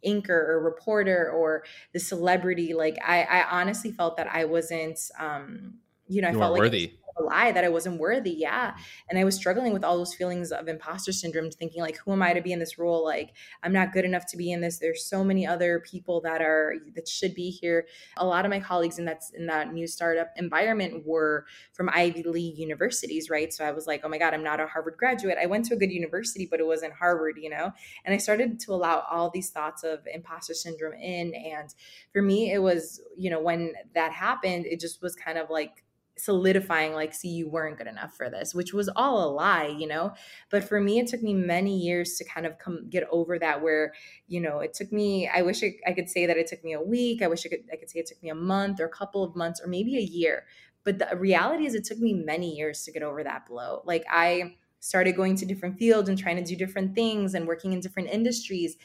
anchor 0.05 0.51
or 0.51 0.63
reporter 0.63 1.31
or 1.31 1.63
the 1.93 1.99
celebrity? 1.99 2.73
Like 2.73 2.97
I 3.05 3.23
I 3.23 3.59
honestly 3.61 3.91
felt 3.91 4.17
that 4.17 4.27
I 4.27 4.45
wasn't 4.45 4.99
um 5.19 5.75
you 6.07 6.21
know 6.21 6.29
I 6.29 6.31
you 6.31 6.39
felt 6.39 6.53
like 6.53 6.59
worthy 6.59 6.93
a 7.17 7.23
lie 7.23 7.51
that 7.51 7.63
I 7.63 7.69
wasn't 7.69 7.99
worthy. 7.99 8.31
Yeah. 8.31 8.75
And 9.09 9.19
I 9.19 9.23
was 9.23 9.35
struggling 9.35 9.73
with 9.73 9.83
all 9.83 9.97
those 9.97 10.13
feelings 10.13 10.51
of 10.51 10.67
imposter 10.67 11.11
syndrome, 11.11 11.51
thinking 11.51 11.81
like, 11.81 11.97
who 11.97 12.11
am 12.11 12.21
I 12.21 12.33
to 12.33 12.41
be 12.41 12.51
in 12.51 12.59
this 12.59 12.77
role? 12.77 13.03
Like, 13.03 13.31
I'm 13.61 13.73
not 13.73 13.93
good 13.93 14.05
enough 14.05 14.25
to 14.27 14.37
be 14.37 14.51
in 14.51 14.61
this. 14.61 14.79
There's 14.79 15.05
so 15.05 15.23
many 15.23 15.45
other 15.45 15.79
people 15.79 16.21
that 16.21 16.41
are 16.41 16.75
that 16.95 17.07
should 17.07 17.33
be 17.33 17.49
here. 17.49 17.87
A 18.17 18.25
lot 18.25 18.45
of 18.45 18.49
my 18.49 18.59
colleagues 18.59 18.99
in 18.99 19.05
that 19.05 19.21
in 19.33 19.47
that 19.47 19.73
new 19.73 19.87
startup 19.87 20.29
environment 20.37 21.05
were 21.05 21.45
from 21.73 21.89
Ivy 21.89 22.23
League 22.23 22.57
universities, 22.57 23.29
right? 23.29 23.53
So 23.53 23.65
I 23.65 23.71
was 23.71 23.87
like, 23.87 24.01
oh 24.03 24.09
my 24.09 24.17
God, 24.17 24.33
I'm 24.33 24.43
not 24.43 24.59
a 24.59 24.67
Harvard 24.67 24.97
graduate. 24.97 25.37
I 25.41 25.45
went 25.45 25.65
to 25.65 25.75
a 25.75 25.77
good 25.77 25.91
university, 25.91 26.47
but 26.49 26.59
it 26.59 26.67
wasn't 26.67 26.93
Harvard, 26.93 27.37
you 27.39 27.49
know? 27.49 27.71
And 28.05 28.13
I 28.13 28.17
started 28.17 28.59
to 28.61 28.73
allow 28.73 29.03
all 29.09 29.29
these 29.29 29.49
thoughts 29.49 29.83
of 29.83 29.99
imposter 30.11 30.53
syndrome 30.53 30.93
in. 30.93 31.33
And 31.33 31.73
for 32.11 32.21
me, 32.21 32.51
it 32.51 32.59
was, 32.59 33.01
you 33.17 33.29
know, 33.29 33.39
when 33.39 33.73
that 33.95 34.11
happened, 34.11 34.65
it 34.65 34.79
just 34.79 35.01
was 35.01 35.15
kind 35.15 35.37
of 35.37 35.49
like 35.49 35.82
solidifying 36.17 36.93
like 36.93 37.13
see 37.13 37.29
you 37.29 37.49
weren't 37.49 37.77
good 37.77 37.87
enough 37.87 38.15
for 38.15 38.29
this 38.29 38.53
which 38.53 38.73
was 38.73 38.87
all 38.95 39.27
a 39.27 39.29
lie 39.31 39.67
you 39.67 39.87
know? 39.87 40.13
But 40.49 40.63
for 40.63 40.79
me 40.79 40.99
it 40.99 41.07
took 41.07 41.23
me 41.23 41.33
many 41.33 41.77
years 41.77 42.17
to 42.17 42.25
kind 42.25 42.45
of 42.45 42.59
come 42.59 42.87
get 42.89 43.07
over 43.11 43.39
that 43.39 43.61
where 43.61 43.93
you 44.27 44.39
know 44.39 44.59
it 44.59 44.73
took 44.73 44.91
me 44.91 45.27
i 45.27 45.41
wish 45.41 45.63
it, 45.63 45.75
i 45.87 45.93
could 45.93 46.09
say 46.09 46.25
that 46.25 46.37
it 46.37 46.47
took 46.47 46.63
me 46.63 46.73
a 46.73 46.81
week 46.81 47.21
i 47.21 47.27
wish 47.27 47.45
i 47.45 47.49
could 47.49 47.63
i 47.71 47.75
could 47.75 47.89
say 47.89 47.99
it 47.99 48.05
took 48.07 48.21
me 48.21 48.29
a 48.29 48.35
month 48.35 48.79
or 48.79 48.85
a 48.85 48.89
couple 48.89 49.23
of 49.23 49.35
months 49.35 49.61
or 49.61 49.67
maybe 49.67 49.97
a 49.97 50.01
year. 50.01 50.45
But 50.83 50.99
the 50.99 51.15
reality 51.15 51.65
is 51.65 51.75
it 51.75 51.85
took 51.85 51.99
me 51.99 52.13
many 52.13 52.53
years 52.55 52.83
to 52.83 52.91
get 52.91 53.03
over 53.03 53.23
that 53.23 53.45
blow. 53.47 53.81
Like 53.85 54.03
i 54.09 54.55
started 54.79 55.15
going 55.15 55.35
to 55.37 55.45
different 55.45 55.77
fields 55.79 56.09
and 56.09 56.17
trying 56.17 56.35
to 56.35 56.43
do 56.43 56.57
different 56.57 56.93
things 56.93 57.33
and 57.33 57.47
working 57.47 57.71
in 57.71 57.79
different 57.79 58.09
industries. 58.09 58.75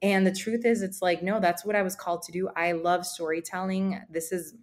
And 0.00 0.24
the 0.24 0.32
truth 0.32 0.64
is 0.64 0.82
it's 0.82 1.02
like 1.02 1.22
no 1.22 1.40
that's 1.40 1.64
what 1.64 1.76
i 1.76 1.82
was 1.82 1.96
called 1.96 2.22
to 2.22 2.32
do. 2.32 2.48
I 2.56 2.72
love 2.72 3.04
storytelling. 3.04 4.00
This 4.08 4.32
is 4.32 4.54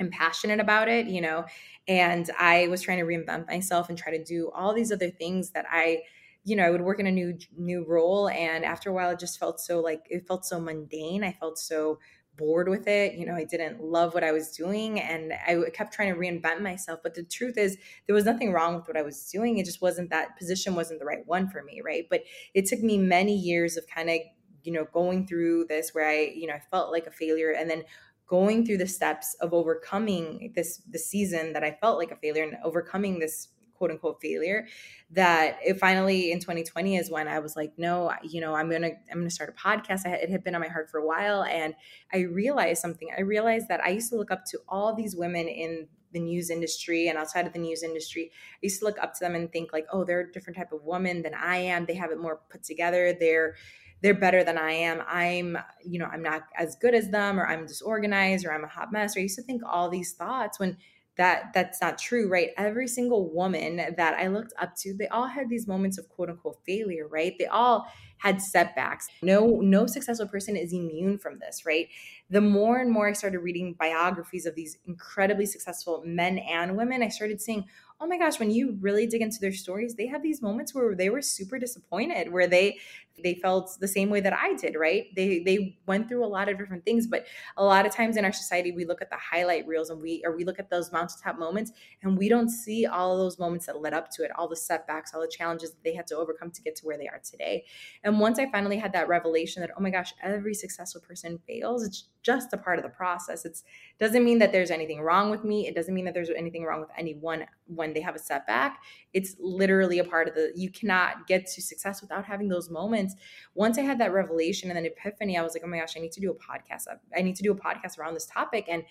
I'm 0.00 0.10
passionate 0.10 0.60
about 0.60 0.88
it, 0.88 1.06
you 1.06 1.20
know, 1.20 1.44
and 1.86 2.30
I 2.38 2.68
was 2.68 2.82
trying 2.82 2.98
to 2.98 3.04
reinvent 3.04 3.46
myself 3.48 3.88
and 3.88 3.98
try 3.98 4.16
to 4.16 4.22
do 4.22 4.50
all 4.52 4.74
these 4.74 4.92
other 4.92 5.10
things 5.10 5.50
that 5.50 5.66
I 5.70 6.02
you 6.44 6.56
know, 6.56 6.64
I 6.64 6.70
would 6.70 6.80
work 6.80 6.98
in 7.00 7.06
a 7.06 7.10
new 7.12 7.36
new 7.56 7.84
role 7.86 8.28
and 8.28 8.64
after 8.64 8.88
a 8.90 8.92
while 8.92 9.10
it 9.10 9.18
just 9.18 9.38
felt 9.38 9.60
so 9.60 9.80
like 9.80 10.06
it 10.08 10.26
felt 10.26 10.44
so 10.46 10.58
mundane. 10.60 11.22
I 11.24 11.32
felt 11.32 11.58
so 11.58 11.98
bored 12.36 12.68
with 12.68 12.86
it. 12.86 13.14
You 13.14 13.26
know, 13.26 13.34
I 13.34 13.44
didn't 13.44 13.82
love 13.82 14.14
what 14.14 14.22
I 14.24 14.30
was 14.32 14.52
doing 14.52 15.00
and 15.00 15.32
I 15.32 15.68
kept 15.74 15.92
trying 15.92 16.14
to 16.14 16.18
reinvent 16.18 16.62
myself. 16.62 17.00
But 17.02 17.14
the 17.14 17.24
truth 17.24 17.58
is, 17.58 17.76
there 18.06 18.14
was 18.14 18.24
nothing 18.24 18.52
wrong 18.52 18.76
with 18.76 18.86
what 18.86 18.96
I 18.96 19.02
was 19.02 19.28
doing. 19.30 19.58
It 19.58 19.66
just 19.66 19.82
wasn't 19.82 20.10
that 20.10 20.38
position 20.38 20.74
wasn't 20.76 21.00
the 21.00 21.06
right 21.06 21.26
one 21.26 21.50
for 21.50 21.62
me, 21.64 21.82
right? 21.84 22.06
But 22.08 22.22
it 22.54 22.66
took 22.66 22.80
me 22.80 22.96
many 22.96 23.36
years 23.36 23.76
of 23.76 23.86
kind 23.88 24.08
of, 24.08 24.18
you 24.62 24.72
know, 24.72 24.84
going 24.92 25.26
through 25.26 25.64
this 25.66 25.92
where 25.94 26.08
I, 26.08 26.32
you 26.34 26.46
know, 26.46 26.54
I 26.54 26.60
felt 26.70 26.92
like 26.92 27.06
a 27.06 27.10
failure 27.10 27.50
and 27.50 27.68
then 27.68 27.82
going 28.28 28.64
through 28.64 28.78
the 28.78 28.86
steps 28.86 29.34
of 29.40 29.52
overcoming 29.52 30.52
this 30.54 30.82
the 30.88 30.98
season 30.98 31.54
that 31.54 31.64
I 31.64 31.72
felt 31.72 31.98
like 31.98 32.12
a 32.12 32.16
failure 32.16 32.44
and 32.44 32.56
overcoming 32.62 33.18
this 33.18 33.48
quote 33.78 33.90
unquote 33.90 34.20
failure 34.20 34.66
that 35.10 35.58
it 35.64 35.78
finally 35.78 36.32
in 36.32 36.40
2020 36.40 36.96
is 36.96 37.10
when 37.10 37.28
I 37.28 37.38
was 37.38 37.56
like, 37.56 37.72
no, 37.78 38.12
you 38.22 38.40
know, 38.40 38.54
I'm 38.54 38.70
gonna 38.70 38.90
I'm 39.10 39.18
gonna 39.18 39.30
start 39.30 39.54
a 39.56 39.60
podcast. 39.60 40.06
I, 40.06 40.10
it 40.14 40.30
had 40.30 40.44
been 40.44 40.54
on 40.54 40.60
my 40.60 40.68
heart 40.68 40.90
for 40.90 40.98
a 40.98 41.06
while, 41.06 41.44
and 41.44 41.74
I 42.12 42.18
realized 42.18 42.82
something. 42.82 43.08
I 43.16 43.22
realized 43.22 43.68
that 43.68 43.80
I 43.80 43.90
used 43.90 44.10
to 44.10 44.16
look 44.16 44.30
up 44.30 44.44
to 44.46 44.58
all 44.68 44.94
these 44.94 45.16
women 45.16 45.48
in 45.48 45.88
the 46.12 46.20
news 46.20 46.50
industry 46.50 47.08
and 47.08 47.18
outside 47.18 47.46
of 47.46 47.52
the 47.52 47.58
news 47.58 47.82
industry. 47.82 48.30
I 48.32 48.58
used 48.62 48.80
to 48.80 48.86
look 48.86 48.98
up 48.98 49.14
to 49.14 49.20
them 49.20 49.34
and 49.34 49.50
think 49.52 49.72
like, 49.72 49.86
oh, 49.92 50.04
they're 50.04 50.20
a 50.20 50.32
different 50.32 50.56
type 50.56 50.72
of 50.72 50.82
woman 50.82 51.22
than 51.22 51.34
I 51.34 51.58
am. 51.58 51.84
They 51.84 51.94
have 51.94 52.10
it 52.10 52.18
more 52.18 52.40
put 52.50 52.62
together. 52.62 53.14
They're 53.18 53.56
they're 54.02 54.14
better 54.14 54.44
than 54.44 54.58
I 54.58 54.72
am. 54.72 55.02
I'm, 55.08 55.58
you 55.84 55.98
know, 55.98 56.06
I'm 56.06 56.22
not 56.22 56.44
as 56.56 56.76
good 56.76 56.94
as 56.94 57.10
them, 57.10 57.38
or 57.38 57.46
I'm 57.46 57.66
disorganized, 57.66 58.46
or 58.46 58.52
I'm 58.52 58.64
a 58.64 58.68
hot 58.68 58.92
mess. 58.92 59.16
Or 59.16 59.20
I 59.20 59.22
used 59.22 59.36
to 59.36 59.42
think 59.42 59.62
all 59.64 59.88
these 59.88 60.12
thoughts 60.12 60.58
when 60.58 60.76
that 61.18 61.52
that's 61.52 61.80
not 61.80 61.98
true, 61.98 62.28
right? 62.28 62.50
Every 62.56 62.86
single 62.86 63.28
woman 63.28 63.76
that 63.96 64.14
I 64.14 64.28
looked 64.28 64.52
up 64.58 64.76
to, 64.76 64.94
they 64.94 65.08
all 65.08 65.26
had 65.26 65.48
these 65.50 65.66
moments 65.66 65.98
of 65.98 66.08
quote 66.08 66.30
unquote 66.30 66.60
failure, 66.64 67.08
right? 67.08 67.34
They 67.38 67.46
all 67.46 67.86
had 68.18 68.40
setbacks. 68.40 69.08
No 69.20 69.60
no 69.60 69.86
successful 69.86 70.28
person 70.28 70.56
is 70.56 70.72
immune 70.72 71.18
from 71.18 71.40
this, 71.40 71.66
right? 71.66 71.88
The 72.30 72.40
more 72.40 72.78
and 72.78 72.90
more 72.90 73.08
I 73.08 73.12
started 73.14 73.40
reading 73.40 73.74
biographies 73.78 74.46
of 74.46 74.54
these 74.54 74.78
incredibly 74.86 75.46
successful 75.46 76.02
men 76.06 76.38
and 76.38 76.76
women, 76.76 77.02
I 77.02 77.08
started 77.08 77.40
seeing, 77.40 77.64
oh 78.00 78.06
my 78.06 78.16
gosh, 78.16 78.38
when 78.38 78.52
you 78.52 78.76
really 78.80 79.06
dig 79.08 79.22
into 79.22 79.40
their 79.40 79.52
stories, 79.52 79.96
they 79.96 80.06
have 80.06 80.22
these 80.22 80.40
moments 80.40 80.72
where 80.72 80.94
they 80.94 81.10
were 81.10 81.22
super 81.22 81.58
disappointed, 81.58 82.32
where 82.32 82.46
they 82.46 82.78
they 83.22 83.34
felt 83.34 83.76
the 83.80 83.88
same 83.88 84.10
way 84.10 84.20
that 84.20 84.32
I 84.32 84.54
did, 84.54 84.74
right? 84.76 85.06
They 85.14 85.40
they 85.40 85.78
went 85.86 86.08
through 86.08 86.24
a 86.24 86.26
lot 86.28 86.48
of 86.48 86.58
different 86.58 86.84
things, 86.84 87.06
but 87.06 87.26
a 87.56 87.64
lot 87.64 87.86
of 87.86 87.92
times 87.92 88.16
in 88.16 88.24
our 88.24 88.32
society 88.32 88.72
we 88.72 88.84
look 88.84 89.02
at 89.02 89.10
the 89.10 89.16
highlight 89.16 89.66
reels 89.66 89.90
and 89.90 90.00
we 90.00 90.22
or 90.24 90.36
we 90.36 90.44
look 90.44 90.58
at 90.58 90.70
those 90.70 90.92
mountaintop 90.92 91.38
moments 91.38 91.72
and 92.02 92.16
we 92.18 92.28
don't 92.28 92.48
see 92.50 92.86
all 92.86 93.12
of 93.12 93.18
those 93.18 93.38
moments 93.38 93.66
that 93.66 93.80
led 93.80 93.94
up 93.94 94.10
to 94.10 94.24
it, 94.24 94.30
all 94.36 94.48
the 94.48 94.56
setbacks, 94.56 95.14
all 95.14 95.20
the 95.20 95.28
challenges 95.28 95.70
that 95.70 95.84
they 95.84 95.94
had 95.94 96.06
to 96.08 96.16
overcome 96.16 96.50
to 96.50 96.62
get 96.62 96.76
to 96.76 96.86
where 96.86 96.98
they 96.98 97.08
are 97.08 97.20
today. 97.20 97.64
And 98.04 98.20
once 98.20 98.38
I 98.38 98.50
finally 98.50 98.78
had 98.78 98.92
that 98.92 99.08
revelation 99.08 99.60
that 99.62 99.70
oh 99.76 99.80
my 99.80 99.90
gosh, 99.90 100.12
every 100.22 100.54
successful 100.54 101.00
person 101.00 101.38
fails, 101.46 101.84
it's 101.84 102.08
just 102.22 102.52
a 102.52 102.56
part 102.58 102.78
of 102.78 102.82
the 102.82 102.90
process. 102.90 103.44
It 103.44 103.62
doesn't 103.98 104.24
mean 104.24 104.38
that 104.38 104.52
there's 104.52 104.70
anything 104.70 105.00
wrong 105.00 105.30
with 105.30 105.44
me. 105.44 105.66
It 105.66 105.74
doesn't 105.74 105.94
mean 105.94 106.04
that 106.04 106.14
there's 106.14 106.30
anything 106.30 106.64
wrong 106.64 106.80
with 106.80 106.90
anyone 106.96 107.46
when 107.66 107.92
they 107.94 108.00
have 108.00 108.14
a 108.14 108.18
setback. 108.18 108.82
It's 109.12 109.36
literally 109.38 109.98
a 109.98 110.04
part 110.04 110.28
of 110.28 110.34
the 110.34 110.52
you 110.54 110.70
cannot 110.70 111.26
get 111.26 111.46
to 111.46 111.62
success 111.62 112.02
without 112.02 112.24
having 112.24 112.48
those 112.48 112.70
moments. 112.70 113.07
Once 113.54 113.78
I 113.78 113.82
had 113.82 113.98
that 114.00 114.12
revelation 114.12 114.70
and 114.70 114.76
then 114.76 114.86
epiphany, 114.86 115.38
I 115.38 115.42
was 115.42 115.54
like, 115.54 115.62
oh 115.64 115.68
my 115.68 115.78
gosh, 115.78 115.96
I 115.96 116.00
need 116.00 116.12
to 116.12 116.20
do 116.20 116.30
a 116.30 116.34
podcast. 116.34 116.86
I 117.16 117.22
need 117.22 117.36
to 117.36 117.42
do 117.42 117.52
a 117.52 117.56
podcast 117.56 117.98
around 117.98 118.14
this 118.14 118.26
topic 118.26 118.66
and 118.68 118.84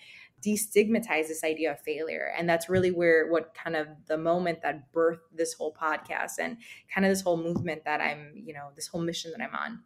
destigmatize 0.44 1.28
this 1.28 1.42
idea 1.44 1.72
of 1.72 1.80
failure. 1.80 2.32
And 2.36 2.48
that's 2.48 2.68
really 2.68 2.90
where 2.90 3.30
what 3.30 3.54
kind 3.54 3.76
of 3.76 3.88
the 4.06 4.18
moment 4.18 4.62
that 4.62 4.92
birthed 4.92 5.18
this 5.34 5.54
whole 5.54 5.74
podcast 5.74 6.38
and 6.38 6.58
kind 6.92 7.04
of 7.04 7.10
this 7.10 7.20
whole 7.20 7.36
movement 7.36 7.84
that 7.84 8.00
I'm, 8.00 8.32
you 8.34 8.54
know, 8.54 8.68
this 8.76 8.86
whole 8.86 9.00
mission 9.00 9.32
that 9.36 9.42
I'm 9.42 9.54
on. 9.54 9.80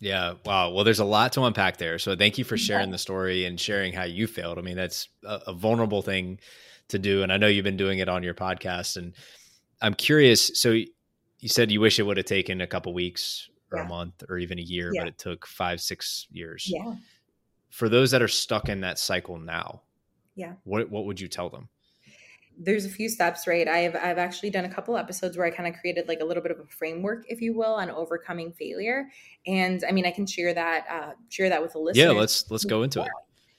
Yeah. 0.00 0.34
Wow. 0.44 0.70
Well, 0.70 0.84
there's 0.84 0.98
a 0.98 1.04
lot 1.04 1.32
to 1.34 1.44
unpack 1.44 1.76
there. 1.76 1.98
So 1.98 2.16
thank 2.16 2.36
you 2.36 2.44
for 2.44 2.56
sharing 2.56 2.90
the 2.90 2.98
story 2.98 3.44
and 3.44 3.58
sharing 3.58 3.92
how 3.92 4.02
you 4.02 4.26
failed. 4.26 4.58
I 4.58 4.62
mean, 4.62 4.76
that's 4.76 5.08
a, 5.24 5.40
a, 5.46 5.52
vulnerable 5.52 6.02
thing 6.02 6.40
to 6.88 6.98
do. 6.98 7.22
And 7.22 7.32
I 7.32 7.36
know 7.36 7.46
you've 7.46 7.62
been 7.62 7.76
doing 7.76 8.00
it 8.00 8.08
on 8.08 8.24
your 8.24 8.34
podcast. 8.34 8.96
And 8.96 9.14
I'm 9.80 9.94
curious. 9.94 10.50
So 10.60 10.70
you 10.70 11.48
said 11.48 11.70
you 11.70 11.80
wish 11.80 12.00
it 12.00 12.02
would 12.02 12.16
have 12.16 12.26
taken 12.26 12.60
a 12.60 12.66
couple 12.66 12.92
weeks 12.92 13.48
or 13.72 13.78
yeah. 13.78 13.84
a 13.84 13.88
month 13.88 14.22
or 14.28 14.38
even 14.38 14.58
a 14.58 14.62
year, 14.62 14.92
yeah. 14.92 15.02
but 15.02 15.08
it 15.08 15.18
took 15.18 15.46
five, 15.46 15.80
six 15.80 16.26
years. 16.30 16.66
Yeah. 16.68 16.94
For 17.70 17.88
those 17.88 18.10
that 18.10 18.22
are 18.22 18.28
stuck 18.28 18.68
in 18.68 18.82
that 18.82 18.98
cycle 18.98 19.38
now, 19.38 19.82
yeah. 20.34 20.54
What 20.64 20.90
what 20.90 21.04
would 21.06 21.20
you 21.20 21.28
tell 21.28 21.50
them? 21.50 21.68
there's 22.58 22.84
a 22.84 22.88
few 22.88 23.08
steps, 23.08 23.46
right? 23.46 23.66
I've 23.66 23.96
I've 23.96 24.18
actually 24.18 24.50
done 24.50 24.64
a 24.64 24.68
couple 24.68 24.96
episodes 24.96 25.36
where 25.36 25.46
I 25.46 25.50
kind 25.50 25.72
of 25.72 25.80
created 25.80 26.06
like 26.06 26.20
a 26.20 26.24
little 26.24 26.42
bit 26.42 26.52
of 26.52 26.60
a 26.60 26.66
framework, 26.66 27.24
if 27.28 27.40
you 27.40 27.56
will, 27.56 27.74
on 27.74 27.90
overcoming 27.90 28.52
failure. 28.52 29.08
And 29.46 29.82
I 29.88 29.92
mean, 29.92 30.06
I 30.06 30.10
can 30.10 30.26
share 30.26 30.52
that 30.54 30.86
uh, 30.88 31.12
share 31.28 31.48
that 31.48 31.62
with 31.62 31.72
the 31.72 31.78
listeners. 31.78 32.04
Yeah, 32.04 32.10
let's 32.10 32.50
let's 32.50 32.64
go 32.64 32.82
into 32.82 33.02
it 33.02 33.08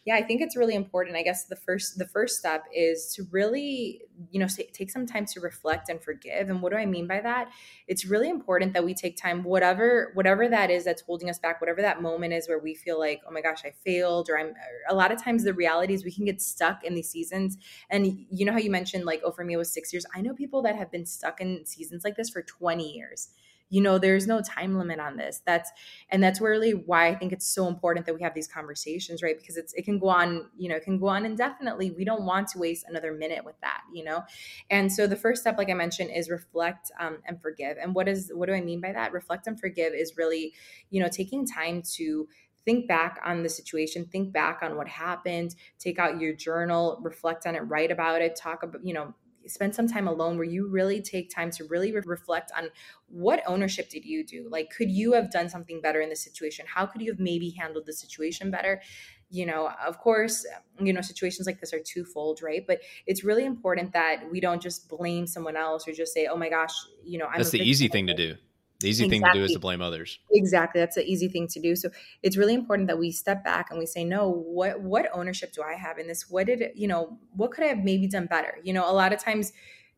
yeah 0.06 0.16
i 0.16 0.22
think 0.22 0.42
it's 0.42 0.56
really 0.56 0.76
important. 0.76 1.16
I 1.16 1.24
guess 1.24 1.46
the 1.46 1.56
first 1.56 1.98
the 1.98 2.08
first 2.08 2.38
step 2.40 2.66
is 2.74 3.14
to 3.16 3.24
really 3.32 4.02
you 4.32 4.40
know 4.40 4.48
take 4.48 4.92
some 4.92 5.06
time 5.06 5.26
to 5.28 5.40
reflect 5.40 5.90
and 5.90 6.02
forgive. 6.02 6.50
And 6.50 6.62
what 6.62 6.72
do 6.72 6.78
i 6.78 6.86
mean 6.86 7.08
by 7.08 7.22
that? 7.22 7.50
It's 7.88 8.06
really 8.06 8.30
important 8.30 8.74
that 8.74 8.84
we 8.84 8.94
take 8.94 9.18
time 9.18 9.44
whatever 9.44 10.12
whatever 10.14 10.48
that 10.50 10.70
is 10.70 10.84
that's 10.86 11.02
holding 11.02 11.30
us 11.30 11.40
back 11.40 11.62
whatever 11.62 11.82
that 11.82 12.02
moment 12.02 12.34
is 12.34 12.48
where 12.48 12.60
we 12.60 12.74
feel 12.76 13.00
like 13.00 13.22
oh 13.28 13.32
my 13.32 13.42
gosh 13.42 13.64
i 13.66 13.72
failed 13.86 14.30
or 14.30 14.38
i'm 14.38 14.54
a 14.90 14.96
lot 14.96 15.12
of 15.12 15.22
times 15.22 15.44
the 15.44 15.54
reality 15.54 15.94
is 15.94 16.04
we 16.04 16.12
can 16.12 16.26
get 16.26 16.42
stuck 16.42 16.84
in 16.84 16.96
these 16.96 17.10
seasons. 17.10 17.58
And 17.90 18.26
you 18.30 18.46
know 18.46 18.52
how 18.52 18.60
you 18.60 18.72
mentioned 18.72 19.06
like 19.06 19.22
oh 19.24 19.32
for 19.32 19.44
me 19.44 19.54
it 19.54 19.58
was 19.58 19.74
six 19.74 19.94
years. 19.94 20.06
I 20.16 20.22
know 20.22 20.34
people 20.34 20.62
that 20.64 20.76
have 20.76 20.92
been 20.92 21.06
stuck 21.06 21.42
in 21.42 21.66
seasons 21.66 22.04
like 22.04 22.16
this 22.16 22.30
for 22.30 22.42
20 22.42 22.92
years 22.92 23.30
you 23.74 23.82
know 23.82 23.98
there's 23.98 24.28
no 24.28 24.40
time 24.42 24.78
limit 24.78 25.00
on 25.00 25.18
this. 25.18 25.42
That's 25.46 25.72
and 26.10 26.22
that's 26.24 26.40
really 26.40 26.74
why 26.74 27.08
i 27.08 27.16
think 27.16 27.34
it's 27.34 27.48
so 27.48 27.68
important 27.68 28.06
that 28.06 28.14
we 28.14 28.22
have 28.22 28.34
these 28.36 28.48
conversations 28.48 29.24
right? 29.24 29.38
Because 29.40 29.58
it's 29.58 29.74
it 29.74 29.84
can 29.86 29.98
go 30.00 30.10
on 30.10 30.50
you 30.58 30.70
know 30.70 30.76
it 30.76 30.84
can 30.84 31.00
go 31.00 31.08
on 31.08 31.26
indefinitely. 31.26 31.92
We 31.92 32.06
don't 32.06 32.26
want 32.26 32.50
to 32.50 32.60
waste 32.60 32.86
another 32.88 33.12
minute 33.14 33.44
with 33.46 33.60
that 33.62 33.82
you 33.92 34.04
know? 34.04 34.24
And 34.70 34.92
so 34.92 35.08
the 35.08 35.16
first 35.16 35.42
step 35.42 35.58
like 35.58 35.70
i 35.70 35.74
mentioned 35.74 36.12
is 36.16 36.30
reflect 36.30 36.92
um, 37.00 37.18
and 37.26 37.42
forgive. 37.42 37.78
And 37.82 37.96
what 37.96 38.08
is 38.08 38.32
what 38.34 38.48
do 38.48 38.54
i 38.54 38.62
mean 38.62 38.80
by 38.82 38.94
that? 38.94 39.12
Reflect 39.12 39.48
and 39.48 39.60
forgive 39.60 39.94
is 39.94 40.18
really 40.18 40.54
you 40.92 41.02
know 41.02 41.10
taking 41.10 41.46
time 41.46 41.82
to 41.96 42.28
think 42.66 42.88
back 42.88 43.20
on 43.26 43.44
the 43.44 43.50
situation 43.50 44.06
think 44.06 44.32
back 44.32 44.60
on 44.62 44.78
what 44.78 44.88
happened 44.88 45.54
take 45.80 46.00
out 46.00 46.22
your 46.22 46.34
journal 46.34 46.98
reflect 47.04 47.46
on 47.46 47.56
it 47.56 47.60
write 47.60 47.92
about 47.92 48.22
it 48.22 48.38
talk 48.38 48.64
about 48.64 48.86
you 48.86 48.94
know 48.94 49.14
spend 49.48 49.76
some 49.76 49.88
time 49.88 50.08
alone 50.08 50.38
where 50.38 50.46
you 50.46 50.68
really 50.68 51.02
take 51.02 51.30
time 51.30 51.52
to 51.52 51.66
really 51.66 51.92
re- 51.92 52.02
reflect 52.06 52.52
on 52.56 52.70
what 53.08 53.42
ownership 53.46 53.90
did 53.90 54.06
you 54.06 54.26
do? 54.26 54.48
Like, 54.50 54.70
could 54.76 54.90
you 54.90 55.14
have 55.14 55.32
done 55.32 55.50
something 55.50 55.82
better 55.82 56.02
in 56.02 56.10
the 56.10 56.16
situation? 56.16 56.66
How 56.68 56.86
could 56.86 57.02
you 57.02 57.12
have 57.12 57.20
maybe 57.20 57.52
handled 57.52 57.86
the 57.86 57.94
situation 57.94 58.52
better? 58.52 58.82
You 59.30 59.46
know, 59.46 59.72
of 59.86 60.00
course, 60.00 60.46
you 60.80 60.94
know, 60.94 61.02
situations 61.02 61.48
like 61.48 61.60
this 61.60 61.74
are 61.74 61.80
twofold, 61.80 62.42
right? 62.42 62.66
But 62.66 62.82
it's 63.08 63.24
really 63.24 63.46
important 63.46 63.94
that 63.94 64.30
we 64.32 64.40
don't 64.40 64.62
just 64.62 64.90
blame 64.90 65.26
someone 65.26 65.56
else 65.56 65.88
or 65.88 65.94
just 65.94 66.14
say, 66.14 66.28
oh 66.28 66.38
my 66.38 66.50
gosh, 66.50 66.74
you 67.04 67.18
know, 67.18 67.26
I'm 67.26 67.38
that's 67.38 67.52
the 67.52 67.60
easy 67.60 67.88
thing 67.88 68.08
to 68.08 68.14
do. 68.14 68.36
The 68.84 68.90
easy 68.90 69.06
exactly. 69.06 69.20
thing 69.20 69.34
to 69.34 69.40
do 69.40 69.46
is 69.46 69.52
to 69.54 69.60
blame 69.60 69.82
others. 69.82 70.20
Exactly. 70.32 70.82
That's 70.82 70.98
an 70.98 71.04
easy 71.04 71.30
thing 71.30 71.48
to 71.48 71.60
do. 71.60 71.76
So 71.76 71.90
it's 72.22 72.36
really 72.36 72.54
important 72.54 72.90
that 72.90 73.00
we 73.00 73.12
step 73.12 73.44
back 73.44 73.72
and 73.72 73.80
we 73.80 73.86
say, 73.86 74.04
no, 74.04 74.30
what 74.30 74.82
what 74.82 75.10
ownership 75.14 75.54
do 75.54 75.64
I 75.64 75.74
have 75.76 75.98
in 75.98 76.08
this? 76.08 76.30
What 76.30 76.48
did 76.48 76.72
you 76.76 76.88
know, 76.88 77.18
what 77.34 77.52
could 77.52 77.64
I 77.64 77.68
have 77.68 77.84
maybe 77.84 78.08
done 78.08 78.26
better? 78.26 78.58
You 78.62 78.74
know, 78.74 78.90
a 78.90 78.92
lot 78.92 79.14
of 79.14 79.20
times 79.20 79.54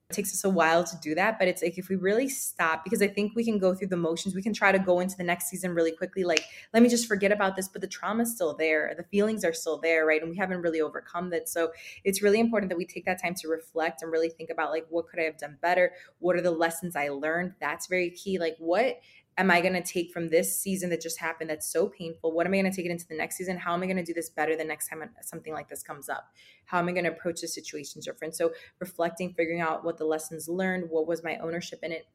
it 0.09 0.13
takes 0.13 0.31
us 0.33 0.43
a 0.43 0.49
while 0.49 0.83
to 0.83 0.95
do 1.01 1.15
that, 1.15 1.39
but 1.39 1.47
it's 1.47 1.63
like 1.63 1.79
if 1.79 1.89
we 1.89 1.95
really 1.95 2.29
stop, 2.29 2.83
because 2.83 3.01
I 3.01 3.07
think 3.07 3.35
we 3.35 3.43
can 3.43 3.57
go 3.57 3.73
through 3.73 3.87
the 3.87 3.97
motions, 3.97 4.35
we 4.35 4.43
can 4.43 4.53
try 4.53 4.71
to 4.71 4.77
go 4.77 4.99
into 4.99 5.17
the 5.17 5.23
next 5.23 5.47
season 5.47 5.73
really 5.73 5.91
quickly. 5.91 6.23
Like, 6.23 6.43
let 6.75 6.83
me 6.83 6.89
just 6.89 7.07
forget 7.07 7.31
about 7.31 7.55
this, 7.55 7.67
but 7.67 7.81
the 7.81 7.87
trauma's 7.87 8.31
still 8.31 8.55
there, 8.55 8.93
the 8.95 9.03
feelings 9.05 9.43
are 9.43 9.53
still 9.53 9.79
there, 9.79 10.05
right? 10.05 10.21
And 10.21 10.29
we 10.29 10.37
haven't 10.37 10.61
really 10.61 10.79
overcome 10.79 11.31
that. 11.31 11.49
So 11.49 11.71
it's 12.03 12.21
really 12.21 12.39
important 12.39 12.69
that 12.69 12.77
we 12.77 12.85
take 12.85 13.05
that 13.05 13.19
time 13.19 13.33
to 13.35 13.47
reflect 13.47 14.03
and 14.03 14.11
really 14.11 14.29
think 14.29 14.51
about 14.51 14.69
like, 14.69 14.85
what 14.89 15.07
could 15.07 15.19
I 15.19 15.23
have 15.23 15.39
done 15.39 15.57
better? 15.59 15.93
What 16.19 16.35
are 16.35 16.41
the 16.41 16.51
lessons 16.51 16.95
I 16.95 17.09
learned? 17.09 17.53
That's 17.59 17.87
very 17.87 18.11
key. 18.11 18.37
Like, 18.37 18.57
what 18.59 18.99
am 19.37 19.51
I 19.51 19.61
going 19.61 19.73
to 19.73 19.81
take 19.81 20.11
from 20.11 20.29
this 20.29 20.59
season 20.59 20.89
that 20.91 21.01
just 21.01 21.19
happened 21.19 21.49
that's 21.49 21.71
so 21.71 21.89
painful? 21.89 22.31
What 22.31 22.45
am 22.45 22.53
I 22.53 22.61
going 22.61 22.71
to 22.71 22.75
take 22.75 22.85
it 22.85 22.91
into 22.91 23.07
the 23.07 23.17
next 23.17 23.35
season? 23.35 23.57
How 23.57 23.73
am 23.73 23.83
I 23.83 23.85
going 23.85 23.97
to 23.97 24.03
do 24.03 24.13
this 24.13 24.29
better 24.29 24.55
the 24.55 24.63
next 24.63 24.87
time 24.87 25.03
something 25.21 25.53
like 25.53 25.67
this 25.67 25.83
comes 25.83 26.07
up? 26.07 26.31
How 26.65 26.79
am 26.79 26.87
I 26.87 26.93
going 26.93 27.03
to 27.03 27.11
approach 27.11 27.41
the 27.41 27.47
situation 27.47 28.01
different? 28.01 28.35
So, 28.35 28.53
reflecting, 28.79 29.33
figuring 29.33 29.61
out 29.61 29.83
what 29.83 29.97
the 29.97 30.05
lessons 30.05 30.47
learned, 30.47 30.89
what 30.89 31.07
was 31.07 31.23
my 31.23 31.37
ownership 31.37 31.79
in 31.83 31.91
it. 31.91 32.05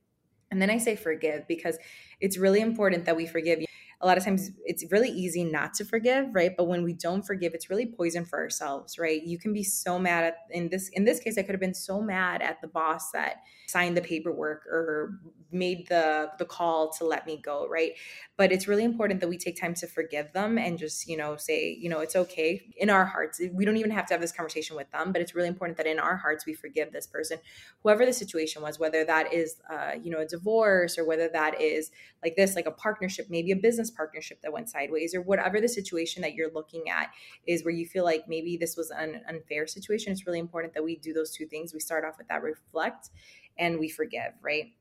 And 0.51 0.61
then 0.61 0.71
I 0.71 0.79
say 0.79 0.97
forgive 0.97 1.47
because 1.47 1.79
it's 2.21 2.37
really 2.37 2.61
important 2.61 3.05
that 3.05 3.17
we 3.17 3.27
forgive. 3.27 3.61
A 4.03 4.07
lot 4.07 4.17
of 4.17 4.25
times 4.25 4.51
it's 4.65 4.85
really 4.91 5.11
easy 5.11 5.45
not 5.45 5.75
to 5.75 5.85
forgive, 5.85 6.35
right? 6.35 6.53
But 6.57 6.65
when 6.65 6.83
we 6.83 6.95
don't 6.95 7.23
forgive, 7.23 7.53
it's 7.53 7.69
really 7.69 7.87
poison 7.87 8.25
for 8.25 8.39
ourselves, 8.39 8.99
right? 8.99 9.23
You 9.23 9.39
can 9.39 9.53
be 9.53 9.63
so 9.63 9.99
mad 9.99 10.25
at 10.25 10.37
in 10.51 10.71
this 10.71 10.89
in 10.89 11.05
this 11.05 11.21
case, 11.21 11.37
I 11.37 11.43
could 11.43 11.53
have 11.53 11.61
been 11.61 11.75
so 11.75 12.01
mad 12.01 12.41
at 12.41 12.61
the 12.63 12.69
boss 12.69 13.11
that 13.13 13.43
signed 13.69 13.97
the 13.97 14.01
paperwork 14.01 14.67
or 14.67 15.21
made 15.53 15.87
the 15.89 16.31
the 16.39 16.47
call 16.47 16.91
to 16.93 17.05
let 17.05 17.27
me 17.27 17.41
go, 17.43 17.69
right? 17.69 17.93
But 18.39 18.53
it's 18.53 18.67
really 18.67 18.85
important 18.85 19.21
that 19.21 19.29
we 19.29 19.37
take 19.37 19.61
time 19.61 19.75
to 19.75 19.87
forgive 19.87 20.33
them 20.33 20.57
and 20.57 20.79
just, 20.79 21.07
you 21.07 21.17
know, 21.17 21.37
say, 21.37 21.77
you 21.79 21.91
know, 21.91 22.01
it's 22.01 22.17
okay 22.17 22.73
in 22.79 22.89
our 22.89 23.05
hearts. 23.05 23.41
We 23.53 23.67
don't 23.67 23.77
even 23.77 23.91
have 23.91 24.07
to 24.07 24.15
have 24.15 24.21
this 24.23 24.33
conversation 24.33 24.77
with 24.77 24.91
them, 24.93 25.13
but 25.13 25.21
it's 25.21 25.35
really 25.35 25.49
important 25.49 25.77
that 25.77 25.87
in 25.87 25.99
our 25.99 26.17
hearts 26.17 26.47
we 26.47 26.55
forgive 26.55 26.91
this 26.93 27.07
person, 27.07 27.39
whoever 27.83 28.07
the 28.07 28.15
situation 28.15 28.63
was, 28.63 28.79
whether 28.79 29.05
that 29.05 29.33
is, 29.33 29.57
uh, 29.71 29.93
you 30.03 30.11
know, 30.11 30.21
a 30.21 30.27
divorce 30.27 30.97
or 30.97 31.05
whether 31.05 31.29
that 31.29 31.61
is 31.61 31.91
like 32.23 32.37
this, 32.37 32.57
like 32.57 32.67
a 32.67 32.71
partnership, 32.71 33.27
maybe 33.29 33.51
a 33.51 33.57
business 33.57 33.90
partnership 33.91 34.41
that 34.43 34.53
went 34.53 34.71
sideways, 34.71 35.15
or 35.15 35.23
whatever 35.23 35.61
the 35.61 35.69
situation 35.69 36.23
that 36.23 36.35
you're 36.35 36.53
looking 36.53 36.89
at 36.89 37.11
is 37.47 37.65
where 37.65 37.75
you 37.75 37.87
feel 37.87 38.05
like 38.05 38.29
maybe 38.29 38.57
this 38.57 38.77
was 38.77 38.91
an 38.91 39.21
unfair 39.29 39.67
situation. 39.67 40.13
It's 40.13 40.27
really 40.27 40.39
important 40.39 40.75
that 40.75 40.85
we 40.85 40.97
do 40.97 41.13
those 41.13 41.31
two 41.31 41.47
things. 41.47 41.75
We 41.75 41.81
start 41.81 42.05
off 42.05 42.19
with 42.19 42.29
that 42.29 42.43
reflect 42.43 43.11
and 43.59 43.79
we 43.79 43.89
forgive, 43.89 44.33
right? 44.43 44.73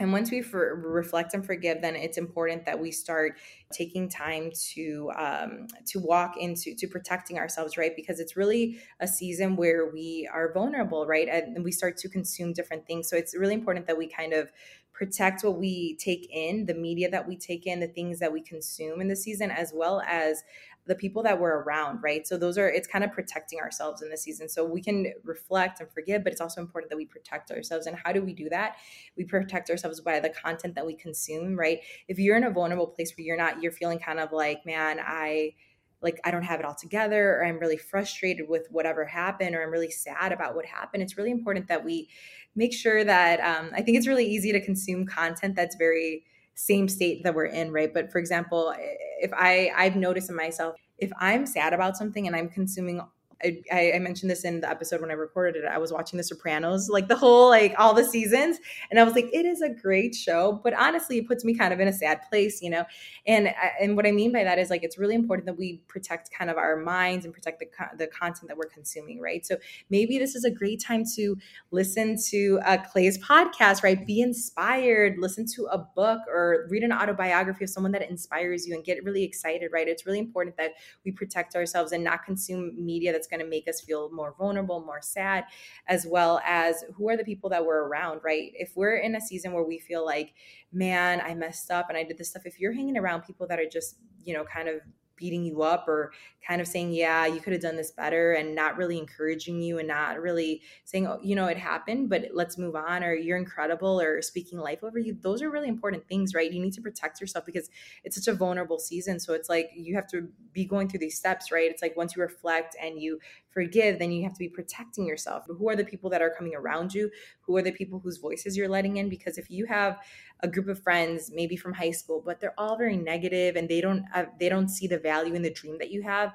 And 0.00 0.12
once 0.12 0.30
we 0.30 0.42
for, 0.42 0.76
reflect 0.76 1.34
and 1.34 1.44
forgive, 1.44 1.80
then 1.82 1.96
it's 1.96 2.18
important 2.18 2.64
that 2.66 2.78
we 2.78 2.92
start 2.92 3.38
taking 3.72 4.08
time 4.08 4.52
to 4.72 5.10
um, 5.16 5.66
to 5.86 5.98
walk 5.98 6.36
into 6.36 6.74
to 6.76 6.86
protecting 6.86 7.38
ourselves, 7.38 7.76
right? 7.76 7.94
Because 7.96 8.20
it's 8.20 8.36
really 8.36 8.78
a 9.00 9.08
season 9.08 9.56
where 9.56 9.90
we 9.90 10.28
are 10.32 10.52
vulnerable, 10.52 11.06
right? 11.06 11.28
And 11.28 11.64
we 11.64 11.72
start 11.72 11.96
to 11.98 12.08
consume 12.08 12.52
different 12.52 12.86
things. 12.86 13.08
So 13.08 13.16
it's 13.16 13.36
really 13.36 13.54
important 13.54 13.86
that 13.88 13.98
we 13.98 14.06
kind 14.06 14.32
of 14.32 14.52
protect 14.92 15.44
what 15.44 15.58
we 15.58 15.96
take 15.96 16.28
in, 16.32 16.66
the 16.66 16.74
media 16.74 17.08
that 17.10 17.26
we 17.26 17.36
take 17.36 17.66
in, 17.66 17.78
the 17.78 17.86
things 17.86 18.18
that 18.18 18.32
we 18.32 18.40
consume 18.40 19.00
in 19.00 19.08
the 19.08 19.16
season, 19.16 19.50
as 19.50 19.72
well 19.74 20.02
as 20.06 20.42
the 20.88 20.94
people 20.94 21.22
that 21.22 21.38
we're 21.38 21.62
around, 21.62 22.02
right? 22.02 22.26
So 22.26 22.38
those 22.38 22.56
are 22.56 22.68
it's 22.68 22.88
kind 22.88 23.04
of 23.04 23.12
protecting 23.12 23.60
ourselves 23.60 24.00
in 24.00 24.08
the 24.08 24.16
season. 24.16 24.48
So 24.48 24.64
we 24.64 24.80
can 24.80 25.12
reflect 25.22 25.80
and 25.80 25.90
forgive, 25.92 26.24
but 26.24 26.32
it's 26.32 26.40
also 26.40 26.62
important 26.62 26.90
that 26.90 26.96
we 26.96 27.04
protect 27.04 27.50
ourselves. 27.50 27.86
And 27.86 27.96
how 28.02 28.12
do 28.12 28.24
we 28.24 28.32
do 28.32 28.48
that? 28.48 28.76
We 29.16 29.24
protect 29.24 29.68
ourselves 29.68 30.00
by 30.00 30.18
the 30.18 30.30
content 30.30 30.74
that 30.74 30.86
we 30.86 30.96
consume, 30.96 31.56
right? 31.56 31.80
If 32.08 32.18
you're 32.18 32.38
in 32.38 32.44
a 32.44 32.50
vulnerable 32.50 32.86
place 32.86 33.12
where 33.16 33.24
you're 33.24 33.36
not, 33.36 33.62
you're 33.62 33.70
feeling 33.70 33.98
kind 33.98 34.18
of 34.18 34.32
like, 34.32 34.64
man, 34.64 34.98
I 34.98 35.52
like 36.00 36.20
I 36.24 36.30
don't 36.30 36.42
have 36.42 36.60
it 36.60 36.64
all 36.64 36.74
together 36.74 37.36
or 37.36 37.44
I'm 37.44 37.58
really 37.58 37.76
frustrated 37.76 38.48
with 38.48 38.66
whatever 38.70 39.04
happened 39.04 39.54
or 39.54 39.62
I'm 39.62 39.70
really 39.70 39.90
sad 39.90 40.32
about 40.32 40.54
what 40.54 40.64
happened. 40.64 41.02
It's 41.02 41.18
really 41.18 41.32
important 41.32 41.68
that 41.68 41.84
we 41.84 42.08
make 42.56 42.72
sure 42.72 43.04
that 43.04 43.40
um, 43.40 43.70
I 43.74 43.82
think 43.82 43.98
it's 43.98 44.06
really 44.06 44.26
easy 44.26 44.52
to 44.52 44.64
consume 44.64 45.06
content 45.06 45.54
that's 45.54 45.76
very 45.76 46.24
same 46.58 46.88
state 46.88 47.22
that 47.22 47.34
we're 47.34 47.46
in, 47.46 47.70
right? 47.70 47.92
But 47.94 48.10
for 48.10 48.18
example, 48.18 48.74
if 49.20 49.30
I 49.32 49.70
I've 49.76 49.96
noticed 49.96 50.28
in 50.28 50.36
myself, 50.36 50.74
if 50.98 51.10
I'm 51.20 51.46
sad 51.46 51.72
about 51.72 51.96
something 51.96 52.26
and 52.26 52.34
I'm 52.34 52.48
consuming 52.48 53.00
I, 53.42 53.92
I, 53.94 53.98
mentioned 54.00 54.30
this 54.30 54.44
in 54.44 54.60
the 54.60 54.68
episode 54.68 55.00
when 55.00 55.10
I 55.10 55.14
recorded 55.14 55.62
it. 55.62 55.68
I 55.68 55.78
was 55.78 55.92
watching 55.92 56.16
The 56.16 56.24
Sopranos, 56.24 56.88
like 56.88 57.06
the 57.06 57.14
whole, 57.14 57.48
like 57.50 57.74
all 57.78 57.94
the 57.94 58.04
seasons, 58.04 58.58
and 58.90 58.98
I 58.98 59.04
was 59.04 59.14
like, 59.14 59.28
it 59.32 59.46
is 59.46 59.62
a 59.62 59.68
great 59.68 60.14
show, 60.14 60.60
but 60.64 60.74
honestly, 60.74 61.18
it 61.18 61.28
puts 61.28 61.44
me 61.44 61.54
kind 61.54 61.72
of 61.72 61.78
in 61.78 61.86
a 61.86 61.92
sad 61.92 62.20
place, 62.28 62.60
you 62.60 62.70
know. 62.70 62.84
And 63.26 63.48
uh, 63.48 63.52
and 63.80 63.96
what 63.96 64.06
I 64.06 64.10
mean 64.10 64.32
by 64.32 64.42
that 64.42 64.58
is 64.58 64.70
like 64.70 64.82
it's 64.82 64.98
really 64.98 65.14
important 65.14 65.46
that 65.46 65.56
we 65.56 65.80
protect 65.86 66.30
kind 66.36 66.50
of 66.50 66.56
our 66.56 66.76
minds 66.76 67.24
and 67.24 67.32
protect 67.32 67.60
the 67.60 67.68
the 67.96 68.08
content 68.08 68.48
that 68.48 68.56
we're 68.56 68.68
consuming, 68.68 69.20
right? 69.20 69.46
So 69.46 69.56
maybe 69.88 70.18
this 70.18 70.34
is 70.34 70.44
a 70.44 70.50
great 70.50 70.82
time 70.82 71.04
to 71.14 71.36
listen 71.70 72.16
to 72.30 72.60
Clay's 72.90 73.18
podcast, 73.18 73.84
right? 73.84 74.04
Be 74.04 74.20
inspired, 74.20 75.16
listen 75.18 75.46
to 75.54 75.66
a 75.66 75.78
book 75.78 76.22
or 76.28 76.66
read 76.70 76.82
an 76.82 76.92
autobiography 76.92 77.64
of 77.64 77.70
someone 77.70 77.92
that 77.92 78.08
inspires 78.08 78.66
you, 78.66 78.74
and 78.74 78.84
get 78.84 79.04
really 79.04 79.22
excited, 79.22 79.70
right? 79.72 79.86
It's 79.86 80.06
really 80.06 80.18
important 80.18 80.56
that 80.56 80.72
we 81.04 81.12
protect 81.12 81.54
ourselves 81.54 81.92
and 81.92 82.02
not 82.02 82.24
consume 82.24 82.72
media 82.84 83.12
that's 83.12 83.27
going 83.28 83.40
to 83.40 83.46
make 83.46 83.68
us 83.68 83.80
feel 83.80 84.10
more 84.10 84.34
vulnerable, 84.38 84.80
more 84.80 85.00
sad, 85.02 85.44
as 85.86 86.06
well 86.06 86.40
as 86.44 86.84
who 86.94 87.08
are 87.08 87.16
the 87.16 87.24
people 87.24 87.50
that 87.50 87.64
we're 87.64 87.84
around, 87.84 88.20
right? 88.24 88.52
If 88.54 88.72
we're 88.74 88.96
in 88.96 89.14
a 89.14 89.20
season 89.20 89.52
where 89.52 89.64
we 89.64 89.78
feel 89.78 90.04
like, 90.04 90.34
man, 90.72 91.20
I 91.20 91.34
messed 91.34 91.70
up 91.70 91.88
and 91.88 91.96
I 91.98 92.04
did 92.04 92.18
this 92.18 92.30
stuff, 92.30 92.46
if 92.46 92.58
you're 92.58 92.72
hanging 92.72 92.96
around 92.96 93.22
people 93.22 93.46
that 93.48 93.58
are 93.58 93.68
just, 93.68 93.96
you 94.24 94.34
know, 94.34 94.44
kind 94.44 94.68
of 94.68 94.80
beating 95.18 95.44
you 95.44 95.62
up 95.62 95.86
or 95.88 96.12
kind 96.46 96.60
of 96.60 96.66
saying, 96.66 96.92
yeah, 96.92 97.26
you 97.26 97.40
could 97.40 97.52
have 97.52 97.60
done 97.60 97.76
this 97.76 97.90
better 97.90 98.32
and 98.32 98.54
not 98.54 98.78
really 98.78 98.96
encouraging 98.96 99.60
you 99.60 99.78
and 99.78 99.86
not 99.86 100.18
really 100.20 100.62
saying, 100.84 101.06
oh, 101.06 101.18
you 101.22 101.34
know, 101.34 101.46
it 101.46 101.58
happened, 101.58 102.08
but 102.08 102.28
let's 102.32 102.56
move 102.56 102.74
on 102.74 103.04
or 103.04 103.12
you're 103.12 103.36
incredible 103.36 104.00
or 104.00 104.22
speaking 104.22 104.58
life 104.58 104.82
over 104.82 104.98
you. 104.98 105.16
Those 105.20 105.42
are 105.42 105.50
really 105.50 105.68
important 105.68 106.08
things, 106.08 106.34
right? 106.34 106.50
You 106.50 106.62
need 106.62 106.72
to 106.74 106.80
protect 106.80 107.20
yourself 107.20 107.44
because 107.44 107.68
it's 108.04 108.16
such 108.16 108.32
a 108.32 108.36
vulnerable 108.36 108.78
season. 108.78 109.20
So 109.20 109.34
it's 109.34 109.48
like 109.50 109.70
you 109.74 109.94
have 109.96 110.06
to 110.08 110.28
be 110.52 110.64
going 110.64 110.88
through 110.88 111.00
these 111.00 111.18
steps, 111.18 111.52
right? 111.52 111.70
It's 111.70 111.82
like 111.82 111.96
once 111.96 112.16
you 112.16 112.22
reflect 112.22 112.76
and 112.80 113.00
you 113.00 113.18
forgive, 113.50 113.98
then 113.98 114.12
you 114.12 114.22
have 114.22 114.32
to 114.34 114.38
be 114.38 114.48
protecting 114.48 115.06
yourself. 115.06 115.44
Who 115.46 115.68
are 115.68 115.76
the 115.76 115.84
people 115.84 116.10
that 116.10 116.22
are 116.22 116.30
coming 116.30 116.54
around 116.54 116.94
you? 116.94 117.10
Who 117.42 117.56
are 117.56 117.62
the 117.62 117.72
people 117.72 117.98
whose 117.98 118.18
voices 118.18 118.56
you're 118.56 118.68
letting 118.68 118.96
in? 118.96 119.08
Because 119.08 119.38
if 119.38 119.50
you 119.50 119.66
have 119.66 119.98
a 120.40 120.48
group 120.48 120.68
of 120.68 120.82
friends, 120.82 121.30
maybe 121.34 121.56
from 121.56 121.72
high 121.72 121.90
school, 121.90 122.22
but 122.24 122.40
they're 122.40 122.58
all 122.58 122.76
very 122.76 122.96
negative 122.96 123.56
and 123.56 123.68
they 123.68 123.80
don't 123.80 124.04
uh, 124.14 124.26
they 124.38 124.48
don't 124.48 124.68
see 124.68 124.86
the 124.86 124.98
value 124.98 125.34
in 125.34 125.42
the 125.42 125.50
dream 125.50 125.78
that 125.78 125.90
you 125.90 126.02
have, 126.02 126.34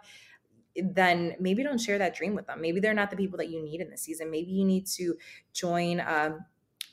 then 0.75 1.35
maybe 1.39 1.63
don't 1.63 1.79
share 1.79 1.97
that 1.97 2.15
dream 2.15 2.35
with 2.35 2.47
them. 2.47 2.61
Maybe 2.61 2.79
they're 2.79 2.93
not 2.93 3.11
the 3.11 3.17
people 3.17 3.37
that 3.37 3.49
you 3.49 3.63
need 3.63 3.81
in 3.81 3.89
the 3.89 3.97
season. 3.97 4.31
Maybe 4.31 4.51
you 4.51 4.65
need 4.65 4.87
to 4.87 5.15
join. 5.53 6.01
Um, 6.01 6.45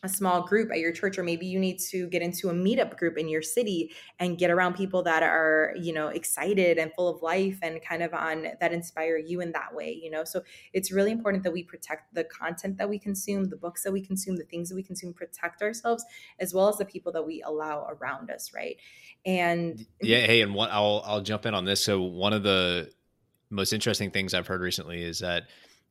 a 0.02 0.08
small 0.08 0.46
group 0.46 0.70
at 0.72 0.78
your 0.78 0.92
church 0.92 1.18
or 1.18 1.22
maybe 1.22 1.46
you 1.46 1.58
need 1.58 1.78
to 1.78 2.08
get 2.08 2.22
into 2.22 2.48
a 2.48 2.52
meetup 2.52 2.96
group 2.96 3.18
in 3.18 3.28
your 3.28 3.42
city 3.42 3.92
and 4.18 4.38
get 4.38 4.50
around 4.50 4.74
people 4.74 5.02
that 5.02 5.22
are 5.22 5.74
you 5.78 5.92
know 5.92 6.08
excited 6.08 6.78
and 6.78 6.92
full 6.94 7.08
of 7.08 7.22
life 7.22 7.58
and 7.62 7.82
kind 7.82 8.02
of 8.02 8.14
on 8.14 8.46
that 8.60 8.72
inspire 8.72 9.18
you 9.18 9.40
in 9.40 9.52
that 9.52 9.74
way 9.74 9.92
you 10.02 10.10
know? 10.10 10.24
So 10.24 10.42
it's 10.72 10.90
really 10.90 11.10
important 11.10 11.44
that 11.44 11.52
we 11.52 11.62
protect 11.62 12.14
the 12.14 12.24
content 12.24 12.78
that 12.78 12.88
we 12.88 12.98
consume 12.98 13.44
the 13.44 13.56
books 13.56 13.82
that 13.82 13.92
we 13.92 14.00
consume 14.00 14.36
the 14.36 14.44
things 14.44 14.68
that 14.70 14.74
we 14.74 14.82
consume 14.82 15.12
protect 15.12 15.62
ourselves 15.62 16.04
as 16.38 16.54
well 16.54 16.68
as 16.68 16.78
the 16.78 16.84
people 16.84 17.12
that 17.12 17.26
we 17.26 17.42
allow 17.42 17.86
around 17.88 18.30
us 18.30 18.52
right? 18.54 18.76
And 19.26 19.84
yeah 20.00 20.20
hey 20.20 20.40
and 20.40 20.54
what 20.54 20.70
i'll 20.70 21.02
i'll 21.04 21.20
jump 21.20 21.44
in 21.46 21.54
on 21.54 21.64
this. 21.64 21.84
So 21.84 22.00
one 22.00 22.32
of 22.32 22.42
the 22.42 22.90
most 23.50 23.72
interesting 23.72 24.10
things 24.10 24.32
i've 24.32 24.46
heard 24.46 24.60
recently 24.60 25.02
is 25.02 25.18
that 25.18 25.44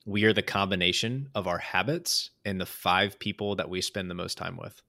we 0.05 0.23
are 0.23 0.33
the 0.33 0.41
combination 0.41 1.29
of 1.35 1.47
our 1.47 1.57
habits 1.57 2.31
and 2.45 2.59
the 2.59 2.65
five 2.65 3.19
people 3.19 3.55
that 3.55 3.69
we 3.69 3.81
spend 3.81 4.09
the 4.09 4.15
most 4.15 4.38
time 4.38 4.57
with. 4.57 4.81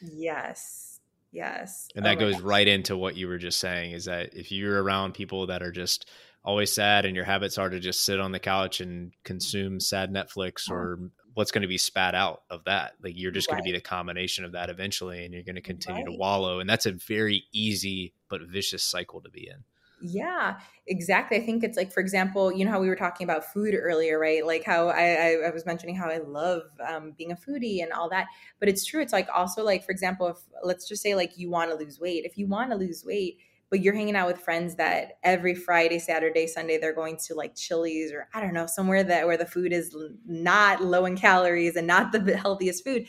Yes. 0.00 1.00
Yes. 1.32 1.88
And 1.94 2.04
that 2.06 2.16
oh 2.16 2.20
goes 2.20 2.40
right 2.40 2.66
into 2.66 2.96
what 2.96 3.16
you 3.16 3.28
were 3.28 3.38
just 3.38 3.60
saying 3.60 3.92
is 3.92 4.06
that 4.06 4.34
if 4.34 4.50
you're 4.50 4.82
around 4.82 5.14
people 5.14 5.46
that 5.48 5.62
are 5.62 5.72
just 5.72 6.08
always 6.44 6.72
sad 6.72 7.04
and 7.04 7.16
your 7.16 7.24
habits 7.24 7.58
are 7.58 7.68
to 7.68 7.80
just 7.80 8.04
sit 8.04 8.20
on 8.20 8.32
the 8.32 8.38
couch 8.38 8.80
and 8.80 9.12
consume 9.24 9.80
sad 9.80 10.12
Netflix 10.12 10.70
uh-huh. 10.70 10.74
or 10.74 11.10
what's 11.34 11.50
going 11.50 11.62
to 11.62 11.68
be 11.68 11.76
spat 11.76 12.14
out 12.14 12.42
of 12.48 12.64
that, 12.64 12.94
like 13.02 13.14
you're 13.16 13.32
just 13.32 13.48
right. 13.48 13.56
going 13.56 13.64
to 13.64 13.72
be 13.72 13.76
the 13.76 13.82
combination 13.82 14.44
of 14.44 14.52
that 14.52 14.70
eventually 14.70 15.24
and 15.24 15.34
you're 15.34 15.42
going 15.42 15.56
to 15.56 15.60
continue 15.60 16.04
right. 16.04 16.12
to 16.12 16.18
wallow. 16.18 16.60
And 16.60 16.70
that's 16.70 16.86
a 16.86 16.92
very 16.92 17.44
easy 17.52 18.14
but 18.30 18.40
vicious 18.42 18.82
cycle 18.82 19.20
to 19.20 19.28
be 19.28 19.48
in. 19.48 19.64
Yeah, 20.00 20.58
exactly. 20.86 21.38
I 21.38 21.40
think 21.40 21.64
it's 21.64 21.76
like, 21.76 21.90
for 21.90 22.00
example, 22.00 22.52
you 22.52 22.64
know 22.64 22.70
how 22.70 22.80
we 22.80 22.88
were 22.88 22.96
talking 22.96 23.24
about 23.24 23.50
food 23.52 23.74
earlier, 23.74 24.18
right? 24.18 24.44
Like 24.46 24.62
how 24.62 24.88
I, 24.88 25.38
I, 25.46 25.50
was 25.50 25.64
mentioning 25.64 25.96
how 25.96 26.10
I 26.10 26.18
love 26.18 26.64
um, 26.86 27.14
being 27.16 27.32
a 27.32 27.36
foodie 27.36 27.82
and 27.82 27.92
all 27.92 28.10
that. 28.10 28.26
But 28.60 28.68
it's 28.68 28.84
true. 28.84 29.00
It's 29.00 29.12
like 29.12 29.28
also 29.34 29.64
like, 29.64 29.84
for 29.84 29.92
example, 29.92 30.28
if 30.28 30.36
let's 30.62 30.86
just 30.86 31.02
say 31.02 31.14
like 31.14 31.38
you 31.38 31.50
want 31.50 31.70
to 31.70 31.76
lose 31.76 31.98
weight. 31.98 32.26
If 32.26 32.36
you 32.36 32.46
want 32.46 32.70
to 32.72 32.76
lose 32.76 33.04
weight, 33.06 33.38
but 33.70 33.80
you're 33.80 33.94
hanging 33.94 34.16
out 34.16 34.28
with 34.28 34.38
friends 34.38 34.76
that 34.76 35.18
every 35.24 35.54
Friday, 35.54 35.98
Saturday, 35.98 36.46
Sunday 36.46 36.78
they're 36.78 36.94
going 36.94 37.16
to 37.26 37.34
like 37.34 37.54
Chili's 37.54 38.12
or 38.12 38.28
I 38.34 38.40
don't 38.42 38.54
know 38.54 38.66
somewhere 38.66 39.02
that 39.02 39.26
where 39.26 39.38
the 39.38 39.46
food 39.46 39.72
is 39.72 39.96
not 40.26 40.84
low 40.84 41.06
in 41.06 41.16
calories 41.16 41.74
and 41.74 41.86
not 41.86 42.12
the 42.12 42.36
healthiest 42.36 42.84
food 42.84 43.06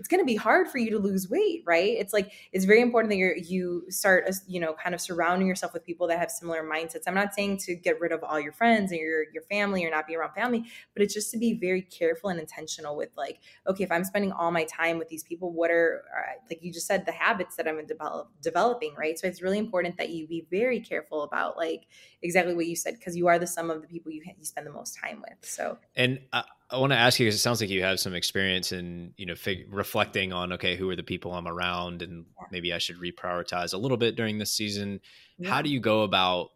it's 0.00 0.08
going 0.08 0.20
to 0.20 0.24
be 0.24 0.34
hard 0.34 0.66
for 0.66 0.78
you 0.78 0.90
to 0.92 0.98
lose 0.98 1.28
weight, 1.28 1.62
right? 1.66 1.90
It's 1.90 2.14
like 2.14 2.32
it's 2.52 2.64
very 2.64 2.80
important 2.80 3.10
that 3.10 3.18
you 3.18 3.34
you 3.36 3.84
start, 3.90 4.24
uh, 4.26 4.32
you 4.48 4.58
know, 4.58 4.72
kind 4.72 4.94
of 4.94 5.00
surrounding 5.00 5.46
yourself 5.46 5.74
with 5.74 5.84
people 5.84 6.06
that 6.06 6.18
have 6.18 6.30
similar 6.30 6.64
mindsets. 6.64 7.02
I'm 7.06 7.14
not 7.14 7.34
saying 7.34 7.58
to 7.66 7.74
get 7.74 8.00
rid 8.00 8.10
of 8.10 8.24
all 8.24 8.40
your 8.40 8.52
friends 8.52 8.92
and 8.92 9.00
your 9.00 9.24
your 9.30 9.42
family 9.42 9.84
or 9.84 9.90
not 9.90 10.06
be 10.06 10.16
around 10.16 10.32
family, 10.32 10.64
but 10.94 11.02
it's 11.02 11.12
just 11.12 11.30
to 11.32 11.38
be 11.38 11.52
very 11.52 11.82
careful 11.82 12.30
and 12.30 12.40
intentional 12.40 12.96
with 12.96 13.10
like, 13.14 13.40
okay, 13.66 13.84
if 13.84 13.92
I'm 13.92 14.04
spending 14.04 14.32
all 14.32 14.50
my 14.50 14.64
time 14.64 14.96
with 14.96 15.10
these 15.10 15.22
people, 15.22 15.52
what 15.52 15.70
are 15.70 16.02
like 16.48 16.62
you 16.62 16.72
just 16.72 16.86
said 16.86 17.04
the 17.04 17.12
habits 17.12 17.56
that 17.56 17.68
I'm 17.68 17.84
develop, 17.84 18.30
developing, 18.40 18.94
right? 18.94 19.18
So 19.18 19.26
it's 19.26 19.42
really 19.42 19.58
important 19.58 19.98
that 19.98 20.08
you 20.08 20.26
be 20.26 20.46
very 20.50 20.80
careful 20.80 21.24
about 21.24 21.58
like 21.58 21.82
exactly 22.22 22.54
what 22.54 22.66
you 22.66 22.74
said 22.74 22.94
because 22.94 23.18
you 23.18 23.26
are 23.26 23.38
the 23.38 23.46
sum 23.46 23.68
of 23.68 23.82
the 23.82 23.86
people 23.86 24.10
you 24.10 24.22
you 24.38 24.46
spend 24.46 24.66
the 24.66 24.72
most 24.72 24.96
time 24.98 25.20
with. 25.20 25.36
So 25.42 25.76
and. 25.94 26.20
Uh, 26.32 26.44
I 26.72 26.78
want 26.78 26.92
to 26.92 26.98
ask 26.98 27.18
you 27.18 27.26
because 27.26 27.34
it 27.34 27.40
sounds 27.40 27.60
like 27.60 27.70
you 27.70 27.82
have 27.82 27.98
some 27.98 28.14
experience 28.14 28.72
in 28.72 29.12
you 29.16 29.26
know 29.26 29.34
fig- 29.34 29.72
reflecting 29.72 30.32
on 30.32 30.52
okay 30.52 30.76
who 30.76 30.88
are 30.90 30.96
the 30.96 31.02
people 31.02 31.32
I'm 31.32 31.48
around 31.48 32.02
and 32.02 32.26
maybe 32.50 32.72
I 32.72 32.78
should 32.78 32.98
reprioritize 32.98 33.74
a 33.74 33.78
little 33.78 33.96
bit 33.96 34.16
during 34.16 34.38
this 34.38 34.52
season. 34.52 35.00
Yeah. 35.38 35.50
How 35.50 35.62
do 35.62 35.70
you 35.70 35.80
go 35.80 36.02
about 36.02 36.50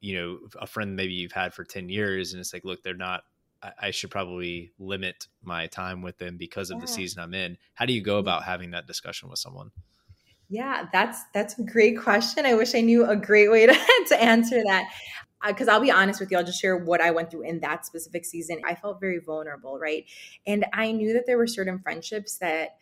you 0.00 0.16
know 0.16 0.38
a 0.60 0.66
friend 0.66 0.96
maybe 0.96 1.14
you've 1.14 1.32
had 1.32 1.54
for 1.54 1.64
ten 1.64 1.88
years 1.88 2.32
and 2.32 2.40
it's 2.40 2.52
like 2.52 2.64
look 2.64 2.82
they're 2.82 2.94
not 2.94 3.24
I, 3.62 3.72
I 3.82 3.90
should 3.90 4.10
probably 4.10 4.72
limit 4.78 5.26
my 5.42 5.66
time 5.66 6.02
with 6.02 6.18
them 6.18 6.36
because 6.36 6.70
of 6.70 6.76
yeah. 6.76 6.82
the 6.82 6.88
season 6.88 7.22
I'm 7.22 7.34
in. 7.34 7.56
How 7.74 7.86
do 7.86 7.92
you 7.92 8.02
go 8.02 8.18
about 8.18 8.44
having 8.44 8.72
that 8.72 8.86
discussion 8.86 9.28
with 9.28 9.38
someone? 9.38 9.70
Yeah, 10.48 10.86
that's 10.92 11.20
that's 11.32 11.58
a 11.58 11.62
great 11.62 11.98
question. 11.98 12.46
I 12.46 12.54
wish 12.54 12.74
I 12.74 12.80
knew 12.80 13.06
a 13.06 13.16
great 13.16 13.50
way 13.50 13.66
to, 13.66 13.74
to 14.08 14.22
answer 14.22 14.62
that. 14.64 14.90
Because 15.46 15.68
I'll 15.68 15.80
be 15.80 15.90
honest 15.90 16.20
with 16.20 16.30
you, 16.30 16.38
I'll 16.38 16.44
just 16.44 16.60
share 16.60 16.76
what 16.76 17.00
I 17.00 17.10
went 17.10 17.30
through 17.30 17.42
in 17.42 17.60
that 17.60 17.86
specific 17.86 18.24
season. 18.24 18.60
I 18.64 18.74
felt 18.74 19.00
very 19.00 19.18
vulnerable, 19.18 19.78
right? 19.78 20.04
And 20.46 20.64
I 20.72 20.92
knew 20.92 21.12
that 21.14 21.26
there 21.26 21.36
were 21.36 21.46
certain 21.46 21.78
friendships 21.78 22.38
that 22.38 22.76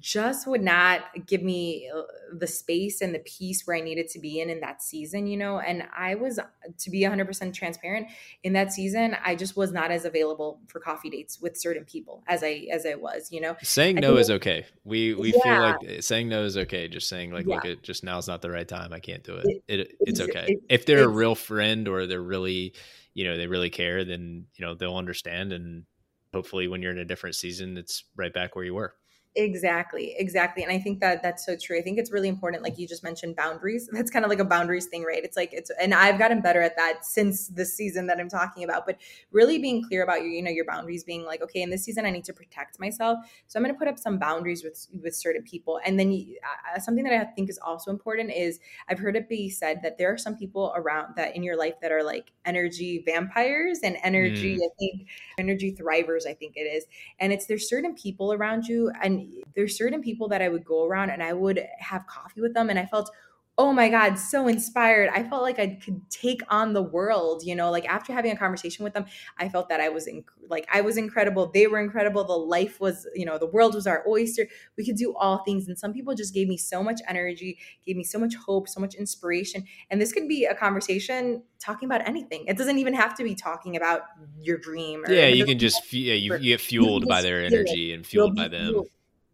just 0.00 0.46
would 0.46 0.62
not 0.62 1.00
give 1.26 1.42
me 1.42 1.90
uh, 1.94 2.02
the 2.32 2.46
space 2.46 3.00
and 3.00 3.14
the 3.14 3.18
peace 3.20 3.66
where 3.66 3.76
I 3.76 3.80
needed 3.80 4.08
to 4.08 4.18
be 4.18 4.40
in 4.40 4.50
in 4.50 4.60
that 4.60 4.82
season, 4.82 5.26
you 5.26 5.36
know. 5.36 5.58
And 5.58 5.84
I 5.96 6.14
was, 6.14 6.38
to 6.78 6.90
be 6.90 7.02
100% 7.02 7.54
transparent, 7.54 8.08
in 8.42 8.52
that 8.52 8.72
season, 8.72 9.16
I 9.24 9.34
just 9.34 9.56
was 9.56 9.72
not 9.72 9.90
as 9.90 10.04
available 10.04 10.60
for 10.68 10.80
coffee 10.80 11.10
dates 11.10 11.40
with 11.40 11.56
certain 11.56 11.84
people 11.84 12.22
as 12.26 12.42
I 12.42 12.66
as 12.70 12.86
I 12.86 12.94
was, 12.94 13.32
you 13.32 13.40
know. 13.40 13.56
Saying 13.62 13.96
no 13.96 14.16
is 14.16 14.30
okay. 14.30 14.66
We 14.84 15.14
we 15.14 15.32
yeah. 15.34 15.42
feel 15.42 15.60
like 15.60 15.76
eh, 15.86 16.00
saying 16.00 16.28
no 16.28 16.44
is 16.44 16.56
okay. 16.56 16.88
Just 16.88 17.08
saying 17.08 17.32
like, 17.32 17.46
yeah. 17.46 17.56
look, 17.56 17.64
it 17.64 17.82
just 17.82 18.04
now's 18.04 18.28
not 18.28 18.42
the 18.42 18.50
right 18.50 18.68
time. 18.68 18.92
I 18.92 19.00
can't 19.00 19.24
do 19.24 19.36
it. 19.36 19.46
it, 19.68 19.80
it 19.80 19.96
it's 20.00 20.20
okay 20.20 20.46
it, 20.48 20.62
if 20.68 20.86
they're 20.86 21.04
a 21.04 21.08
real 21.08 21.34
friend 21.34 21.88
or 21.88 22.06
they're 22.06 22.20
really, 22.20 22.74
you 23.14 23.24
know, 23.24 23.36
they 23.36 23.46
really 23.46 23.70
care. 23.70 24.04
Then 24.04 24.46
you 24.54 24.64
know 24.64 24.74
they'll 24.74 24.96
understand 24.96 25.52
and 25.52 25.84
hopefully 26.32 26.68
when 26.68 26.82
you're 26.82 26.92
in 26.92 26.98
a 26.98 27.04
different 27.04 27.36
season, 27.36 27.76
it's 27.76 28.04
right 28.16 28.32
back 28.32 28.54
where 28.54 28.64
you 28.64 28.74
were. 28.74 28.94
Exactly, 29.40 30.16
exactly. 30.18 30.64
And 30.64 30.72
I 30.72 30.80
think 30.80 30.98
that 30.98 31.22
that's 31.22 31.46
so 31.46 31.56
true. 31.56 31.78
I 31.78 31.80
think 31.80 31.96
it's 31.96 32.10
really 32.10 32.26
important, 32.26 32.64
like 32.64 32.76
you 32.76 32.88
just 32.88 33.04
mentioned, 33.04 33.36
boundaries. 33.36 33.88
That's 33.92 34.10
kind 34.10 34.24
of 34.24 34.30
like 34.30 34.40
a 34.40 34.44
boundaries 34.44 34.86
thing, 34.86 35.04
right? 35.04 35.22
It's 35.22 35.36
like 35.36 35.50
it's, 35.52 35.70
and 35.80 35.94
I've 35.94 36.18
gotten 36.18 36.40
better 36.40 36.60
at 36.60 36.76
that 36.76 37.04
since 37.04 37.46
the 37.46 37.64
season 37.64 38.08
that 38.08 38.18
I'm 38.18 38.28
talking 38.28 38.64
about. 38.64 38.84
But 38.84 38.98
really 39.30 39.60
being 39.60 39.84
clear 39.86 40.02
about 40.02 40.22
your, 40.22 40.30
you 40.30 40.42
know, 40.42 40.50
your 40.50 40.64
boundaries, 40.64 41.04
being 41.04 41.24
like, 41.24 41.40
okay, 41.40 41.62
in 41.62 41.70
this 41.70 41.84
season, 41.84 42.04
I 42.04 42.10
need 42.10 42.24
to 42.24 42.32
protect 42.32 42.80
myself, 42.80 43.18
so 43.46 43.58
I'm 43.58 43.62
going 43.62 43.72
to 43.72 43.78
put 43.78 43.86
up 43.86 43.96
some 43.96 44.18
boundaries 44.18 44.64
with 44.64 44.88
with 45.00 45.14
certain 45.14 45.42
people. 45.44 45.78
And 45.84 46.00
then 46.00 46.10
uh, 46.74 46.80
something 46.80 47.04
that 47.04 47.12
I 47.12 47.24
think 47.26 47.48
is 47.48 47.58
also 47.58 47.92
important 47.92 48.32
is 48.32 48.58
I've 48.88 48.98
heard 48.98 49.14
it 49.14 49.28
be 49.28 49.50
said 49.50 49.82
that 49.84 49.98
there 49.98 50.12
are 50.12 50.18
some 50.18 50.36
people 50.36 50.72
around 50.74 51.14
that 51.14 51.36
in 51.36 51.44
your 51.44 51.56
life 51.56 51.74
that 51.80 51.92
are 51.92 52.02
like 52.02 52.32
energy 52.44 53.04
vampires 53.06 53.80
and 53.84 53.98
energy, 54.02 54.56
mm. 54.56 54.64
I 54.64 54.68
think, 54.80 55.08
energy 55.38 55.72
thrivers. 55.72 56.26
I 56.26 56.34
think 56.34 56.56
it 56.56 56.62
is, 56.62 56.86
and 57.20 57.32
it's 57.32 57.46
there's 57.46 57.68
certain 57.68 57.94
people 57.94 58.32
around 58.32 58.66
you 58.66 58.90
and 59.02 59.27
there's 59.54 59.76
certain 59.76 60.02
people 60.02 60.28
that 60.28 60.42
I 60.42 60.48
would 60.48 60.64
go 60.64 60.86
around 60.86 61.10
and 61.10 61.22
I 61.22 61.32
would 61.32 61.64
have 61.78 62.06
coffee 62.06 62.40
with 62.40 62.54
them 62.54 62.70
and 62.70 62.78
I 62.78 62.86
felt 62.86 63.10
oh 63.58 63.72
my 63.72 63.88
god 63.88 64.14
so 64.14 64.46
inspired. 64.46 65.10
I 65.12 65.24
felt 65.24 65.42
like 65.42 65.58
i 65.58 65.78
could 65.84 66.08
take 66.10 66.42
on 66.48 66.72
the 66.72 66.82
world 66.82 67.42
you 67.44 67.54
know 67.54 67.70
like 67.70 67.84
after 67.86 68.12
having 68.12 68.30
a 68.30 68.36
conversation 68.36 68.84
with 68.84 68.94
them 68.94 69.04
i 69.38 69.48
felt 69.48 69.68
that 69.68 69.80
i 69.80 69.88
was 69.88 70.06
in, 70.06 70.24
like 70.48 70.66
i 70.72 70.80
was 70.80 70.96
incredible 70.96 71.50
they 71.52 71.66
were 71.66 71.80
incredible 71.80 72.24
the 72.24 72.32
life 72.32 72.80
was 72.80 73.06
you 73.14 73.24
know 73.24 73.36
the 73.38 73.46
world 73.46 73.74
was 73.74 73.86
our 73.86 74.04
oyster 74.06 74.46
we 74.76 74.86
could 74.86 74.96
do 74.96 75.14
all 75.16 75.38
things 75.44 75.66
and 75.66 75.78
some 75.78 75.92
people 75.92 76.14
just 76.14 76.32
gave 76.32 76.46
me 76.46 76.56
so 76.56 76.82
much 76.82 77.00
energy 77.08 77.58
gave 77.84 77.96
me 77.96 78.04
so 78.04 78.18
much 78.18 78.34
hope 78.36 78.68
so 78.68 78.80
much 78.80 78.94
inspiration 78.94 79.64
and 79.90 80.00
this 80.00 80.12
could 80.12 80.28
be 80.28 80.44
a 80.44 80.54
conversation 80.54 81.42
talking 81.58 81.86
about 81.88 82.06
anything 82.06 82.44
it 82.46 82.56
doesn't 82.56 82.78
even 82.78 82.94
have 82.94 83.16
to 83.16 83.24
be 83.24 83.34
talking 83.34 83.76
about 83.76 84.02
your 84.40 84.58
dream 84.58 85.04
yeah 85.08 85.26
you 85.26 85.44
can 85.44 85.58
just 85.58 85.92
yeah 85.92 86.14
you, 86.14 86.32
you 86.34 86.56
get 86.56 86.60
fueled 86.60 87.06
by 87.08 87.22
their 87.22 87.42
energy 87.42 87.92
and 87.92 88.06
fueled 88.06 88.36
by 88.36 88.48
them. 88.48 88.68
fueled 88.68 88.88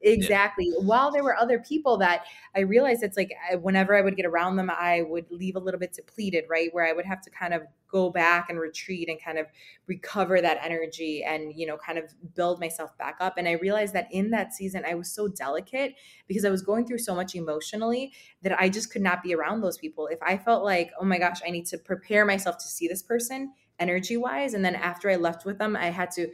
Exactly. 0.07 0.67
Yeah. 0.69 0.85
While 0.85 1.11
there 1.11 1.25
were 1.25 1.35
other 1.35 1.59
people 1.59 1.97
that 1.99 2.25
I 2.55 2.61
realized 2.61 3.03
it's 3.03 3.17
like 3.17 3.33
whenever 3.61 3.97
I 3.97 4.03
would 4.03 4.17
get 4.17 4.27
around 4.27 4.57
them, 4.57 4.71
I 4.71 5.03
would 5.03 5.31
leave 5.31 5.57
a 5.57 5.59
little 5.59 5.81
bit 5.81 5.95
depleted, 5.95 6.45
right? 6.49 6.69
Where 6.73 6.87
I 6.87 6.93
would 6.93 7.07
have 7.07 7.23
to 7.23 7.31
kind 7.31 7.55
of 7.55 7.63
go 7.89 8.11
back 8.11 8.51
and 8.51 8.59
retreat 8.61 9.09
and 9.09 9.23
kind 9.23 9.39
of 9.39 9.47
recover 9.87 10.41
that 10.41 10.59
energy 10.63 11.25
and, 11.25 11.55
you 11.57 11.67
know, 11.67 11.77
kind 11.79 11.97
of 11.99 12.13
build 12.35 12.61
myself 12.61 12.97
back 12.99 13.17
up. 13.21 13.39
And 13.39 13.49
I 13.49 13.53
realized 13.53 13.95
that 13.95 14.09
in 14.11 14.31
that 14.31 14.53
season, 14.53 14.85
I 14.87 14.95
was 14.95 15.11
so 15.11 15.29
delicate 15.29 15.95
because 16.29 16.45
I 16.45 16.51
was 16.51 16.61
going 16.63 16.87
through 16.87 16.99
so 16.99 17.15
much 17.15 17.35
emotionally 17.35 18.13
that 18.43 18.59
I 18.61 18.69
just 18.69 18.91
could 18.93 19.03
not 19.03 19.23
be 19.23 19.35
around 19.35 19.63
those 19.63 19.79
people. 19.79 20.09
If 20.09 20.23
I 20.23 20.37
felt 20.37 20.65
like, 20.65 20.91
oh 21.01 21.05
my 21.05 21.19
gosh, 21.19 21.41
I 21.47 21.51
need 21.51 21.67
to 21.67 21.79
prepare 21.79 22.27
myself 22.27 22.59
to 22.59 22.65
see 22.67 22.89
this 22.89 23.03
person 23.03 23.53
energy 23.79 24.17
wise 24.17 24.55
and 24.55 24.65
then 24.65 24.75
after 24.75 25.11
i 25.11 25.17
left 25.17 25.45
with 25.45 25.59
them 25.59 25.75
i 25.75 25.87
had 25.87 26.11
to 26.11 26.29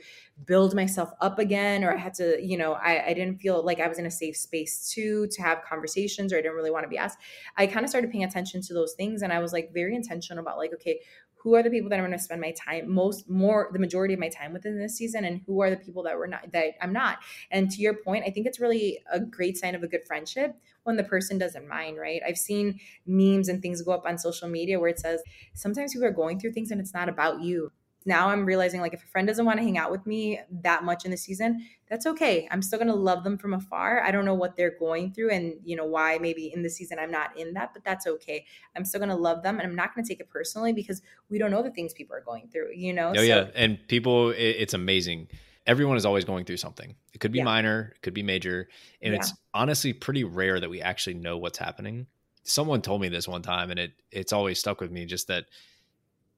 build 0.47 0.75
myself 0.75 1.11
up 1.21 1.39
again 1.39 1.83
or 1.83 1.93
i 1.93 1.97
had 1.97 2.13
to 2.13 2.39
you 2.43 2.57
know 2.57 2.73
I, 2.75 3.09
I 3.09 3.15
didn't 3.15 3.39
feel 3.39 3.65
like 3.65 3.81
i 3.81 3.89
was 3.89 3.99
in 3.99 4.07
a 4.07 4.11
safe 4.11 4.37
space 4.37 4.91
too 4.91 5.27
to 5.33 5.43
have 5.43 5.63
conversations 5.63 6.33
or 6.33 6.37
i 6.37 6.43
didn't 6.43 6.57
really 6.57 6.71
want 6.71 6.85
to 6.85 6.89
be 6.89 6.99
asked. 6.99 7.19
I 7.57 7.67
kind 7.67 7.85
of 7.85 7.91
started 7.91 8.11
paying 8.11 8.25
attention 8.25 8.61
to 8.63 8.75
those 8.75 8.95
things 8.95 9.23
and 9.23 9.33
i 9.33 9.39
was 9.39 9.53
like 9.53 9.73
very 9.73 9.95
intentional 9.95 10.43
about 10.43 10.59
like 10.59 10.73
okay 10.75 11.01
who 11.43 11.55
are 11.55 11.63
the 11.63 11.71
people 11.71 11.89
that 11.89 11.99
I'm 11.99 12.05
going 12.05 12.17
to 12.17 12.23
spend 12.23 12.41
my 12.41 12.53
time 12.53 12.93
most 12.93 13.29
more 13.29 13.71
the 13.73 13.79
majority 13.79 14.15
of 14.15 14.21
my 14.21 14.29
time 14.29 14.53
within 14.53 14.79
this 14.79 14.97
season 14.97 15.25
and 15.25 15.41
who 15.47 15.61
are 15.63 15.71
the 15.71 15.77
people 15.77 16.03
that 16.05 16.17
were 16.17 16.27
not 16.27 16.53
that 16.53 16.75
I'm 16.81 16.93
not. 16.93 17.19
And 17.51 17.71
to 17.71 17.81
your 17.81 17.95
point 17.95 18.25
I 18.27 18.31
think 18.31 18.47
it's 18.47 18.61
really 18.61 19.01
a 19.11 19.21
great 19.21 19.57
sign 19.57 19.75
of 19.75 19.83
a 19.83 19.89
good 19.89 20.05
friendship 20.07 20.55
when 20.85 20.97
the 20.97 21.05
person 21.05 21.39
doesn't 21.39 21.69
mind 21.69 21.99
right? 21.99 22.23
I've 22.27 22.39
seen 22.39 22.81
memes 23.07 23.49
and 23.49 23.63
things 23.63 23.83
go 23.83 23.93
up 23.93 24.07
on 24.07 24.19
social 24.19 24.49
media 24.49 24.79
where 24.79 24.91
it 24.91 24.99
says 24.99 25.23
sometimes 25.55 25.93
people 25.93 26.07
are 26.07 26.13
going 26.13 26.39
through 26.39 26.53
things 26.53 26.71
and 26.71 26.81
it's 26.81 26.95
not 26.95 27.09
about 27.09 27.41
you 27.41 27.73
now 28.07 28.29
I'm 28.29 28.47
realizing 28.47 28.81
like 28.81 28.95
if 28.95 29.05
a 29.05 29.07
friend 29.07 29.29
doesn't 29.29 29.45
want 29.45 29.59
to 29.59 29.63
hang 29.63 29.77
out 29.77 29.91
with 29.91 30.07
me 30.07 30.41
that 30.63 30.85
much 30.85 31.05
in 31.05 31.11
the 31.11 31.17
season, 31.17 31.67
that's 31.89 32.07
okay. 32.07 32.49
I'm 32.51 32.63
still 32.63 32.79
going 32.79 32.89
to 32.89 32.95
love 32.95 33.25
them 33.25 33.37
from 33.37 33.53
afar. 33.53 34.03
I 34.03 34.11
don't 34.11 34.25
know 34.25 34.35
what 34.35 34.57
they're 34.57 34.77
going 34.79 35.13
through 35.13 35.31
and 35.31 35.55
you 35.65 35.77
know 35.77 35.85
why 35.85 36.19
maybe 36.19 36.53
in 36.53 36.63
the 36.63 36.71
season 36.71 36.99
I'm 36.99 37.11
not 37.11 37.39
in 37.39 37.53
that, 37.55 37.75
but 37.75 37.85
that's 37.85 38.07
okay. 38.07 38.47
I'm 38.75 38.85
still 38.85 39.01
going 39.01 39.11
to 39.11 39.17
love 39.17 39.43
them 39.43 39.59
and 39.59 39.69
I'm 39.69 39.75
not 39.75 39.95
going 39.95 40.05
to 40.05 40.09
take 40.09 40.21
it 40.21 40.31
personally 40.31 40.73
because 40.73 41.03
we 41.29 41.39
don't 41.39 41.51
know 41.51 41.63
the 41.63 41.71
things 41.71 41.93
people 41.93 42.17
are 42.17 42.23
going 42.23 42.49
through, 42.49 42.73
you 42.75 42.93
know? 42.93 43.11
Oh 43.11 43.15
so, 43.15 43.23
yeah. 43.23 43.49
And 43.55 43.79
people 43.89 44.33
it's 44.37 44.75
amazing. 44.75 45.29
Everyone 45.67 45.97
is 45.97 46.07
always 46.07 46.25
going 46.25 46.47
through 46.47 46.57
something. 46.57 46.95
It 47.13 47.21
could 47.21 47.33
be 47.33 47.39
yeah. 47.39 47.45
minor, 47.45 47.93
it 47.95 48.03
could 48.03 48.15
be 48.15 48.23
major, 48.23 48.69
and 49.03 49.13
yeah. 49.13 49.21
it's 49.21 49.35
honestly 49.53 49.93
pretty 49.93 50.25
rare 50.25 50.59
that 50.59 50.71
we 50.71 50.81
actually 50.81 51.15
know 51.15 51.37
what's 51.37 51.59
happening. 51.59 52.07
Someone 52.45 52.81
told 52.81 53.03
me 53.03 53.09
this 53.11 53.29
one 53.29 53.43
time 53.43 53.71
and 53.71 53.79
it 53.79 53.93
it's 54.11 54.33
always 54.33 54.59
stuck 54.59 54.81
with 54.81 54.91
me 54.91 55.05
just 55.05 55.29
that 55.29 55.45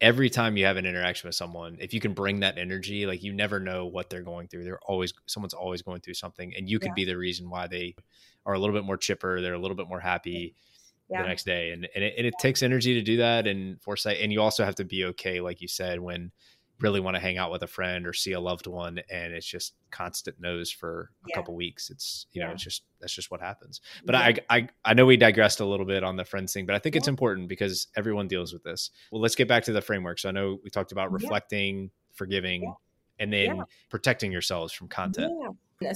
every 0.02 0.28
time 0.28 0.56
you 0.56 0.66
have 0.66 0.76
an 0.76 0.84
interaction 0.84 1.28
with 1.28 1.36
someone, 1.36 1.78
if 1.80 1.94
you 1.94 2.00
can 2.00 2.12
bring 2.12 2.40
that 2.40 2.58
energy, 2.58 3.06
like 3.06 3.22
you 3.22 3.32
never 3.32 3.60
know 3.60 3.86
what 3.86 4.10
they're 4.10 4.22
going 4.22 4.48
through. 4.48 4.64
They're 4.64 4.80
always 4.86 5.14
someone's 5.26 5.54
always 5.54 5.80
going 5.80 6.00
through 6.00 6.14
something, 6.14 6.52
and 6.56 6.68
you 6.68 6.78
could 6.78 6.88
yeah. 6.88 6.94
be 6.94 7.04
the 7.04 7.16
reason 7.16 7.48
why 7.48 7.68
they 7.68 7.94
are 8.44 8.54
a 8.54 8.58
little 8.58 8.74
bit 8.74 8.84
more 8.84 8.96
chipper. 8.96 9.40
They're 9.40 9.54
a 9.54 9.58
little 9.58 9.76
bit 9.76 9.88
more 9.88 10.00
happy 10.00 10.56
yeah. 11.08 11.22
the 11.22 11.28
next 11.28 11.44
day, 11.44 11.70
and 11.70 11.88
and 11.94 12.04
it, 12.04 12.14
and 12.18 12.26
it 12.26 12.34
takes 12.40 12.62
energy 12.62 12.94
to 12.94 13.02
do 13.02 13.18
that 13.18 13.46
and 13.46 13.80
foresight. 13.80 14.18
And 14.20 14.32
you 14.32 14.42
also 14.42 14.64
have 14.64 14.74
to 14.74 14.84
be 14.84 15.04
okay, 15.06 15.40
like 15.40 15.62
you 15.62 15.68
said, 15.68 16.00
when 16.00 16.32
really 16.82 17.00
want 17.00 17.14
to 17.14 17.20
hang 17.20 17.38
out 17.38 17.50
with 17.50 17.62
a 17.62 17.66
friend 17.66 18.06
or 18.06 18.12
see 18.12 18.32
a 18.32 18.40
loved 18.40 18.66
one 18.66 19.00
and 19.10 19.32
it's 19.32 19.46
just 19.46 19.74
constant 19.90 20.36
no's 20.40 20.70
for 20.70 21.10
a 21.24 21.28
yeah. 21.28 21.36
couple 21.36 21.54
weeks 21.54 21.90
it's 21.90 22.26
you 22.32 22.40
know 22.40 22.48
yeah. 22.48 22.52
it's 22.52 22.62
just 22.62 22.82
that's 23.00 23.14
just 23.14 23.30
what 23.30 23.40
happens. 23.40 23.80
But 24.04 24.14
yeah. 24.14 24.42
I, 24.50 24.58
I 24.58 24.68
i 24.84 24.94
know 24.94 25.06
we 25.06 25.16
digressed 25.16 25.60
a 25.60 25.64
little 25.64 25.86
bit 25.86 26.04
on 26.04 26.16
the 26.16 26.24
friends 26.24 26.52
thing 26.52 26.66
but 26.66 26.74
i 26.74 26.78
think 26.78 26.96
it's 26.96 27.08
important 27.08 27.48
because 27.48 27.88
everyone 27.96 28.28
deals 28.28 28.52
with 28.52 28.62
this. 28.62 28.90
Well 29.10 29.22
let's 29.22 29.34
get 29.34 29.48
back 29.48 29.64
to 29.64 29.72
the 29.72 29.82
framework. 29.82 30.18
So 30.18 30.28
i 30.28 30.32
know 30.32 30.58
we 30.64 30.70
talked 30.70 30.92
about 30.92 31.12
reflecting 31.12 31.90
forgiving 32.12 32.72
and 33.18 33.32
then 33.32 33.62
protecting 33.88 34.32
yourselves 34.32 34.72
from 34.72 34.88
content 34.88 35.32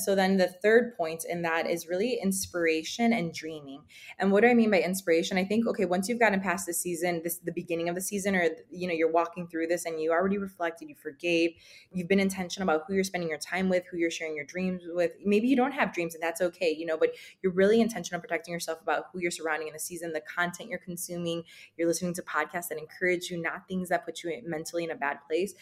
so 0.00 0.14
then 0.14 0.36
the 0.36 0.48
third 0.48 0.96
point 0.96 1.24
in 1.28 1.42
that 1.42 1.68
is 1.68 1.88
really 1.88 2.18
inspiration 2.22 3.12
and 3.12 3.32
dreaming. 3.32 3.82
And 4.18 4.32
what 4.32 4.42
do 4.42 4.48
I 4.48 4.54
mean 4.54 4.70
by 4.70 4.80
inspiration? 4.80 5.38
I 5.38 5.44
think 5.44 5.66
okay, 5.66 5.84
once 5.84 6.08
you've 6.08 6.18
gotten 6.18 6.40
past 6.40 6.66
the 6.66 6.74
season, 6.74 7.20
this 7.22 7.38
the 7.38 7.52
beginning 7.52 7.88
of 7.88 7.94
the 7.94 8.00
season 8.00 8.36
or 8.36 8.48
you 8.70 8.88
know, 8.88 8.94
you're 8.94 9.10
walking 9.10 9.48
through 9.48 9.66
this 9.68 9.84
and 9.84 10.00
you 10.00 10.12
already 10.12 10.38
reflected, 10.38 10.88
you 10.88 10.94
forgave, 10.94 11.52
you've 11.92 12.08
been 12.08 12.20
intentional 12.20 12.68
about 12.68 12.84
who 12.86 12.94
you're 12.94 13.04
spending 13.04 13.28
your 13.28 13.38
time 13.38 13.68
with, 13.68 13.84
who 13.90 13.96
you're 13.96 14.10
sharing 14.10 14.36
your 14.36 14.44
dreams 14.44 14.82
with. 14.86 15.12
Maybe 15.24 15.48
you 15.48 15.56
don't 15.56 15.72
have 15.72 15.92
dreams 15.92 16.14
and 16.14 16.22
that's 16.22 16.40
okay, 16.40 16.74
you 16.76 16.86
know, 16.86 16.96
but 16.96 17.10
you're 17.42 17.52
really 17.52 17.80
intentional 17.80 18.20
protecting 18.20 18.52
yourself 18.52 18.80
about 18.80 19.06
who 19.12 19.20
you're 19.20 19.30
surrounding 19.30 19.68
in 19.68 19.74
the 19.74 19.80
season, 19.80 20.12
the 20.12 20.20
content 20.20 20.68
you're 20.68 20.78
consuming, 20.78 21.44
you're 21.76 21.88
listening 21.88 22.14
to 22.14 22.22
podcasts 22.22 22.68
that 22.68 22.78
encourage 22.78 23.30
you, 23.30 23.40
not 23.40 23.68
things 23.68 23.88
that 23.88 24.04
put 24.04 24.22
you 24.22 24.42
mentally 24.46 24.84
in 24.84 24.90
a 24.90 24.94
bad 24.94 25.18
place. 25.26 25.54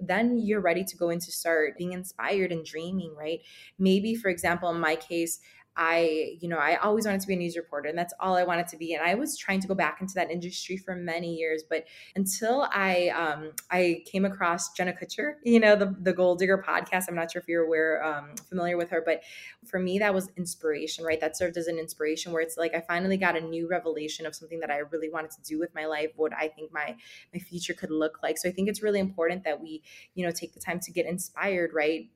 Then 0.00 0.38
you're 0.38 0.60
ready 0.60 0.84
to 0.84 0.96
go 0.96 1.10
into 1.10 1.30
start 1.32 1.76
being 1.76 1.92
inspired 1.92 2.52
and 2.52 2.64
dreaming, 2.64 3.14
right? 3.16 3.40
Maybe 3.78 4.14
for 4.14 4.28
example 4.28 4.70
in 4.70 4.80
my 4.80 4.96
case 4.96 5.40
I, 5.76 6.36
you 6.40 6.48
know, 6.48 6.58
I 6.58 6.76
always 6.76 7.06
wanted 7.06 7.20
to 7.20 7.26
be 7.26 7.34
a 7.34 7.36
news 7.36 7.56
reporter 7.56 7.88
and 7.88 7.96
that's 7.96 8.12
all 8.20 8.36
I 8.36 8.42
wanted 8.42 8.68
to 8.68 8.76
be. 8.76 8.92
And 8.92 9.02
I 9.02 9.14
was 9.14 9.38
trying 9.38 9.60
to 9.60 9.68
go 9.68 9.74
back 9.74 10.00
into 10.00 10.14
that 10.14 10.30
industry 10.30 10.76
for 10.76 10.94
many 10.96 11.34
years, 11.36 11.62
but 11.68 11.84
until 12.16 12.68
I 12.72 13.08
um 13.10 13.52
I 13.70 14.02
came 14.04 14.24
across 14.24 14.72
Jenna 14.72 14.92
Kutcher, 14.92 15.34
you 15.44 15.60
know, 15.60 15.76
the 15.76 15.96
the 16.00 16.12
Goal 16.12 16.34
Digger 16.34 16.62
podcast. 16.66 17.04
I'm 17.08 17.14
not 17.14 17.30
sure 17.30 17.40
if 17.40 17.48
you're 17.48 17.64
aware 17.64 18.04
um 18.04 18.34
familiar 18.48 18.76
with 18.76 18.90
her, 18.90 19.02
but 19.04 19.22
for 19.64 19.78
me 19.78 19.98
that 20.00 20.12
was 20.12 20.28
inspiration, 20.36 21.04
right? 21.04 21.20
That 21.20 21.36
served 21.36 21.56
as 21.56 21.68
an 21.68 21.78
inspiration 21.78 22.32
where 22.32 22.42
it's 22.42 22.56
like 22.56 22.74
I 22.74 22.80
finally 22.80 23.16
got 23.16 23.36
a 23.36 23.40
new 23.40 23.68
revelation 23.68 24.26
of 24.26 24.34
something 24.34 24.60
that 24.60 24.70
I 24.70 24.78
really 24.78 25.08
wanted 25.08 25.30
to 25.30 25.42
do 25.42 25.58
with 25.58 25.74
my 25.74 25.86
life, 25.86 26.10
what 26.16 26.32
I 26.34 26.48
think 26.48 26.72
my 26.72 26.96
my 27.32 27.38
future 27.40 27.74
could 27.74 27.90
look 27.90 28.18
like. 28.22 28.38
So 28.38 28.48
I 28.48 28.52
think 28.52 28.68
it's 28.68 28.82
really 28.82 29.00
important 29.00 29.44
that 29.44 29.62
we, 29.62 29.82
you 30.14 30.26
know, 30.26 30.32
take 30.32 30.52
the 30.52 30.60
time 30.60 30.80
to 30.80 30.90
get 30.92 31.06
inspired, 31.06 31.72
right? 31.72 32.10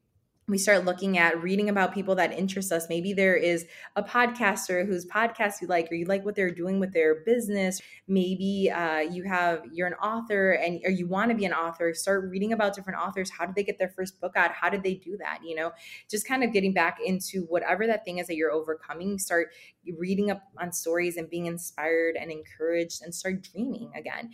We 0.47 0.59
start 0.59 0.85
looking 0.85 1.17
at 1.17 1.43
reading 1.43 1.71
about 1.71 1.95
people 1.95 2.15
that 2.17 2.33
interest 2.33 2.71
us. 2.71 2.87
Maybe 2.89 3.15
there 3.15 3.35
is 3.35 3.67
a 3.97 4.03
podcaster 4.03 4.87
whose 4.87 5.07
podcast 5.07 5.63
you 5.63 5.69
like, 5.69 5.91
or 5.91 5.95
you 5.95 6.05
like 6.05 6.25
what 6.25 6.35
they're 6.35 6.51
doing 6.51 6.81
with 6.81 6.93
their 6.93 7.23
business. 7.25 7.81
Maybe 8.07 8.71
uh, 8.71 8.99
you 8.99 9.25
have 9.25 9.63
you're 9.73 9.87
an 9.87 9.95
author 9.95 10.53
and 10.53 10.81
or 10.85 10.91
you 10.91 11.07
want 11.07 11.31
to 11.31 11.37
be 11.37 11.47
an 11.47 11.55
author. 11.55 11.95
Start 11.95 12.29
reading 12.31 12.53
about 12.53 12.75
different 12.75 12.99
authors. 12.99 13.31
How 13.31 13.47
did 13.47 13.55
they 13.55 13.65
get 13.65 13.79
their 13.79 13.89
first 13.89 14.21
book 14.21 14.37
out? 14.37 14.53
How 14.53 14.69
did 14.69 14.83
they 14.83 14.95
do 14.95 15.17
that? 15.19 15.39
You 15.43 15.55
know, 15.55 15.73
just 16.11 16.29
kind 16.29 16.45
of 16.45 16.53
getting 16.53 16.75
back 16.75 16.99
into 17.03 17.47
whatever 17.49 17.87
that 17.87 18.05
thing 18.05 18.19
is 18.19 18.27
that 18.27 18.37
you're 18.37 18.53
overcoming. 18.53 19.19
Start 19.19 19.49
reading 19.97 20.31
up 20.31 20.43
on 20.59 20.73
stories 20.73 21.17
and 21.17 21.29
being 21.31 21.47
inspired 21.47 22.17
and 22.17 22.31
encouraged, 22.31 23.03
and 23.03 23.15
start 23.15 23.49
dreaming 23.51 23.91
again. 23.97 24.31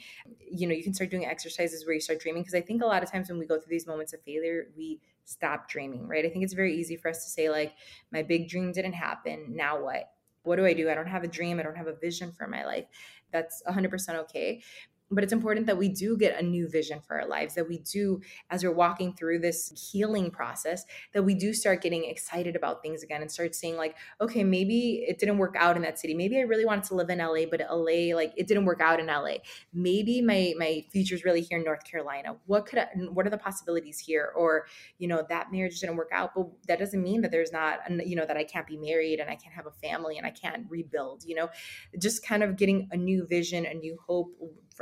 You 0.51 0.67
know, 0.67 0.75
you 0.75 0.83
can 0.83 0.95
start 0.95 1.11
doing 1.11 1.25
exercises 1.25 1.87
where 1.87 1.95
you 1.95 2.01
start 2.01 2.21
dreaming 2.21 2.43
because 2.43 2.55
I 2.55 2.63
think 2.63 2.83
a 2.83 2.87
lot 2.87 3.05
of 3.05 3.11
times 3.11 3.29
when 3.29 3.39
we 3.39 3.47
go 3.47 3.59
through 3.59 3.71
these 3.71 3.87
moments 3.87 4.13
of 4.13 4.21
failure, 4.23 4.67
we 4.77 5.01
stop 5.31 5.69
dreaming, 5.69 6.07
right? 6.09 6.25
I 6.25 6.29
think 6.29 6.45
it's 6.45 6.55
very 6.55 6.75
easy 6.77 6.97
for 6.97 7.09
us 7.09 7.25
to 7.25 7.31
say, 7.31 7.49
like, 7.51 7.75
my 8.13 8.23
big 8.23 8.49
dream 8.49 8.73
didn't 8.73 8.95
happen. 8.95 9.47
Now 9.49 9.83
what? 9.83 10.11
What 10.43 10.57
do 10.57 10.67
I 10.67 10.73
do? 10.73 10.91
I 10.91 10.95
don't 10.95 11.07
have 11.07 11.23
a 11.23 11.29
dream. 11.29 11.61
I 11.61 11.63
don't 11.63 11.77
have 11.77 11.87
a 11.87 11.95
vision 11.95 12.33
for 12.33 12.47
my 12.47 12.65
life. 12.65 12.87
That's 13.33 13.63
100% 13.69 14.17
okay 14.17 14.63
but 15.11 15.25
it's 15.25 15.33
important 15.33 15.67
that 15.67 15.77
we 15.77 15.89
do 15.89 16.17
get 16.17 16.39
a 16.39 16.43
new 16.43 16.69
vision 16.69 17.01
for 17.01 17.21
our 17.21 17.27
lives 17.27 17.55
that 17.55 17.69
we 17.69 17.79
do 17.79 18.21
as 18.51 18.63
we're 18.63 18.73
walking 18.73 19.13
through 19.13 19.39
this 19.39 19.91
healing 19.91 20.31
process 20.31 20.85
that 21.13 21.23
we 21.23 21.35
do 21.35 21.53
start 21.53 21.83
getting 21.83 22.05
excited 22.05 22.57
about 22.57 22.83
things 22.83 23.03
again 23.03 23.21
and 23.21 23.31
start 23.31 23.55
seeing 23.55 23.77
like 23.77 23.97
okay 24.21 24.45
maybe 24.45 25.05
it 25.07 25.19
didn't 25.19 25.39
work 25.39 25.55
out 25.59 25.77
in 25.77 25.83
that 25.83 25.99
city. 25.99 26.15
Maybe 26.15 26.39
i 26.39 26.43
really 26.43 26.65
wanted 26.65 26.85
to 26.85 26.95
live 26.95 27.11
in 27.11 27.19
la 27.19 27.45
but 27.51 27.61
la 27.61 28.17
like 28.17 28.33
it 28.37 28.47
didn't 28.47 28.65
work 28.65 28.81
out 28.81 29.01
in 29.01 29.07
la 29.07 29.35
maybe 29.73 30.23
my 30.23 30.55
my 30.59 30.85
future 30.91 31.15
is 31.15 31.25
really 31.25 31.41
here 31.41 31.59
in 31.59 31.65
north 31.65 31.85
carolina. 31.85 32.37
What 32.47 32.67
could 32.67 32.79
I, 32.79 32.89
what 33.13 33.27
are 33.27 33.31
the 33.31 33.39
possibilities 33.39 33.99
here? 33.99 34.33
Or 34.37 34.67
you 34.99 35.09
know 35.09 35.25
that 35.29 35.53
marriage 35.53 35.81
didn't 35.81 35.97
work 35.97 36.11
out 36.13 36.33
but 36.35 36.47
that 36.69 36.79
doesn't 36.79 37.03
mean 37.03 37.23
that 37.23 37.31
there's 37.31 37.53
not 37.53 37.81
you 38.07 38.17
know 38.17 38.27
that 38.27 38.37
i 38.37 38.45
can't 38.45 38.67
be 38.67 38.77
married 38.77 39.21
and 39.21 39.31
i 39.31 39.35
can't 39.35 39.55
have 39.55 39.67
a 39.67 39.71
family 39.71 40.17
and 40.19 40.27
i 40.27 40.31
can't 40.31 40.67
rebuild 40.69 41.25
you 41.25 41.35
know? 41.35 41.49
Just 41.99 42.25
kind 42.25 42.43
of 42.43 42.57
getting 42.57 42.89
a 42.93 42.97
new 42.97 43.27
vision 43.27 43.67
a 43.67 43.75
new 43.75 43.97
hope 44.07 44.33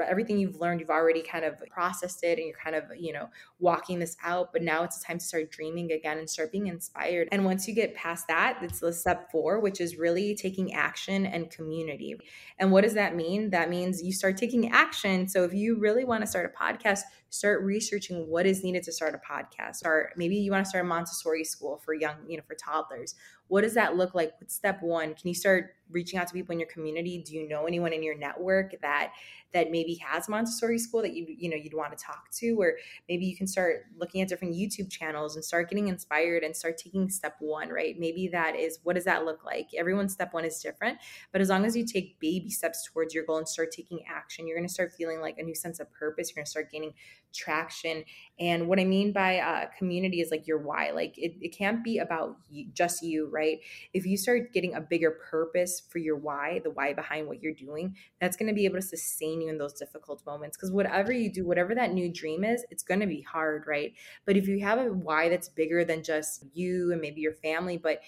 everything 0.02 0.38
you've 0.38 0.60
learned, 0.60 0.80
you've 0.80 0.90
already 0.90 1.22
kind 1.22 1.44
of 1.44 1.54
processed 1.70 2.22
it 2.24 2.38
and 2.38 2.46
you're 2.46 2.56
kind 2.62 2.76
of, 2.76 2.84
you 2.96 3.12
know, 3.12 3.28
walking 3.58 3.98
this 3.98 4.16
out. 4.22 4.52
But 4.52 4.62
now 4.62 4.84
it's 4.84 5.02
time 5.02 5.18
to 5.18 5.24
start 5.24 5.50
dreaming 5.50 5.92
again 5.92 6.18
and 6.18 6.28
start 6.28 6.52
being 6.52 6.66
inspired. 6.66 7.28
And 7.32 7.44
once 7.44 7.66
you 7.66 7.74
get 7.74 7.94
past 7.94 8.28
that, 8.28 8.58
it's 8.62 8.80
the 8.80 8.92
step 8.92 9.30
four, 9.30 9.60
which 9.60 9.80
is 9.80 9.96
really 9.96 10.34
taking 10.34 10.74
action 10.74 11.26
and 11.26 11.50
community. 11.50 12.16
And 12.58 12.70
what 12.70 12.84
does 12.84 12.94
that 12.94 13.16
mean? 13.16 13.50
That 13.50 13.70
means 13.70 14.02
you 14.02 14.12
start 14.12 14.36
taking 14.36 14.70
action. 14.70 15.28
So 15.28 15.44
if 15.44 15.54
you 15.54 15.78
really 15.78 16.04
want 16.04 16.22
to 16.22 16.26
start 16.26 16.52
a 16.54 16.62
podcast, 16.62 17.00
start 17.30 17.62
researching 17.62 18.28
what 18.28 18.46
is 18.46 18.62
needed 18.62 18.82
to 18.84 18.92
start 18.92 19.14
a 19.14 19.32
podcast. 19.32 19.84
Or 19.84 20.10
maybe 20.16 20.36
you 20.36 20.50
want 20.50 20.64
to 20.64 20.68
start 20.68 20.84
a 20.84 20.88
Montessori 20.88 21.44
school 21.44 21.78
for 21.84 21.94
young, 21.94 22.16
you 22.26 22.36
know, 22.36 22.42
for 22.46 22.54
toddlers. 22.54 23.14
What 23.48 23.62
does 23.62 23.74
that 23.74 23.96
look 23.96 24.14
like? 24.14 24.32
What's 24.40 24.54
step 24.54 24.82
one? 24.82 25.14
Can 25.14 25.28
you 25.28 25.34
start 25.34 25.74
reaching 25.90 26.18
out 26.18 26.28
to 26.28 26.34
people 26.34 26.52
in 26.52 26.60
your 26.60 26.68
community? 26.68 27.22
Do 27.24 27.34
you 27.34 27.48
know 27.48 27.66
anyone 27.66 27.94
in 27.94 28.02
your 28.02 28.16
network 28.16 28.78
that 28.82 29.12
that 29.54 29.70
maybe 29.70 29.94
has 29.94 30.28
Montessori 30.28 30.78
school 30.78 31.00
that 31.00 31.14
you 31.14 31.26
you 31.26 31.48
know 31.48 31.56
you'd 31.56 31.72
want 31.72 31.96
to 31.96 32.04
talk 32.04 32.30
to, 32.32 32.60
or 32.60 32.74
maybe 33.08 33.24
you 33.24 33.34
can 33.34 33.46
start 33.46 33.86
looking 33.96 34.20
at 34.20 34.28
different 34.28 34.54
YouTube 34.54 34.90
channels 34.90 35.36
and 35.36 35.44
start 35.44 35.70
getting 35.70 35.88
inspired 35.88 36.42
and 36.44 36.54
start 36.54 36.76
taking 36.76 37.08
step 37.08 37.36
one. 37.40 37.70
Right? 37.70 37.98
Maybe 37.98 38.28
that 38.28 38.54
is 38.54 38.80
what 38.82 38.96
does 38.96 39.04
that 39.04 39.24
look 39.24 39.44
like? 39.44 39.68
Everyone's 39.74 40.12
step 40.12 40.34
one 40.34 40.44
is 40.44 40.60
different, 40.60 40.98
but 41.32 41.40
as 41.40 41.48
long 41.48 41.64
as 41.64 41.74
you 41.74 41.86
take 41.86 42.20
baby 42.20 42.50
steps 42.50 42.86
towards 42.92 43.14
your 43.14 43.24
goal 43.24 43.38
and 43.38 43.48
start 43.48 43.72
taking 43.72 44.00
action, 44.06 44.46
you're 44.46 44.58
going 44.58 44.68
to 44.68 44.72
start 44.72 44.92
feeling 44.92 45.20
like 45.20 45.38
a 45.38 45.42
new 45.42 45.54
sense 45.54 45.80
of 45.80 45.90
purpose. 45.90 46.28
You're 46.28 46.40
going 46.40 46.44
to 46.44 46.50
start 46.50 46.70
gaining 46.70 46.92
traction. 47.34 48.04
And 48.38 48.68
what 48.68 48.78
I 48.78 48.84
mean 48.84 49.12
by 49.12 49.38
uh, 49.38 49.66
community 49.76 50.20
is 50.20 50.30
like 50.30 50.46
your 50.46 50.58
why. 50.58 50.90
Like 50.90 51.16
it, 51.18 51.34
it 51.40 51.56
can't 51.56 51.82
be 51.82 51.98
about 51.98 52.36
just 52.72 53.02
you, 53.02 53.28
right? 53.30 53.58
If 53.92 54.06
you 54.06 54.16
start 54.16 54.52
getting 54.52 54.74
a 54.74 54.80
bigger 54.80 55.18
purpose 55.30 55.82
for 55.88 55.98
your 55.98 56.16
why, 56.16 56.60
the 56.62 56.70
why 56.70 56.92
behind 56.92 57.26
what 57.26 57.42
you're 57.42 57.52
doing, 57.52 57.96
that's 58.20 58.36
going 58.36 58.48
to 58.48 58.54
be 58.54 58.64
able 58.64 58.76
to 58.76 58.82
sustain 58.82 59.40
you 59.40 59.48
in 59.48 59.58
those 59.58 59.74
difficult 59.74 60.24
moments. 60.26 60.56
Because 60.56 60.70
whatever 60.70 61.12
you 61.12 61.32
do, 61.32 61.46
whatever 61.46 61.74
that 61.74 61.92
new 61.92 62.12
dream 62.12 62.44
is, 62.44 62.64
it's 62.70 62.82
going 62.82 63.00
to 63.00 63.06
be 63.06 63.22
hard, 63.22 63.64
right? 63.66 63.92
But 64.24 64.36
if 64.36 64.48
you 64.48 64.60
have 64.60 64.78
a 64.78 64.92
why 64.92 65.28
that's 65.28 65.48
bigger 65.48 65.84
than 65.84 66.02
just 66.02 66.44
you 66.54 66.92
and 66.92 67.00
maybe 67.00 67.20
your 67.20 67.34
family, 67.34 67.76
but 67.76 68.00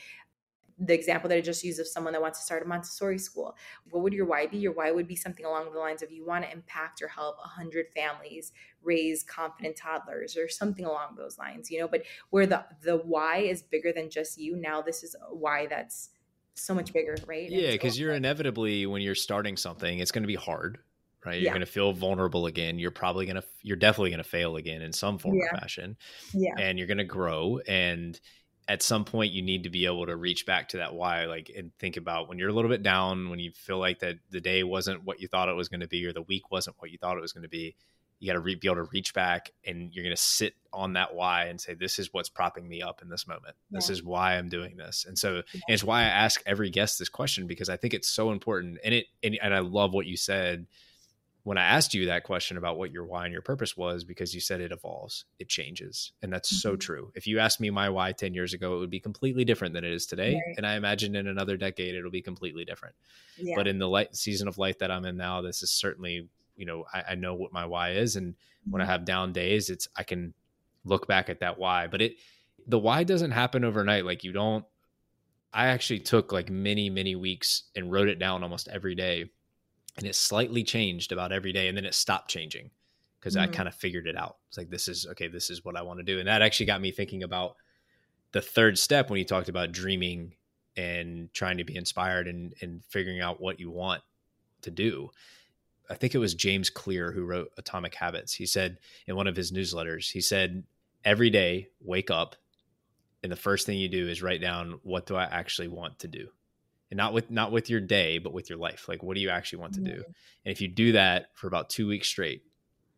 the 0.81 0.95
example 0.95 1.29
that 1.29 1.37
I 1.37 1.41
just 1.43 1.63
used 1.63 1.79
of 1.79 1.87
someone 1.87 2.15
that 2.15 2.23
wants 2.23 2.39
to 2.39 2.45
start 2.45 2.65
a 2.65 2.67
Montessori 2.67 3.19
school. 3.19 3.55
What 3.91 4.03
would 4.03 4.15
your 4.15 4.25
why 4.25 4.47
be? 4.47 4.57
Your 4.57 4.73
why 4.73 4.91
would 4.91 5.07
be 5.07 5.15
something 5.15 5.45
along 5.45 5.73
the 5.73 5.79
lines 5.79 6.03
of 6.03 6.11
you 6.11 6.25
want 6.25 6.45
to 6.45 6.51
impact 6.51 7.03
or 7.03 7.09
help 7.09 7.37
100 7.39 7.87
families 7.95 8.53
raise 8.83 9.23
confident 9.23 9.77
toddlers 9.77 10.39
or 10.39 10.49
something 10.49 10.87
along 10.87 11.17
those 11.17 11.37
lines, 11.37 11.71
you 11.71 11.79
know, 11.79 11.87
but 11.87 12.03
where 12.31 12.47
the 12.47 12.65
the 12.83 12.97
why 12.97 13.39
is 13.39 13.63
bigger 13.63 13.93
than 13.93 14.09
just 14.09 14.39
you, 14.39 14.57
now 14.57 14.81
this 14.81 15.03
is 15.03 15.15
a 15.15 15.35
why 15.35 15.67
that's 15.67 16.11
so 16.55 16.75
much 16.75 16.93
bigger, 16.93 17.17
right? 17.27 17.51
Yeah, 17.51 17.73
because 17.73 17.99
you're 17.99 18.13
inevitably 18.13 18.87
when 18.87 19.03
you're 19.03 19.15
starting 19.15 19.57
something, 19.57 19.99
it's 19.99 20.11
going 20.11 20.23
to 20.23 20.29
be 20.29 20.35
hard, 20.35 20.79
right? 21.25 21.35
You're 21.35 21.45
yeah. 21.45 21.51
going 21.51 21.61
to 21.61 21.67
feel 21.67 21.93
vulnerable 21.93 22.47
again. 22.47 22.79
You're 22.79 22.91
probably 22.91 23.27
going 23.27 23.37
to, 23.37 23.45
you're 23.63 23.77
definitely 23.77 24.11
going 24.11 24.23
to 24.23 24.29
fail 24.29 24.57
again 24.57 24.83
in 24.83 24.93
some 24.93 25.19
form 25.19 25.37
yeah. 25.37 25.45
or 25.45 25.59
fashion. 25.59 25.97
Yeah. 26.35 26.55
And 26.59 26.79
you're 26.79 26.89
going 26.89 26.99
to 26.99 27.05
grow. 27.05 27.61
And 27.67 28.19
at 28.71 28.85
some 28.85 29.05
point 29.05 29.33
you 29.33 29.43
need 29.43 29.65
to 29.65 29.69
be 29.69 29.85
able 29.85 30.07
to 30.07 30.15
reach 30.15 30.47
back 30.47 30.69
to 30.69 30.77
that 30.77 30.95
why 30.95 31.25
like 31.25 31.51
and 31.57 31.73
think 31.81 31.97
about 31.97 32.29
when 32.29 32.39
you're 32.39 32.51
a 32.51 32.53
little 32.53 32.71
bit 32.71 32.85
down 32.85 33.29
when 33.29 33.41
you 33.41 33.51
feel 33.51 33.79
like 33.79 33.99
that 33.99 34.15
the 34.31 34.41
day 34.41 34.63
wasn't 34.63 35.05
what 35.05 35.21
you 35.21 35.27
thought 35.27 35.49
it 35.49 35.57
was 35.57 35.69
going 35.69 35.81
to 35.81 35.89
be 35.89 36.07
or 36.07 36.13
the 36.13 36.23
week 36.23 36.53
wasn't 36.53 36.77
what 36.79 36.89
you 36.89 36.97
thought 36.97 37.17
it 37.17 37.21
was 37.21 37.33
going 37.33 37.43
to 37.43 37.49
be 37.49 37.75
you 38.21 38.29
got 38.29 38.35
to 38.35 38.41
re- 38.41 38.55
be 38.55 38.69
able 38.69 38.77
to 38.77 38.89
reach 38.93 39.13
back 39.13 39.51
and 39.67 39.93
you're 39.93 40.05
going 40.05 40.15
to 40.15 40.23
sit 40.23 40.55
on 40.73 40.93
that 40.93 41.13
why 41.13 41.47
and 41.47 41.61
say 41.61 41.75
this 41.75 41.99
is 41.99 42.11
what's 42.13 42.29
propping 42.29 42.69
me 42.69 42.81
up 42.81 43.03
in 43.03 43.09
this 43.09 43.27
moment 43.27 43.57
yeah. 43.71 43.79
this 43.79 43.91
is 43.91 44.05
why 44.05 44.37
i'm 44.37 44.49
doing 44.49 44.77
this 44.77 45.05
and 45.05 45.19
so 45.19 45.35
yeah. 45.35 45.61
and 45.67 45.75
it's 45.75 45.83
why 45.83 46.03
i 46.03 46.05
ask 46.05 46.41
every 46.47 46.71
guest 46.71 46.97
this 46.97 47.09
question 47.09 47.49
because 47.49 47.69
i 47.69 47.77
think 47.77 47.93
it's 47.93 48.09
so 48.09 48.31
important 48.31 48.79
and 48.85 48.95
it 48.95 49.07
and, 49.25 49.37
and 49.43 49.53
i 49.53 49.59
love 49.59 49.93
what 49.93 50.07
you 50.07 50.17
said 50.17 50.65
when 51.51 51.59
I 51.59 51.65
asked 51.65 51.95
you 51.95 52.07
that 52.07 52.23
question 52.23 52.59
about 52.59 52.79
what 52.79 52.93
your 52.93 53.05
why 53.05 53.25
and 53.25 53.33
your 53.33 53.43
purpose 53.43 53.77
was, 53.77 54.05
because 54.05 54.33
you 54.33 54.41
said 54.41 54.61
it 54.61 54.71
evolves, 54.71 55.25
it 55.41 55.49
changes. 55.49 56.13
And 56.23 56.33
that's 56.33 56.49
mm-hmm. 56.49 56.61
so 56.61 56.77
true. 56.77 57.11
If 57.17 57.27
you 57.27 57.41
asked 57.41 57.61
me 57.61 57.71
my 57.71 57.89
why 57.89 58.13
10 58.13 58.35
years 58.35 58.55
ago, 58.55 58.77
it 58.77 58.79
would 58.79 58.89
be 58.89 59.01
completely 59.01 59.45
different 59.45 59.75
than 59.75 59.83
it 59.83 59.93
is 59.93 60.07
today. 60.07 60.35
Right. 60.35 60.55
And 60.57 60.65
I 60.65 60.77
imagine 60.77 61.17
in 61.17 61.27
another 61.27 61.57
decade, 61.57 61.97
it'll 61.97 62.13
be 62.13 62.23
completely 62.23 62.65
different. 62.65 62.95
Yeah. 63.37 63.57
But 63.57 63.67
in 63.67 63.81
the 63.81 63.89
light 63.89 64.15
season 64.15 64.47
of 64.47 64.59
life 64.59 64.79
that 64.79 64.93
I'm 64.93 65.05
in 65.05 65.17
now, 65.17 65.43
this 65.43 65.65
is 65.65 65.73
certainly, 65.73 66.29
you 66.55 66.67
know, 66.67 66.85
I, 66.95 67.03
I 67.09 67.15
know 67.17 67.35
what 67.35 67.53
my 67.53 67.67
why 67.67 67.95
is. 67.95 68.15
And 68.15 68.35
mm-hmm. 68.35 68.71
when 68.71 68.81
I 68.81 68.85
mm-hmm. 68.85 68.93
have 68.93 69.05
down 69.05 69.33
days, 69.33 69.71
it's, 69.71 69.89
I 69.97 70.05
can 70.05 70.35
look 70.85 71.09
back 71.09 71.29
at 71.29 71.41
that 71.41 71.59
why. 71.59 71.89
But 71.89 72.01
it, 72.01 72.17
the 72.69 72.79
why 72.79 73.03
doesn't 73.03 73.33
happen 73.33 73.65
overnight. 73.65 74.05
Like 74.05 74.23
you 74.23 74.31
don't, 74.31 74.65
I 75.53 75.67
actually 75.67 75.99
took 75.99 76.31
like 76.31 76.49
many, 76.49 76.91
many 76.91 77.17
weeks 77.17 77.65
and 77.75 77.91
wrote 77.91 78.07
it 78.07 78.21
down 78.21 78.45
almost 78.45 78.69
every 78.69 78.95
day 78.95 79.31
and 79.97 80.07
it 80.07 80.15
slightly 80.15 80.63
changed 80.63 81.13
about 81.13 81.33
every 81.33 81.53
day 81.53 81.69
and 81.69 81.77
then 81.77 81.85
it 81.85 81.95
stopped 81.95 82.31
changing 82.31 82.71
because 83.19 83.35
mm-hmm. 83.35 83.51
I 83.51 83.55
kind 83.55 83.69
of 83.69 83.75
figured 83.75 84.07
it 84.07 84.17
out. 84.17 84.37
It's 84.49 84.59
like 84.59 84.71
this 84.71 84.89
is 84.89 85.07
okay, 85.13 85.29
this 85.29 85.51
is 85.51 85.65
what 85.65 85.77
I 85.77 85.83
want 85.83 85.99
to 85.99 86.05
do. 86.05 86.19
And 86.19 86.29
that 86.29 86.43
actually 86.43 86.67
got 86.67 86.81
me 86.81 86.91
thinking 86.91 87.23
about 87.23 87.57
the 88.33 88.41
third 88.41 88.79
step 88.79 89.11
when 89.11 89.19
you 89.19 89.25
talked 89.25 89.49
about 89.49 89.73
dreaming 89.73 90.35
and 90.77 91.33
trying 91.35 91.59
to 91.59 91.65
be 91.65 91.77
inspired 91.77 92.29
and 92.29 92.55
and 92.63 92.85
figuring 92.85 93.21
out 93.21 93.41
what 93.41 93.61
you 93.61 93.71
want 93.71 94.03
to 94.63 94.71
do. 94.71 95.11
I 95.89 95.95
think 95.95 96.15
it 96.15 96.19
was 96.19 96.35
James 96.35 96.71
Clear 96.71 97.11
who 97.11 97.25
wrote 97.25 97.51
Atomic 97.59 97.95
Habits. 97.95 98.33
He 98.33 98.47
said 98.47 98.79
in 99.07 99.17
one 99.17 99.27
of 99.27 99.37
his 99.37 99.51
newsletters, 99.51 100.11
he 100.11 100.21
said 100.21 100.63
every 101.05 101.31
day 101.31 101.69
wake 101.81 102.11
up 102.11 102.37
and 103.23 103.31
the 103.31 103.37
first 103.37 103.67
thing 103.67 103.79
you 103.79 103.89
do 103.89 104.09
is 104.09 104.23
write 104.23 104.41
down 104.41 104.79
what 104.83 105.07
do 105.07 105.17
I 105.17 105.25
actually 105.25 105.69
want 105.69 105.99
to 106.01 106.09
do 106.09 106.29
and 106.91 106.97
not 106.97 107.13
with 107.13 107.31
not 107.31 107.53
with 107.53 107.71
your 107.71 107.81
day 107.81 108.19
but 108.19 108.33
with 108.33 108.51
your 108.51 108.59
life 108.59 108.89
like 108.89 109.03
what 109.03 109.15
do 109.15 109.21
you 109.21 109.31
actually 109.31 109.61
want 109.61 109.75
to 109.75 109.81
do? 109.81 110.03
And 110.45 110.53
if 110.53 110.61
you 110.61 110.69
do 110.69 110.93
that 110.93 111.27
for 111.35 111.47
about 111.47 111.71
two 111.71 111.87
weeks 111.87 112.09
straight 112.09 112.43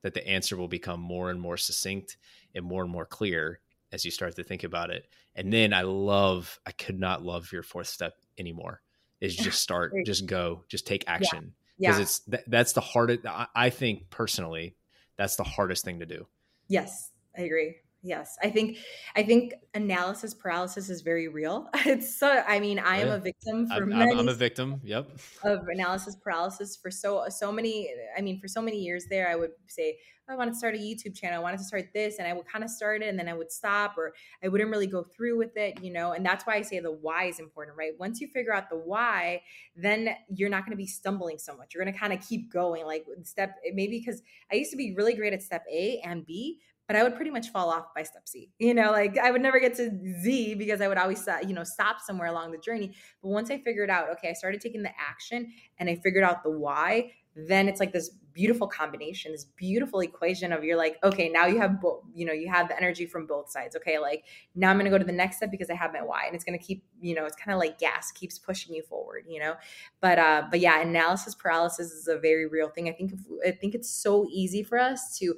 that 0.02 0.14
the 0.14 0.26
answer 0.26 0.56
will 0.56 0.68
become 0.68 1.00
more 1.00 1.30
and 1.30 1.40
more 1.40 1.56
succinct 1.56 2.16
and 2.54 2.64
more 2.64 2.82
and 2.82 2.90
more 2.90 3.06
clear 3.06 3.60
as 3.92 4.04
you 4.04 4.10
start 4.10 4.34
to 4.36 4.42
think 4.42 4.64
about 4.64 4.90
it. 4.90 5.06
And 5.34 5.52
then 5.52 5.72
i 5.72 5.82
love 5.82 6.58
i 6.66 6.72
could 6.72 6.98
not 6.98 7.22
love 7.22 7.52
your 7.52 7.62
fourth 7.62 7.88
step 7.88 8.14
anymore 8.38 8.82
is 9.20 9.36
just 9.48 9.60
start 9.60 9.92
just 10.04 10.26
go 10.26 10.64
just 10.68 10.86
take 10.86 11.04
action 11.06 11.54
because 11.78 11.96
yeah. 11.96 12.02
it's 12.02 12.18
th- 12.20 12.44
that's 12.48 12.72
the 12.72 12.80
hardest 12.80 13.20
i 13.54 13.70
think 13.70 14.10
personally 14.10 14.76
that's 15.16 15.36
the 15.36 15.44
hardest 15.44 15.84
thing 15.84 16.00
to 16.00 16.06
do. 16.06 16.26
Yes 16.68 17.10
i 17.36 17.42
agree 17.42 17.76
Yes, 18.04 18.36
I 18.42 18.50
think 18.50 18.78
I 19.14 19.22
think 19.22 19.54
analysis 19.74 20.34
paralysis 20.34 20.90
is 20.90 21.02
very 21.02 21.28
real. 21.28 21.68
It's 21.86 22.18
so. 22.18 22.42
I 22.46 22.58
mean, 22.58 22.80
I 22.80 23.02
oh, 23.02 23.06
am 23.06 23.08
a 23.10 23.18
victim 23.18 23.68
for 23.68 23.82
I'm, 23.82 23.88
many. 23.90 24.18
I'm 24.18 24.28
a 24.28 24.34
victim. 24.34 24.80
Yep. 24.82 25.18
Of 25.44 25.68
analysis 25.68 26.16
paralysis 26.16 26.76
for 26.76 26.90
so 26.90 27.26
so 27.28 27.52
many. 27.52 27.88
I 28.16 28.20
mean, 28.20 28.40
for 28.40 28.48
so 28.48 28.60
many 28.60 28.78
years 28.78 29.06
there, 29.08 29.28
I 29.28 29.36
would 29.36 29.52
say 29.68 29.98
oh, 30.28 30.32
I 30.32 30.36
wanted 30.36 30.52
to 30.52 30.58
start 30.58 30.74
a 30.74 30.78
YouTube 30.78 31.14
channel. 31.14 31.38
I 31.38 31.42
wanted 31.42 31.58
to 31.58 31.64
start 31.64 31.92
this, 31.94 32.18
and 32.18 32.26
I 32.26 32.32
would 32.32 32.46
kind 32.46 32.64
of 32.64 32.70
start 32.70 33.02
it, 33.02 33.08
and 33.08 33.16
then 33.16 33.28
I 33.28 33.34
would 33.34 33.52
stop, 33.52 33.96
or 33.96 34.14
I 34.42 34.48
wouldn't 34.48 34.70
really 34.70 34.88
go 34.88 35.04
through 35.04 35.38
with 35.38 35.56
it, 35.56 35.80
you 35.80 35.92
know. 35.92 36.12
And 36.12 36.26
that's 36.26 36.44
why 36.44 36.54
I 36.54 36.62
say 36.62 36.80
the 36.80 36.90
why 36.90 37.26
is 37.26 37.38
important, 37.38 37.76
right? 37.76 37.92
Once 38.00 38.20
you 38.20 38.26
figure 38.28 38.52
out 38.52 38.68
the 38.68 38.78
why, 38.78 39.42
then 39.76 40.16
you're 40.28 40.50
not 40.50 40.64
going 40.64 40.72
to 40.72 40.76
be 40.76 40.86
stumbling 40.86 41.38
so 41.38 41.56
much. 41.56 41.72
You're 41.72 41.84
going 41.84 41.94
to 41.94 41.98
kind 41.98 42.12
of 42.12 42.20
keep 42.26 42.52
going, 42.52 42.84
like 42.84 43.04
step 43.22 43.56
maybe 43.72 44.00
because 44.00 44.22
I 44.50 44.56
used 44.56 44.72
to 44.72 44.76
be 44.76 44.92
really 44.96 45.14
great 45.14 45.32
at 45.32 45.42
step 45.42 45.64
A 45.70 46.00
and 46.04 46.26
B, 46.26 46.58
but 46.86 46.96
I 46.96 47.02
would 47.02 47.16
pretty 47.16 47.30
much 47.30 47.48
fall 47.50 47.70
off 47.70 47.94
by 47.94 48.02
step 48.02 48.28
C. 48.28 48.50
You 48.58 48.74
know, 48.74 48.90
like 48.90 49.18
I 49.18 49.30
would 49.30 49.42
never 49.42 49.60
get 49.60 49.74
to 49.76 49.90
Z 50.20 50.54
because 50.56 50.80
I 50.80 50.88
would 50.88 50.98
always, 50.98 51.26
you 51.46 51.54
know, 51.54 51.64
stop 51.64 52.00
somewhere 52.00 52.28
along 52.28 52.52
the 52.52 52.58
journey. 52.58 52.94
But 53.22 53.28
once 53.28 53.50
I 53.50 53.58
figured 53.58 53.90
out, 53.90 54.10
okay, 54.10 54.30
I 54.30 54.32
started 54.32 54.60
taking 54.60 54.82
the 54.82 54.92
action 54.98 55.52
and 55.78 55.88
I 55.88 55.96
figured 55.96 56.24
out 56.24 56.42
the 56.42 56.50
why, 56.50 57.12
then 57.34 57.68
it's 57.68 57.80
like 57.80 57.92
this 57.92 58.10
beautiful 58.34 58.66
combination, 58.66 59.32
this 59.32 59.44
beautiful 59.44 60.00
equation 60.00 60.52
of 60.52 60.64
you're 60.64 60.76
like, 60.76 60.98
okay, 61.02 61.28
now 61.28 61.46
you 61.46 61.58
have 61.58 61.82
you 62.14 62.26
know, 62.26 62.32
you 62.32 62.50
have 62.50 62.68
the 62.68 62.76
energy 62.76 63.06
from 63.06 63.26
both 63.26 63.50
sides. 63.50 63.76
Okay, 63.76 63.98
like 63.98 64.24
now 64.54 64.70
I'm 64.70 64.78
gonna 64.78 64.90
go 64.90 64.98
to 64.98 65.04
the 65.04 65.12
next 65.12 65.38
step 65.38 65.50
because 65.50 65.70
I 65.70 65.74
have 65.74 65.92
my 65.92 66.02
why, 66.02 66.26
and 66.26 66.34
it's 66.34 66.44
gonna 66.44 66.58
keep, 66.58 66.84
you 67.00 67.14
know, 67.14 67.24
it's 67.24 67.36
kind 67.36 67.54
of 67.54 67.58
like 67.58 67.78
gas 67.78 68.10
keeps 68.12 68.38
pushing 68.38 68.74
you 68.74 68.82
forward, 68.82 69.24
you 69.28 69.40
know. 69.40 69.54
But 70.00 70.18
uh, 70.18 70.44
but 70.50 70.60
yeah, 70.60 70.80
analysis 70.80 71.34
paralysis 71.34 71.92
is 71.92 72.08
a 72.08 72.18
very 72.18 72.46
real 72.46 72.68
thing. 72.68 72.88
I 72.88 72.92
think 72.92 73.12
if, 73.12 73.20
I 73.46 73.50
think 73.52 73.74
it's 73.74 73.90
so 73.90 74.26
easy 74.30 74.62
for 74.62 74.78
us 74.78 75.18
to 75.18 75.34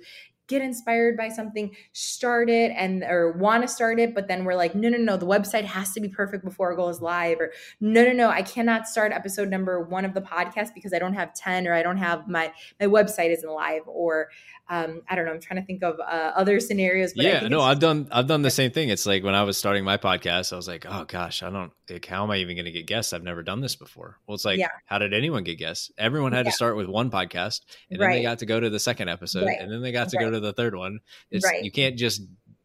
get 0.47 0.63
inspired 0.63 1.17
by 1.17 1.29
something, 1.29 1.75
start 1.93 2.51
it 2.51 2.73
and 2.77 3.03
or 3.03 3.33
want 3.33 3.63
to 3.63 3.69
start 3.69 3.99
it, 3.99 4.15
but 4.15 4.29
then 4.29 4.45
we're 4.45 4.55
like, 4.55 4.75
no, 4.75 4.89
no, 4.89 4.99
no, 4.99 5.17
the 5.17 5.27
website 5.27 5.65
has 5.65 5.93
to 5.93 6.01
be 6.01 6.09
perfect 6.09 6.45
before 6.45 6.73
it 6.73 6.77
goes 6.77 7.01
live, 7.01 7.41
or 7.41 7.53
no, 7.81 8.05
no, 8.05 8.13
no, 8.13 8.29
I 8.29 8.43
cannot 8.43 8.87
start 8.87 9.13
episode 9.13 9.49
number 9.49 9.81
one 9.81 10.05
of 10.05 10.15
the 10.15 10.21
podcast 10.21 10.75
because 10.75 10.93
I 10.93 10.99
don't 10.99 11.15
have 11.15 11.35
10 11.35 11.67
or 11.67 11.75
I 11.75 11.83
don't 11.83 11.97
have 11.97 12.29
my 12.29 12.53
my 12.81 12.87
website 12.87 13.33
isn't 13.33 13.51
live, 13.51 13.83
or 13.87 14.29
um, 14.69 15.03
I 15.09 15.15
don't 15.15 15.27
know. 15.27 15.33
I'm 15.33 15.41
trying 15.41 15.61
to 15.61 15.67
think 15.67 15.83
of 15.83 16.01
uh, 16.01 16.33
other 16.35 16.59
scenarios. 16.59 17.13
But 17.15 17.25
yeah, 17.25 17.49
no, 17.49 17.61
I've 17.61 17.81
done 17.81 18.09
I've 18.11 18.27
done 18.27 18.43
the 18.43 18.51
same 18.51 18.71
thing. 18.71 18.89
It's 18.89 19.07
like 19.07 19.23
when 19.23 19.35
I 19.35 19.43
was 19.43 19.59
starting 19.59 19.85
my 19.85 19.99
podcast, 19.99 20.53
I 20.53 20.57
was 20.57 20.69
like, 20.69 20.87
oh 20.89 21.05
gosh, 21.05 21.43
I 21.43 21.51
don't. 21.51 21.73
Like, 21.91 22.07
how 22.07 22.25
am 22.25 22.31
I 22.31 22.39
even 22.39 22.57
going 22.57 22.65
to 22.65 22.73
get 22.73 22.87
guests? 22.87 23.13
I've 23.13 23.23
never 23.23 23.43
done 23.43 23.61
this 23.61 23.77
before. 23.77 24.19
Well, 24.27 24.35
it's 24.35 24.45
like, 24.45 24.59
yeah. 24.59 24.69
how 24.87 24.99
did 24.99 25.13
anyone 25.13 25.45
get 25.45 25.59
guests? 25.59 25.91
Everyone 25.99 26.33
had 26.33 26.47
yeah. 26.47 26.51
to 26.51 26.57
start 26.57 26.77
with 26.77 26.87
one 26.87 27.11
podcast, 27.11 27.61
and 27.91 28.01
right. 28.01 28.09
then 28.09 28.17
they 28.17 28.23
got 28.23 28.39
to 28.39 28.47
go 28.47 28.59
to 28.59 28.71
the 28.71 28.79
second 28.79 29.09
episode, 29.09 29.47
right. 29.47 29.61
and 29.61 29.71
then 29.71 29.83
they 29.83 29.93
got 29.93 30.09
to 30.11 30.17
right. 30.17 30.25
go 30.25 30.31
to 30.31 30.41
the 30.41 30.53
third 30.53 30.75
one. 30.75 31.01
It's, 31.31 31.47
You 31.63 31.71
can't 31.71 31.97
just 31.97 32.23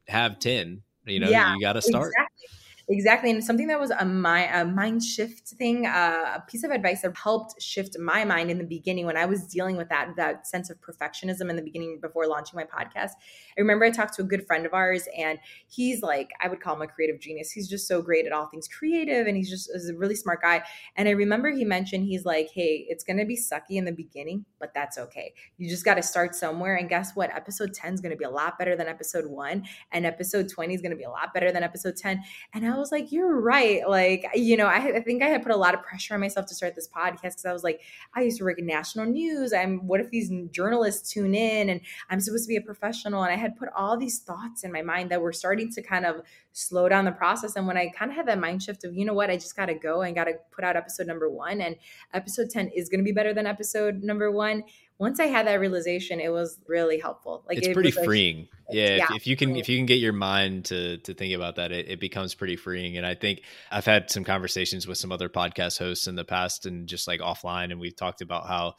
have 0.08 0.40
ten. 0.40 0.84
You 1.06 1.20
know, 1.20 1.30
yeah, 1.30 1.54
you 1.56 1.62
got 1.62 1.74
to 1.74 1.82
start. 1.82 2.14
Exactly. 2.16 2.59
Exactly. 2.92 3.30
And 3.30 3.44
something 3.44 3.68
that 3.68 3.80
was 3.80 3.92
a, 3.92 4.04
my, 4.04 4.46
a 4.62 4.66
mind 4.66 5.04
shift 5.04 5.50
thing, 5.50 5.86
uh, 5.86 6.38
a 6.38 6.44
piece 6.48 6.64
of 6.64 6.72
advice 6.72 7.04
that 7.04 7.16
helped 7.16 7.62
shift 7.62 7.96
my 8.00 8.26
mind 8.26 8.50
in 8.50 8.58
the 8.58 8.64
beginning 8.64 9.06
when 9.06 9.16
I 9.16 9.28
was 9.28 9.46
dealing 9.46 9.78
with 9.78 9.90
that, 9.90 10.16
that 10.18 10.48
sense 10.48 10.72
of 10.72 10.82
perfectionism 10.82 11.52
in 11.52 11.56
the 11.56 11.62
beginning 11.62 12.00
before 12.02 12.26
launching 12.26 12.58
my 12.58 12.64
podcast. 12.64 13.12
I 13.56 13.62
remember 13.62 13.86
I 13.86 13.92
talked 13.92 14.16
to 14.16 14.24
a 14.24 14.26
good 14.26 14.44
friend 14.48 14.66
of 14.66 14.74
ours 14.74 15.08
and 15.16 15.38
he's 15.68 16.02
like, 16.02 16.32
I 16.42 16.48
would 16.48 16.62
call 16.62 16.76
him 16.78 16.82
a 16.82 16.88
creative 16.88 17.20
genius. 17.20 17.52
He's 17.52 17.70
just 17.70 17.88
so 17.88 18.02
great 18.02 18.26
at 18.26 18.32
all 18.32 18.48
things 18.48 18.68
creative 18.68 19.28
and 19.28 19.38
he's 19.38 19.52
just 19.52 19.70
a 19.70 19.94
really 19.96 20.16
smart 20.16 20.42
guy. 20.42 20.64
And 20.96 21.08
I 21.08 21.12
remember 21.12 21.52
he 21.52 21.66
mentioned, 21.66 22.06
he's 22.06 22.26
like, 22.26 22.50
hey, 22.52 22.88
it's 22.90 23.04
going 23.04 23.18
to 23.18 23.26
be 23.26 23.38
sucky 23.38 23.78
in 23.78 23.86
the 23.86 23.92
beginning, 23.92 24.46
but 24.60 24.74
that's 24.74 24.98
okay. 24.98 25.36
You 25.60 25.70
just 25.70 25.86
got 25.86 25.96
to 25.96 26.02
start 26.02 26.34
somewhere. 26.34 26.78
And 26.78 26.90
guess 26.90 27.16
what? 27.16 27.30
Episode 27.36 27.72
10 27.76 27.94
is 27.94 28.02
going 28.02 28.14
to 28.14 28.18
be 28.18 28.26
a 28.26 28.32
lot 28.32 28.58
better 28.58 28.76
than 28.76 28.88
episode 28.88 29.28
one. 29.28 29.66
And 29.92 30.08
episode 30.08 30.50
20 30.50 30.74
is 30.74 30.82
going 30.82 30.90
to 30.90 30.98
be 30.98 31.04
a 31.04 31.12
lot 31.12 31.36
better 31.36 31.52
than 31.52 31.62
episode 31.62 31.96
10. 31.96 32.24
And 32.56 32.66
I 32.66 32.79
was 32.80 32.92
like, 32.92 33.12
you're 33.12 33.40
right. 33.40 33.88
Like, 33.88 34.26
you 34.34 34.58
know, 34.58 34.66
I, 34.66 34.98
I 34.98 35.02
think 35.02 35.22
I 35.22 35.28
had 35.28 35.44
put 35.44 35.52
a 35.52 35.58
lot 35.58 35.74
of 35.74 35.84
pressure 35.84 36.14
on 36.14 36.20
myself 36.20 36.46
to 36.48 36.56
start 36.56 36.76
this 36.76 36.88
podcast 36.88 37.22
because 37.22 37.46
I 37.46 37.54
was 37.54 37.64
like, 37.64 37.82
I 38.16 38.22
used 38.22 38.38
to 38.40 38.44
work 38.44 38.60
in 38.60 38.66
national 38.66 39.06
news. 39.06 39.54
I'm, 39.54 39.86
what 39.88 40.00
if 40.00 40.10
these 40.10 40.32
journalists 40.52 41.12
tune 41.12 41.36
in 41.36 41.70
and 41.70 41.82
I'm 42.10 42.20
supposed 42.20 42.46
to 42.46 42.50
be 42.50 42.58
a 42.58 42.62
professional? 42.62 43.24
And 43.24 43.32
I 43.32 43.38
had 43.38 43.58
put 43.58 43.70
all 43.76 43.98
these 43.98 44.20
thoughts 44.20 44.64
in 44.64 44.72
my 44.72 44.82
mind 44.82 45.12
that 45.12 45.22
were 45.22 45.34
starting 45.34 45.72
to 45.74 45.82
kind 45.82 46.06
of 46.06 46.22
slow 46.54 46.90
down 46.90 47.06
the 47.06 47.12
process. 47.12 47.56
And 47.56 47.68
when 47.68 47.78
I 47.78 47.90
kind 47.90 48.12
of 48.12 48.18
had 48.18 48.28
that 48.28 48.40
mind 48.40 48.64
shift 48.64 48.84
of, 48.84 48.94
you 48.96 49.06
know 49.06 49.14
what, 49.14 49.30
I 49.30 49.36
just 49.36 49.56
got 49.56 49.68
to 49.68 49.74
go 49.74 50.02
and 50.02 50.16
got 50.16 50.26
to 50.26 50.34
put 50.52 50.64
out 50.64 50.76
episode 50.76 51.08
number 51.08 51.30
one, 51.30 51.62
and 51.62 51.76
episode 52.14 52.50
10 52.50 52.70
is 52.70 52.90
going 52.90 53.00
to 53.00 53.06
be 53.06 53.12
better 53.12 53.34
than 53.34 53.46
episode 53.46 54.04
number 54.04 54.32
one. 54.32 54.64
Once 55.00 55.20
I 55.20 55.28
had 55.28 55.48
that 55.48 55.62
realization, 55.62 56.20
it 56.20 56.32
was 56.32 56.60
really 56.68 57.00
helpful. 57.00 57.44
Like 57.48 57.58
it's 57.58 57.68
it 57.68 57.74
pretty 57.74 57.92
freeing. 57.92 58.50
Like, 58.68 58.76
yeah, 58.76 58.96
yeah 58.96 59.04
if, 59.06 59.16
if, 59.18 59.28
you 59.28 59.38
can 59.38 59.56
if 59.56 59.70
you 59.70 59.78
can 59.78 59.86
get 59.86 60.00
your 60.00 60.14
mind 60.14 60.66
to 60.66 60.98
to 60.98 61.14
think 61.14 61.34
about 61.34 61.56
that, 61.56 61.72
it, 61.72 61.90
it 61.90 62.00
becomes 62.00 62.36
pretty 62.36 62.58
freeing. 62.58 62.98
And 62.98 63.06
I 63.06 63.16
think 63.16 63.44
I've 63.72 63.86
had 63.86 64.12
some 64.12 64.24
conversations 64.24 64.88
with 64.88 64.98
some 64.98 65.12
other 65.12 65.30
podcast 65.30 65.80
hosts 65.80 66.08
in 66.08 66.16
the 66.16 66.26
past 66.26 66.66
and 66.66 66.88
just 66.88 67.08
like 67.08 67.22
offline, 67.22 67.72
and 67.72 67.80
we've 67.80 67.96
talked 67.96 68.22
about 68.22 68.46
how 68.46 68.76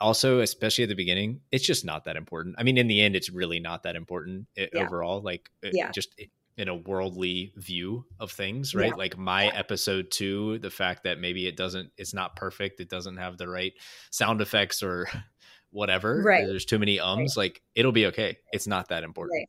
also 0.00 0.40
especially 0.40 0.84
at 0.84 0.88
the 0.88 0.94
beginning 0.94 1.40
it's 1.52 1.64
just 1.64 1.84
not 1.84 2.04
that 2.04 2.16
important 2.16 2.56
i 2.58 2.62
mean 2.62 2.76
in 2.76 2.88
the 2.88 3.00
end 3.00 3.14
it's 3.14 3.30
really 3.30 3.60
not 3.60 3.84
that 3.84 3.96
important 3.96 4.46
it, 4.56 4.70
yeah. 4.72 4.82
overall 4.82 5.22
like 5.22 5.50
eh, 5.62 5.70
yeah. 5.72 5.90
just 5.92 6.20
in 6.56 6.68
a 6.68 6.74
worldly 6.74 7.52
view 7.56 8.04
of 8.20 8.30
things 8.30 8.74
right 8.74 8.88
yeah. 8.88 8.94
like 8.96 9.16
my 9.16 9.46
episode 9.48 10.10
2 10.10 10.58
the 10.58 10.70
fact 10.70 11.04
that 11.04 11.18
maybe 11.18 11.46
it 11.46 11.56
doesn't 11.56 11.90
it's 11.96 12.14
not 12.14 12.36
perfect 12.36 12.80
it 12.80 12.88
doesn't 12.88 13.16
have 13.16 13.38
the 13.38 13.48
right 13.48 13.72
sound 14.10 14.40
effects 14.40 14.82
or 14.82 15.06
whatever 15.74 16.22
right. 16.24 16.46
there's 16.46 16.64
too 16.64 16.78
many 16.78 17.00
ums 17.00 17.36
right. 17.36 17.44
like 17.44 17.62
it'll 17.74 17.92
be 17.92 18.06
okay. 18.06 18.38
It's 18.52 18.66
not 18.66 18.88
that 18.88 19.02
important. 19.02 19.36
Right. 19.36 19.48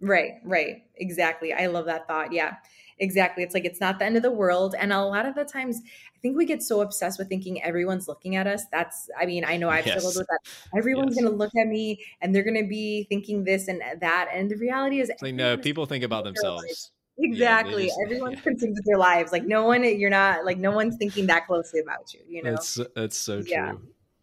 Right. 0.00 0.32
Right. 0.44 0.76
Exactly. 0.96 1.52
I 1.52 1.66
love 1.66 1.86
that 1.86 2.06
thought. 2.06 2.32
Yeah. 2.32 2.54
Exactly. 2.98 3.42
It's 3.42 3.54
like 3.54 3.64
it's 3.64 3.80
not 3.80 3.98
the 3.98 4.04
end 4.04 4.16
of 4.16 4.22
the 4.22 4.30
world. 4.30 4.76
And 4.78 4.92
a 4.92 5.02
lot 5.02 5.26
of 5.26 5.34
the 5.34 5.44
times 5.44 5.80
i 5.84 6.18
think 6.24 6.38
we 6.38 6.46
get 6.46 6.62
so 6.62 6.80
obsessed 6.80 7.18
with 7.18 7.28
thinking 7.28 7.62
everyone's 7.62 8.08
looking 8.08 8.36
at 8.36 8.46
us. 8.46 8.64
That's 8.70 9.10
i 9.20 9.26
mean 9.26 9.44
i 9.44 9.56
know 9.56 9.68
i've 9.68 9.84
yes. 9.84 9.94
struggled 9.94 10.16
with 10.16 10.26
that. 10.28 10.78
Everyone's 10.78 11.16
yes. 11.16 11.22
going 11.22 11.32
to 11.32 11.36
look 11.36 11.52
at 11.60 11.66
me 11.66 12.02
and 12.20 12.34
they're 12.34 12.44
going 12.44 12.62
to 12.62 12.68
be 12.68 13.04
thinking 13.08 13.44
this 13.44 13.68
and 13.68 13.82
that. 14.00 14.28
And 14.32 14.50
the 14.50 14.56
reality 14.56 15.00
is 15.00 15.10
like 15.20 15.34
no 15.34 15.56
people 15.56 15.86
think 15.86 16.04
about 16.04 16.24
themselves. 16.24 16.92
Exactly. 17.18 17.84
yeah, 17.84 17.88
just, 17.88 18.00
everyone's 18.04 18.36
yeah. 18.36 18.42
consumed 18.42 18.74
with 18.76 18.84
their 18.86 18.98
lives. 18.98 19.32
Like 19.32 19.44
no 19.44 19.64
one 19.64 19.82
you're 19.82 20.10
not 20.10 20.44
like 20.44 20.58
no 20.58 20.70
one's 20.70 20.96
thinking 20.96 21.26
that 21.26 21.46
closely 21.46 21.80
about 21.80 22.12
you 22.14 22.20
you 22.28 22.42
know? 22.42 22.52
That's 22.52 22.78
that's 22.94 23.16
so 23.16 23.42
true. 23.42 23.50
yeah. 23.50 23.72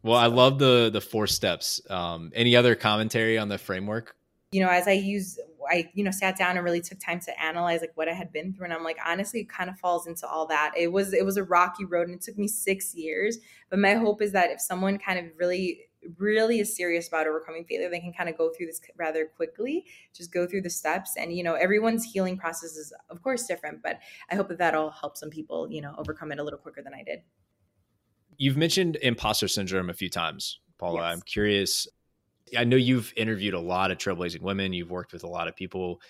Well, 0.03 0.17
I 0.17 0.27
love 0.27 0.59
the 0.59 0.89
the 0.91 1.01
four 1.01 1.27
steps. 1.27 1.81
Um, 1.89 2.31
any 2.33 2.55
other 2.55 2.75
commentary 2.75 3.37
on 3.37 3.49
the 3.49 3.57
framework? 3.57 4.15
You 4.51 4.61
know, 4.61 4.69
as 4.69 4.87
I 4.87 4.93
use, 4.93 5.39
I 5.69 5.89
you 5.93 6.03
know 6.03 6.11
sat 6.11 6.37
down 6.37 6.57
and 6.57 6.65
really 6.65 6.81
took 6.81 6.99
time 6.99 7.19
to 7.21 7.41
analyze 7.41 7.81
like 7.81 7.91
what 7.95 8.09
I 8.09 8.13
had 8.13 8.33
been 8.33 8.53
through, 8.53 8.65
and 8.65 8.73
I'm 8.73 8.83
like, 8.83 8.97
honestly, 9.05 9.41
it 9.41 9.49
kind 9.49 9.69
of 9.69 9.77
falls 9.77 10.07
into 10.07 10.27
all 10.27 10.47
that. 10.47 10.73
It 10.75 10.91
was 10.91 11.13
it 11.13 11.25
was 11.25 11.37
a 11.37 11.43
rocky 11.43 11.85
road, 11.85 12.07
and 12.07 12.17
it 12.17 12.21
took 12.21 12.37
me 12.37 12.47
six 12.47 12.95
years. 12.95 13.37
But 13.69 13.79
my 13.79 13.93
hope 13.93 14.21
is 14.21 14.31
that 14.31 14.49
if 14.49 14.59
someone 14.59 14.97
kind 14.97 15.19
of 15.19 15.25
really 15.37 15.81
really 16.17 16.59
is 16.59 16.75
serious 16.75 17.07
about 17.07 17.27
overcoming 17.27 17.63
failure 17.63 17.87
they 17.87 17.99
can 17.99 18.11
kind 18.11 18.27
of 18.27 18.35
go 18.35 18.49
through 18.49 18.65
this 18.65 18.81
rather 18.97 19.25
quickly 19.25 19.85
just 20.15 20.33
go 20.33 20.47
through 20.47 20.61
the 20.61 20.69
steps 20.69 21.15
and 21.15 21.31
you 21.31 21.43
know 21.43 21.53
everyone's 21.53 22.03
healing 22.03 22.35
process 22.35 22.75
is 22.75 22.91
of 23.11 23.21
course 23.21 23.45
different 23.45 23.83
but 23.83 23.99
i 24.31 24.35
hope 24.35 24.47
that 24.47 24.57
that'll 24.57 24.89
help 24.89 25.15
some 25.15 25.29
people 25.29 25.71
you 25.71 25.79
know 25.79 25.93
overcome 25.99 26.31
it 26.31 26.39
a 26.39 26.43
little 26.43 26.57
quicker 26.57 26.81
than 26.81 26.93
i 26.95 27.03
did 27.03 27.21
You've 28.37 28.57
mentioned 28.57 28.97
imposter 29.01 29.47
syndrome 29.47 29.89
a 29.89 29.93
few 29.93 30.09
times, 30.09 30.59
Paola. 30.77 31.01
Yes. 31.01 31.13
I'm 31.13 31.21
curious. 31.21 31.87
I 32.57 32.63
know 32.63 32.75
you've 32.75 33.13
interviewed 33.15 33.53
a 33.53 33.59
lot 33.59 33.91
of 33.91 33.97
trailblazing 33.97 34.41
women. 34.41 34.73
You've 34.73 34.91
worked 34.91 35.13
with 35.13 35.23
a 35.23 35.27
lot 35.27 35.47
of 35.47 35.55
people. 35.55 36.01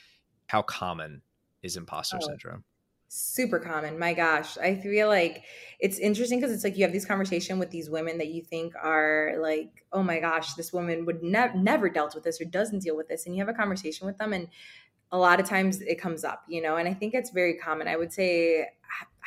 How 0.48 0.62
common 0.62 1.22
is 1.62 1.78
imposter 1.78 2.18
oh, 2.22 2.26
syndrome? 2.26 2.64
Super 3.08 3.60
common. 3.60 4.00
My 4.00 4.14
gosh, 4.14 4.58
I 4.58 4.76
feel 4.76 5.08
like 5.08 5.44
it's 5.80 6.00
interesting 6.00 6.40
because 6.40 6.54
it's 6.54 6.64
like 6.64 6.78
you 6.78 6.84
have 6.84 6.94
these 6.94 7.06
conversation 7.06 7.60
with 7.60 7.70
these 7.70 7.90
women 7.90 8.18
that 8.20 8.30
you 8.30 8.42
think 8.42 8.74
are 8.82 9.36
like, 9.40 9.86
oh 9.92 10.02
my 10.02 10.20
gosh, 10.20 10.54
this 10.54 10.72
woman 10.72 11.06
would 11.06 11.22
ne- 11.22 11.54
never 11.56 11.90
dealt 11.90 12.16
with 12.16 12.24
this 12.24 12.40
or 12.40 12.46
doesn't 12.46 12.80
deal 12.80 12.96
with 12.96 13.10
this, 13.10 13.26
and 13.26 13.36
you 13.36 13.42
have 13.42 13.54
a 13.54 13.58
conversation 13.58 14.08
with 14.08 14.18
them, 14.18 14.32
and 14.32 14.48
a 15.12 15.18
lot 15.18 15.42
of 15.42 15.46
times 15.46 15.82
it 15.82 16.00
comes 16.00 16.24
up, 16.24 16.46
you 16.48 16.62
know, 16.62 16.78
and 16.78 16.88
I 16.88 16.94
think 16.94 17.14
it's 17.14 17.32
very 17.32 17.56
common. 17.58 17.88
I 17.88 17.98
would 17.98 18.14
say 18.14 18.70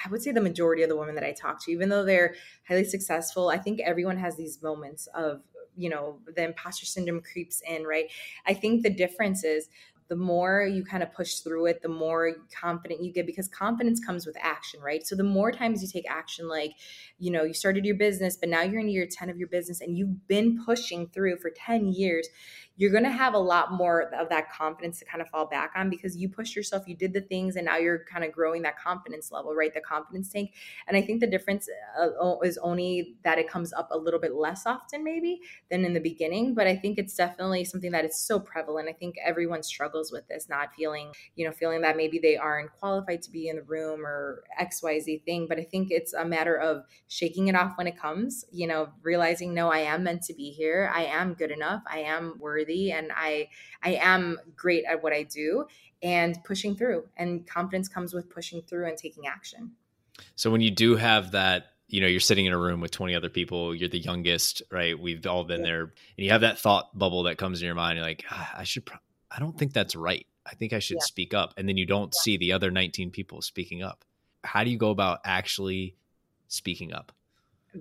I 0.04 0.08
would 0.08 0.22
say 0.22 0.32
the 0.32 0.40
majority 0.40 0.82
of 0.82 0.88
the 0.88 0.96
women 0.96 1.14
that 1.14 1.24
I 1.24 1.32
talk 1.32 1.62
to, 1.64 1.72
even 1.72 1.88
though 1.88 2.04
they're 2.04 2.34
highly 2.66 2.84
successful, 2.84 3.48
I 3.48 3.58
think 3.58 3.80
everyone 3.80 4.18
has 4.18 4.36
these 4.36 4.62
moments 4.62 5.06
of, 5.14 5.42
you 5.76 5.90
know, 5.90 6.20
the 6.34 6.44
imposter 6.44 6.86
syndrome 6.86 7.20
creeps 7.20 7.62
in, 7.68 7.84
right? 7.84 8.06
I 8.46 8.54
think 8.54 8.82
the 8.82 8.90
difference 8.90 9.44
is 9.44 9.68
the 10.08 10.16
more 10.16 10.62
you 10.62 10.84
kind 10.84 11.02
of 11.02 11.12
push 11.12 11.36
through 11.36 11.66
it, 11.66 11.80
the 11.82 11.88
more 11.88 12.32
confident 12.60 13.02
you 13.02 13.12
get 13.12 13.26
because 13.26 13.48
confidence 13.48 14.04
comes 14.04 14.26
with 14.26 14.36
action, 14.38 14.80
right? 14.80 15.06
So 15.06 15.16
the 15.16 15.24
more 15.24 15.50
times 15.50 15.82
you 15.82 15.88
take 15.88 16.10
action, 16.10 16.46
like, 16.46 16.72
you 17.18 17.30
know, 17.30 17.42
you 17.44 17.54
started 17.54 17.86
your 17.86 17.96
business, 17.96 18.36
but 18.36 18.50
now 18.50 18.62
you're 18.62 18.80
in 18.80 18.88
year 18.88 19.08
10 19.10 19.30
of 19.30 19.38
your 19.38 19.48
business 19.48 19.80
and 19.80 19.96
you've 19.96 20.28
been 20.28 20.62
pushing 20.62 21.08
through 21.08 21.38
for 21.38 21.50
10 21.50 21.88
years, 21.88 22.28
you're 22.76 22.90
going 22.90 23.04
to 23.04 23.10
have 23.10 23.34
a 23.34 23.38
lot 23.38 23.72
more 23.72 24.12
of 24.14 24.28
that 24.28 24.50
confidence 24.50 24.98
to 24.98 25.04
kind 25.04 25.22
of 25.22 25.28
fall 25.28 25.46
back 25.46 25.72
on 25.76 25.88
because 25.88 26.16
you 26.16 26.28
pushed 26.28 26.56
yourself, 26.56 26.82
you 26.88 26.96
did 26.96 27.12
the 27.12 27.20
things, 27.20 27.54
and 27.54 27.66
now 27.66 27.76
you're 27.76 28.04
kind 28.10 28.24
of 28.24 28.32
growing 28.32 28.62
that 28.62 28.78
confidence 28.78 29.30
level, 29.30 29.54
right? 29.54 29.72
The 29.72 29.80
confidence 29.80 30.28
tank. 30.30 30.52
And 30.88 30.96
I 30.96 31.02
think 31.02 31.20
the 31.20 31.28
difference 31.28 31.68
uh, 32.00 32.38
is 32.42 32.58
only 32.58 33.14
that 33.22 33.38
it 33.38 33.48
comes 33.48 33.72
up 33.72 33.88
a 33.92 33.96
little 33.96 34.18
bit 34.18 34.34
less 34.34 34.66
often, 34.66 35.04
maybe, 35.04 35.40
than 35.70 35.84
in 35.84 35.94
the 35.94 36.00
beginning. 36.00 36.54
But 36.54 36.66
I 36.66 36.74
think 36.74 36.98
it's 36.98 37.14
definitely 37.14 37.64
something 37.64 37.92
that 37.92 38.04
is 38.04 38.18
so 38.18 38.40
prevalent. 38.40 38.88
I 38.88 38.92
think 38.92 39.14
everyone 39.24 39.62
struggles 39.62 40.10
with 40.10 40.26
this, 40.26 40.48
not 40.48 40.74
feeling, 40.74 41.12
you 41.36 41.46
know, 41.46 41.52
feeling 41.52 41.80
that 41.82 41.96
maybe 41.96 42.18
they 42.18 42.36
aren't 42.36 42.72
qualified 42.72 43.22
to 43.22 43.30
be 43.30 43.48
in 43.48 43.56
the 43.56 43.62
room 43.62 44.04
or 44.04 44.42
XYZ 44.60 45.22
thing. 45.22 45.46
But 45.48 45.60
I 45.60 45.64
think 45.64 45.92
it's 45.92 46.12
a 46.12 46.24
matter 46.24 46.56
of 46.56 46.82
shaking 47.06 47.46
it 47.46 47.54
off 47.54 47.78
when 47.78 47.86
it 47.86 47.96
comes, 47.96 48.44
you 48.50 48.66
know, 48.66 48.88
realizing, 49.02 49.54
no, 49.54 49.70
I 49.70 49.78
am 49.78 50.02
meant 50.02 50.22
to 50.22 50.34
be 50.34 50.50
here. 50.50 50.90
I 50.92 51.04
am 51.04 51.34
good 51.34 51.52
enough. 51.52 51.82
I 51.86 52.00
am 52.00 52.34
worthy 52.40 52.63
worthy 52.64 52.92
and 52.92 53.10
I 53.14 53.48
I 53.82 53.94
am 53.94 54.38
great 54.56 54.84
at 54.84 55.02
what 55.02 55.12
I 55.12 55.22
do 55.22 55.66
and 56.02 56.36
pushing 56.44 56.76
through. 56.76 57.04
And 57.16 57.46
confidence 57.46 57.88
comes 57.88 58.14
with 58.14 58.28
pushing 58.28 58.62
through 58.62 58.88
and 58.88 58.96
taking 58.96 59.26
action. 59.26 59.72
So 60.36 60.50
when 60.50 60.60
you 60.60 60.70
do 60.70 60.96
have 60.96 61.32
that 61.32 61.66
you 61.88 62.00
know 62.00 62.06
you're 62.06 62.20
sitting 62.20 62.46
in 62.46 62.52
a 62.52 62.58
room 62.58 62.80
with 62.80 62.90
20 62.90 63.14
other 63.14 63.28
people 63.28 63.74
you're 63.74 63.90
the 63.90 63.98
youngest 63.98 64.62
right 64.72 64.98
we've 64.98 65.26
all 65.26 65.44
been 65.44 65.60
yeah. 65.60 65.66
there 65.66 65.80
and 65.82 65.92
you 66.24 66.30
have 66.30 66.40
that 66.40 66.58
thought 66.58 66.98
bubble 66.98 67.24
that 67.24 67.36
comes 67.36 67.60
in 67.60 67.66
your 67.66 67.74
mind 67.74 67.98
you're 67.98 68.06
like 68.06 68.24
ah, 68.30 68.54
i 68.56 68.64
should 68.64 68.86
pro- 68.86 68.98
I 69.34 69.40
don't 69.40 69.58
think 69.58 69.72
that's 69.72 69.96
right. 69.96 70.26
I 70.46 70.54
think 70.54 70.72
I 70.72 70.78
should 70.78 70.98
yeah. 71.00 71.06
speak 71.06 71.34
up. 71.34 71.54
And 71.56 71.68
then 71.68 71.76
you 71.76 71.86
don't 71.86 72.14
yeah. 72.14 72.22
see 72.22 72.36
the 72.36 72.52
other 72.52 72.70
19 72.70 73.10
people 73.10 73.42
speaking 73.42 73.82
up. 73.82 74.04
How 74.44 74.62
do 74.62 74.70
you 74.70 74.78
go 74.78 74.90
about 74.90 75.20
actually 75.24 75.96
speaking 76.48 76.92
up? 76.92 77.12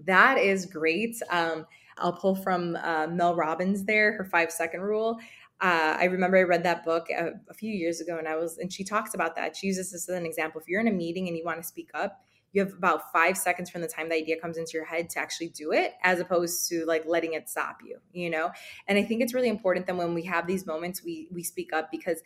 That 0.05 0.39
is 0.39 0.65
great. 0.65 1.21
Um, 1.29 1.67
I'll 1.97 2.13
pull 2.13 2.35
from 2.35 2.75
uh, 2.81 3.07
Mel 3.07 3.35
Robbins 3.35 3.85
there, 3.85 4.13
her 4.13 4.25
five 4.25 4.51
second 4.51 4.81
rule. 4.81 5.19
Uh, 5.61 5.95
I 5.97 6.05
remember 6.05 6.37
I 6.37 6.43
read 6.43 6.63
that 6.63 6.83
book 6.83 7.07
a, 7.09 7.31
a, 7.49 7.53
few 7.53 7.71
years 7.71 8.01
ago, 8.01 8.17
and 8.17 8.27
I 8.27 8.35
was, 8.35 8.57
and 8.57 8.71
she 8.73 8.83
talks 8.83 9.13
about 9.13 9.35
that. 9.37 9.55
She 9.55 9.67
uses 9.67 9.91
this 9.91 10.09
as 10.09 10.15
an 10.17 10.25
example. 10.25 10.59
If 10.59 10.67
you're 10.67 10.81
in 10.81 10.89
a 10.89 10.91
meeting 10.91 11.27
and 11.29 11.37
you 11.37 11.45
want 11.45 11.61
to 11.61 11.67
speak 11.67 11.89
up, 11.93 12.21
you 12.53 12.63
have 12.63 12.73
about 12.73 13.11
five 13.11 13.37
seconds 13.37 13.69
from 13.69 13.81
the 13.81 13.87
time 13.87 14.09
the 14.09 14.15
idea 14.15 14.39
comes 14.39 14.57
into 14.57 14.71
your 14.73 14.85
head 14.85 15.09
to 15.11 15.19
actually 15.19 15.49
do 15.49 15.71
it, 15.71 15.93
as 16.03 16.19
opposed 16.19 16.69
to 16.69 16.85
like 16.85 17.03
letting 17.05 17.33
it 17.33 17.49
stop 17.49 17.79
you. 17.83 17.97
You 18.11 18.29
know, 18.29 18.51
and 18.87 18.97
I 18.97 19.03
think 19.03 19.21
it's 19.21 19.33
really 19.33 19.49
important 19.49 19.87
that 19.87 19.97
when 19.97 20.13
we 20.13 20.23
have 20.23 20.47
these 20.47 20.65
moments, 20.65 21.03
we 21.03 21.27
we 21.31 21.43
speak 21.43 21.73
up 21.73 21.89
because 21.91 22.21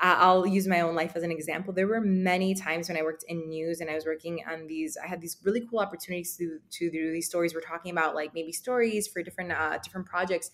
I'll 0.00 0.46
use 0.46 0.66
my 0.66 0.80
own 0.80 0.96
life 0.96 1.12
as 1.14 1.22
an 1.22 1.30
example. 1.30 1.72
There 1.72 1.86
were 1.86 2.00
many 2.00 2.54
times 2.54 2.88
when 2.88 2.98
I 2.98 3.02
worked 3.02 3.24
in 3.28 3.48
news 3.48 3.80
and 3.80 3.88
I 3.88 3.94
was 3.94 4.04
working 4.04 4.40
on 4.50 4.66
these. 4.66 4.96
I 5.02 5.06
had 5.06 5.20
these 5.20 5.36
really 5.44 5.64
cool 5.68 5.78
opportunities 5.78 6.36
to 6.38 6.58
to 6.78 6.90
do 6.90 7.12
these 7.12 7.26
stories. 7.26 7.54
We're 7.54 7.60
talking 7.60 7.92
about 7.92 8.14
like 8.14 8.34
maybe 8.34 8.50
stories 8.50 9.06
for 9.06 9.22
different 9.22 9.52
uh, 9.52 9.78
different 9.78 10.06
projects, 10.06 10.50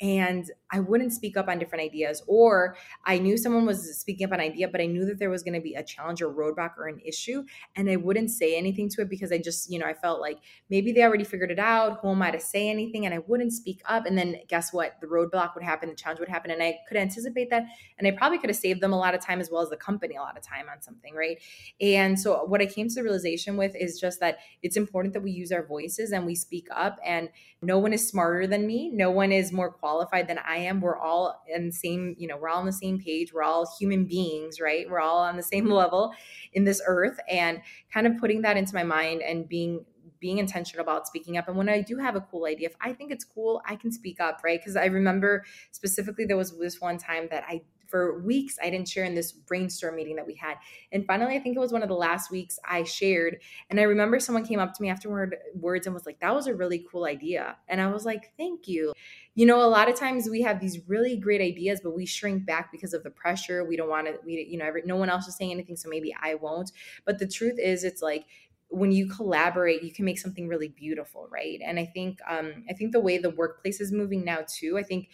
and 0.00 0.50
I 0.70 0.80
wouldn't 0.80 1.12
speak 1.12 1.36
up 1.36 1.48
on 1.48 1.58
different 1.58 1.84
ideas. 1.84 2.22
Or 2.26 2.76
I 3.04 3.18
knew 3.18 3.36
someone 3.36 3.64
was 3.64 3.96
speaking 3.98 4.26
up 4.26 4.32
an 4.32 4.40
idea, 4.40 4.68
but 4.68 4.80
I 4.80 4.86
knew 4.86 5.04
that 5.06 5.18
there 5.18 5.30
was 5.30 5.42
going 5.42 5.54
to 5.54 5.60
be 5.60 5.74
a 5.74 5.82
challenge 5.82 6.20
or 6.20 6.32
roadblock 6.32 6.76
or 6.76 6.88
an 6.88 7.00
issue, 7.04 7.44
and 7.76 7.88
I 7.88 7.96
wouldn't 7.96 8.30
say 8.30 8.56
anything 8.56 8.88
to 8.90 9.02
it 9.02 9.08
because 9.08 9.32
I 9.32 9.38
just, 9.38 9.70
you 9.70 9.78
know, 9.78 9.86
I 9.86 9.94
felt 9.94 10.20
like 10.20 10.38
maybe 10.68 10.92
they 10.92 11.02
already 11.02 11.24
figured 11.24 11.50
it 11.50 11.58
out. 11.58 12.00
Who 12.00 12.10
am 12.10 12.22
I 12.22 12.30
to 12.32 12.40
say 12.40 12.68
anything? 12.68 13.06
And 13.06 13.14
I 13.14 13.18
wouldn't 13.18 13.52
speak 13.52 13.82
up. 13.86 14.06
And 14.06 14.18
then 14.18 14.36
guess 14.48 14.72
what? 14.72 14.94
The 15.00 15.06
roadblock 15.06 15.54
would 15.54 15.64
happen, 15.64 15.88
the 15.88 15.94
challenge 15.94 16.20
would 16.20 16.28
happen, 16.28 16.50
and 16.50 16.62
I 16.62 16.78
could 16.88 16.96
anticipate 16.96 17.50
that, 17.50 17.64
and 17.98 18.08
I 18.08 18.10
probably 18.10 18.38
could 18.38 18.50
have 18.50 18.56
saved 18.56 18.80
them 18.80 18.92
a 18.92 18.98
lot 18.98 19.14
of 19.14 19.20
time 19.20 19.40
as 19.40 19.50
well 19.50 19.62
as 19.62 19.70
the 19.70 19.76
company 19.76 20.16
a 20.16 20.20
lot 20.20 20.36
of 20.36 20.42
time 20.42 20.66
on 20.70 20.82
something, 20.82 21.14
right? 21.14 21.38
And 21.80 22.18
so 22.18 22.44
what 22.44 22.60
I 22.60 22.66
came 22.66 22.88
to 22.88 22.94
the 22.94 23.02
realization 23.02 23.56
with 23.56 23.74
is 23.76 23.98
just 24.00 24.20
that 24.20 24.38
it's 24.62 24.76
important 24.76 25.14
that 25.14 25.22
we 25.22 25.30
use 25.30 25.52
our 25.52 25.64
voices 25.64 26.12
and 26.12 26.26
we 26.26 26.34
speak 26.34 26.68
up 26.74 26.98
and 27.04 27.28
no 27.62 27.78
one 27.78 27.92
is 27.92 28.06
smarter 28.06 28.46
than 28.46 28.66
me. 28.66 28.90
No 28.90 29.10
one 29.10 29.32
is 29.32 29.52
more 29.52 29.72
qualified 29.84 30.26
than 30.26 30.38
I 30.38 30.56
am. 30.56 30.80
We're 30.80 30.96
all 30.96 31.42
in 31.46 31.66
the 31.66 31.72
same, 31.72 32.14
you 32.16 32.26
know, 32.26 32.38
we're 32.38 32.48
all 32.48 32.60
on 32.60 32.64
the 32.64 32.72
same 32.72 32.98
page. 32.98 33.34
We're 33.34 33.42
all 33.42 33.70
human 33.78 34.06
beings, 34.06 34.58
right? 34.58 34.88
We're 34.88 35.00
all 35.00 35.18
on 35.18 35.36
the 35.36 35.42
same 35.42 35.66
level 35.82 36.14
in 36.54 36.64
this 36.64 36.80
earth 36.86 37.20
and 37.28 37.60
kind 37.92 38.06
of 38.06 38.16
putting 38.16 38.40
that 38.42 38.56
into 38.56 38.74
my 38.74 38.82
mind 38.82 39.20
and 39.20 39.46
being 39.46 39.84
being 40.20 40.38
intentional 40.38 40.82
about 40.82 41.06
speaking 41.06 41.36
up. 41.36 41.48
And 41.48 41.56
when 41.58 41.68
I 41.68 41.82
do 41.82 41.98
have 41.98 42.16
a 42.16 42.22
cool 42.22 42.46
idea, 42.46 42.68
if 42.70 42.76
I 42.80 42.94
think 42.94 43.12
it's 43.12 43.26
cool, 43.26 43.60
I 43.66 43.76
can 43.76 43.92
speak 43.92 44.20
up, 44.20 44.40
right? 44.42 44.58
Because 44.58 44.74
I 44.74 44.86
remember 44.86 45.44
specifically 45.70 46.24
there 46.24 46.38
was 46.38 46.56
this 46.58 46.80
one 46.80 46.96
time 46.96 47.28
that 47.30 47.44
I 47.46 47.60
for 47.94 48.18
weeks 48.18 48.58
I 48.60 48.70
didn't 48.70 48.88
share 48.88 49.04
in 49.04 49.14
this 49.14 49.30
brainstorm 49.30 49.94
meeting 49.94 50.16
that 50.16 50.26
we 50.26 50.34
had. 50.34 50.56
And 50.90 51.06
finally, 51.06 51.36
I 51.36 51.38
think 51.38 51.54
it 51.54 51.60
was 51.60 51.70
one 51.70 51.84
of 51.84 51.88
the 51.88 51.94
last 51.94 52.28
weeks 52.28 52.58
I 52.68 52.82
shared. 52.82 53.40
And 53.70 53.78
I 53.78 53.84
remember 53.84 54.18
someone 54.18 54.44
came 54.44 54.58
up 54.58 54.74
to 54.74 54.82
me 54.82 54.90
afterward 54.90 55.36
words 55.54 55.86
and 55.86 55.94
was 55.94 56.04
like, 56.04 56.18
that 56.18 56.34
was 56.34 56.48
a 56.48 56.56
really 56.56 56.84
cool 56.90 57.04
idea. 57.04 57.56
And 57.68 57.80
I 57.80 57.86
was 57.86 58.04
like, 58.04 58.32
thank 58.36 58.66
you. 58.66 58.94
You 59.36 59.46
know, 59.46 59.62
a 59.62 59.70
lot 59.70 59.88
of 59.88 59.94
times 59.94 60.28
we 60.28 60.42
have 60.42 60.58
these 60.58 60.80
really 60.88 61.16
great 61.16 61.40
ideas, 61.40 61.82
but 61.84 61.94
we 61.94 62.04
shrink 62.04 62.44
back 62.44 62.72
because 62.72 62.94
of 62.94 63.04
the 63.04 63.10
pressure. 63.10 63.64
We 63.64 63.76
don't 63.76 63.88
want 63.88 64.08
to, 64.08 64.18
we, 64.24 64.44
you 64.50 64.58
know, 64.58 64.64
every, 64.64 64.82
no 64.84 64.96
one 64.96 65.08
else 65.08 65.28
is 65.28 65.36
saying 65.36 65.52
anything. 65.52 65.76
So 65.76 65.88
maybe 65.88 66.12
I 66.20 66.34
won't. 66.34 66.72
But 67.04 67.20
the 67.20 67.28
truth 67.28 67.60
is, 67.60 67.84
it's 67.84 68.02
like, 68.02 68.24
when 68.68 68.90
you 68.90 69.06
collaborate 69.06 69.84
you 69.84 69.92
can 69.92 70.04
make 70.04 70.18
something 70.18 70.48
really 70.48 70.68
beautiful 70.68 71.28
right 71.30 71.60
and 71.64 71.78
i 71.78 71.84
think 71.84 72.18
um, 72.26 72.64
i 72.68 72.72
think 72.72 72.90
the 72.90 72.98
way 72.98 73.18
the 73.18 73.30
workplace 73.30 73.80
is 73.80 73.92
moving 73.92 74.24
now 74.24 74.40
too 74.48 74.76
i 74.76 74.82
think 74.82 75.10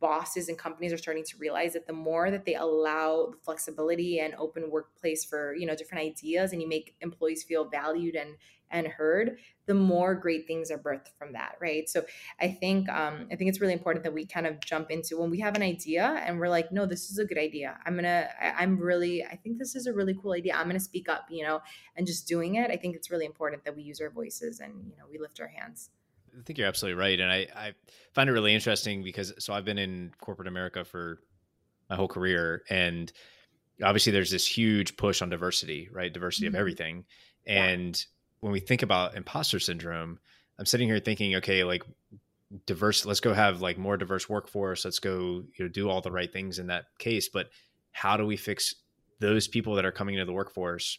bosses 0.00 0.48
and 0.48 0.58
companies 0.58 0.92
are 0.92 0.98
starting 0.98 1.24
to 1.24 1.36
realize 1.38 1.72
that 1.74 1.86
the 1.86 1.92
more 1.92 2.30
that 2.30 2.44
they 2.44 2.54
allow 2.54 3.32
flexibility 3.42 4.20
and 4.20 4.34
open 4.36 4.70
workplace 4.70 5.24
for 5.24 5.54
you 5.54 5.66
know 5.66 5.74
different 5.74 6.02
ideas 6.04 6.52
and 6.52 6.62
you 6.62 6.68
make 6.68 6.94
employees 7.00 7.42
feel 7.42 7.64
valued 7.68 8.14
and 8.14 8.30
and 8.70 8.88
heard 8.88 9.38
the 9.66 9.74
more 9.74 10.14
great 10.14 10.46
things 10.46 10.70
are 10.70 10.78
birthed 10.78 11.08
from 11.18 11.32
that 11.32 11.56
right? 11.60 11.88
So 11.88 12.04
i 12.40 12.48
think 12.48 12.88
um, 12.88 13.26
i 13.30 13.36
think 13.36 13.48
it's 13.48 13.60
really 13.60 13.72
important 13.72 14.04
that 14.04 14.14
we 14.14 14.26
kind 14.26 14.46
of 14.46 14.60
jump 14.60 14.90
into 14.90 15.18
when 15.18 15.30
we 15.30 15.40
have 15.40 15.54
an 15.54 15.62
idea 15.62 16.22
and 16.26 16.38
we're 16.38 16.48
like 16.48 16.72
no 16.72 16.86
this 16.86 17.10
is 17.10 17.18
a 17.18 17.24
good 17.24 17.38
idea. 17.38 17.78
I'm 17.84 17.94
gonna 17.94 18.28
I, 18.40 18.62
i'm 18.62 18.78
really 18.78 19.24
i 19.24 19.36
think 19.36 19.58
this 19.58 19.74
is 19.74 19.86
a 19.86 19.92
really 19.92 20.14
cool 20.20 20.32
idea. 20.32 20.54
I'm 20.54 20.66
gonna 20.66 20.80
speak 20.80 21.08
up 21.08 21.26
you 21.30 21.44
know 21.44 21.60
and 21.96 22.06
just 22.06 22.26
doing 22.26 22.56
it 22.56 22.70
i 22.70 22.76
think 22.76 22.96
it's 22.96 23.10
really 23.10 23.26
important 23.26 23.64
that 23.64 23.76
we 23.76 23.82
use 23.82 24.00
our 24.00 24.10
voices 24.10 24.60
and 24.60 24.72
you 24.90 24.96
know 24.96 25.04
we 25.10 25.18
lift 25.18 25.40
our 25.40 25.48
hands 25.48 25.90
I 26.38 26.42
think 26.42 26.58
you're 26.58 26.68
absolutely 26.68 27.00
right, 27.00 27.18
and 27.20 27.30
I, 27.30 27.46
I 27.54 27.74
find 28.12 28.28
it 28.28 28.32
really 28.32 28.54
interesting 28.54 29.02
because 29.02 29.32
so 29.38 29.54
I've 29.54 29.64
been 29.64 29.78
in 29.78 30.12
corporate 30.20 30.48
America 30.48 30.84
for 30.84 31.20
my 31.88 31.96
whole 31.96 32.08
career, 32.08 32.62
and 32.68 33.12
obviously 33.82 34.12
there's 34.12 34.30
this 34.30 34.46
huge 34.46 34.96
push 34.96 35.22
on 35.22 35.30
diversity, 35.30 35.88
right? 35.92 36.12
Diversity 36.12 36.46
mm-hmm. 36.46 36.56
of 36.56 36.60
everything, 36.60 37.04
and 37.46 37.96
yeah. 37.96 38.04
when 38.40 38.52
we 38.52 38.60
think 38.60 38.82
about 38.82 39.16
imposter 39.16 39.60
syndrome, 39.60 40.18
I'm 40.58 40.66
sitting 40.66 40.88
here 40.88 41.00
thinking, 41.00 41.36
okay, 41.36 41.64
like 41.64 41.84
diverse, 42.66 43.04
let's 43.04 43.20
go 43.20 43.32
have 43.32 43.60
like 43.60 43.78
more 43.78 43.96
diverse 43.96 44.28
workforce, 44.28 44.84
let's 44.84 44.98
go, 44.98 45.42
you 45.56 45.64
know, 45.64 45.68
do 45.68 45.88
all 45.88 46.00
the 46.00 46.12
right 46.12 46.32
things 46.32 46.58
in 46.58 46.68
that 46.68 46.86
case, 46.98 47.28
but 47.28 47.48
how 47.92 48.16
do 48.16 48.26
we 48.26 48.36
fix 48.36 48.74
those 49.20 49.48
people 49.48 49.74
that 49.74 49.84
are 49.84 49.92
coming 49.92 50.14
into 50.14 50.24
the 50.24 50.32
workforce 50.32 50.98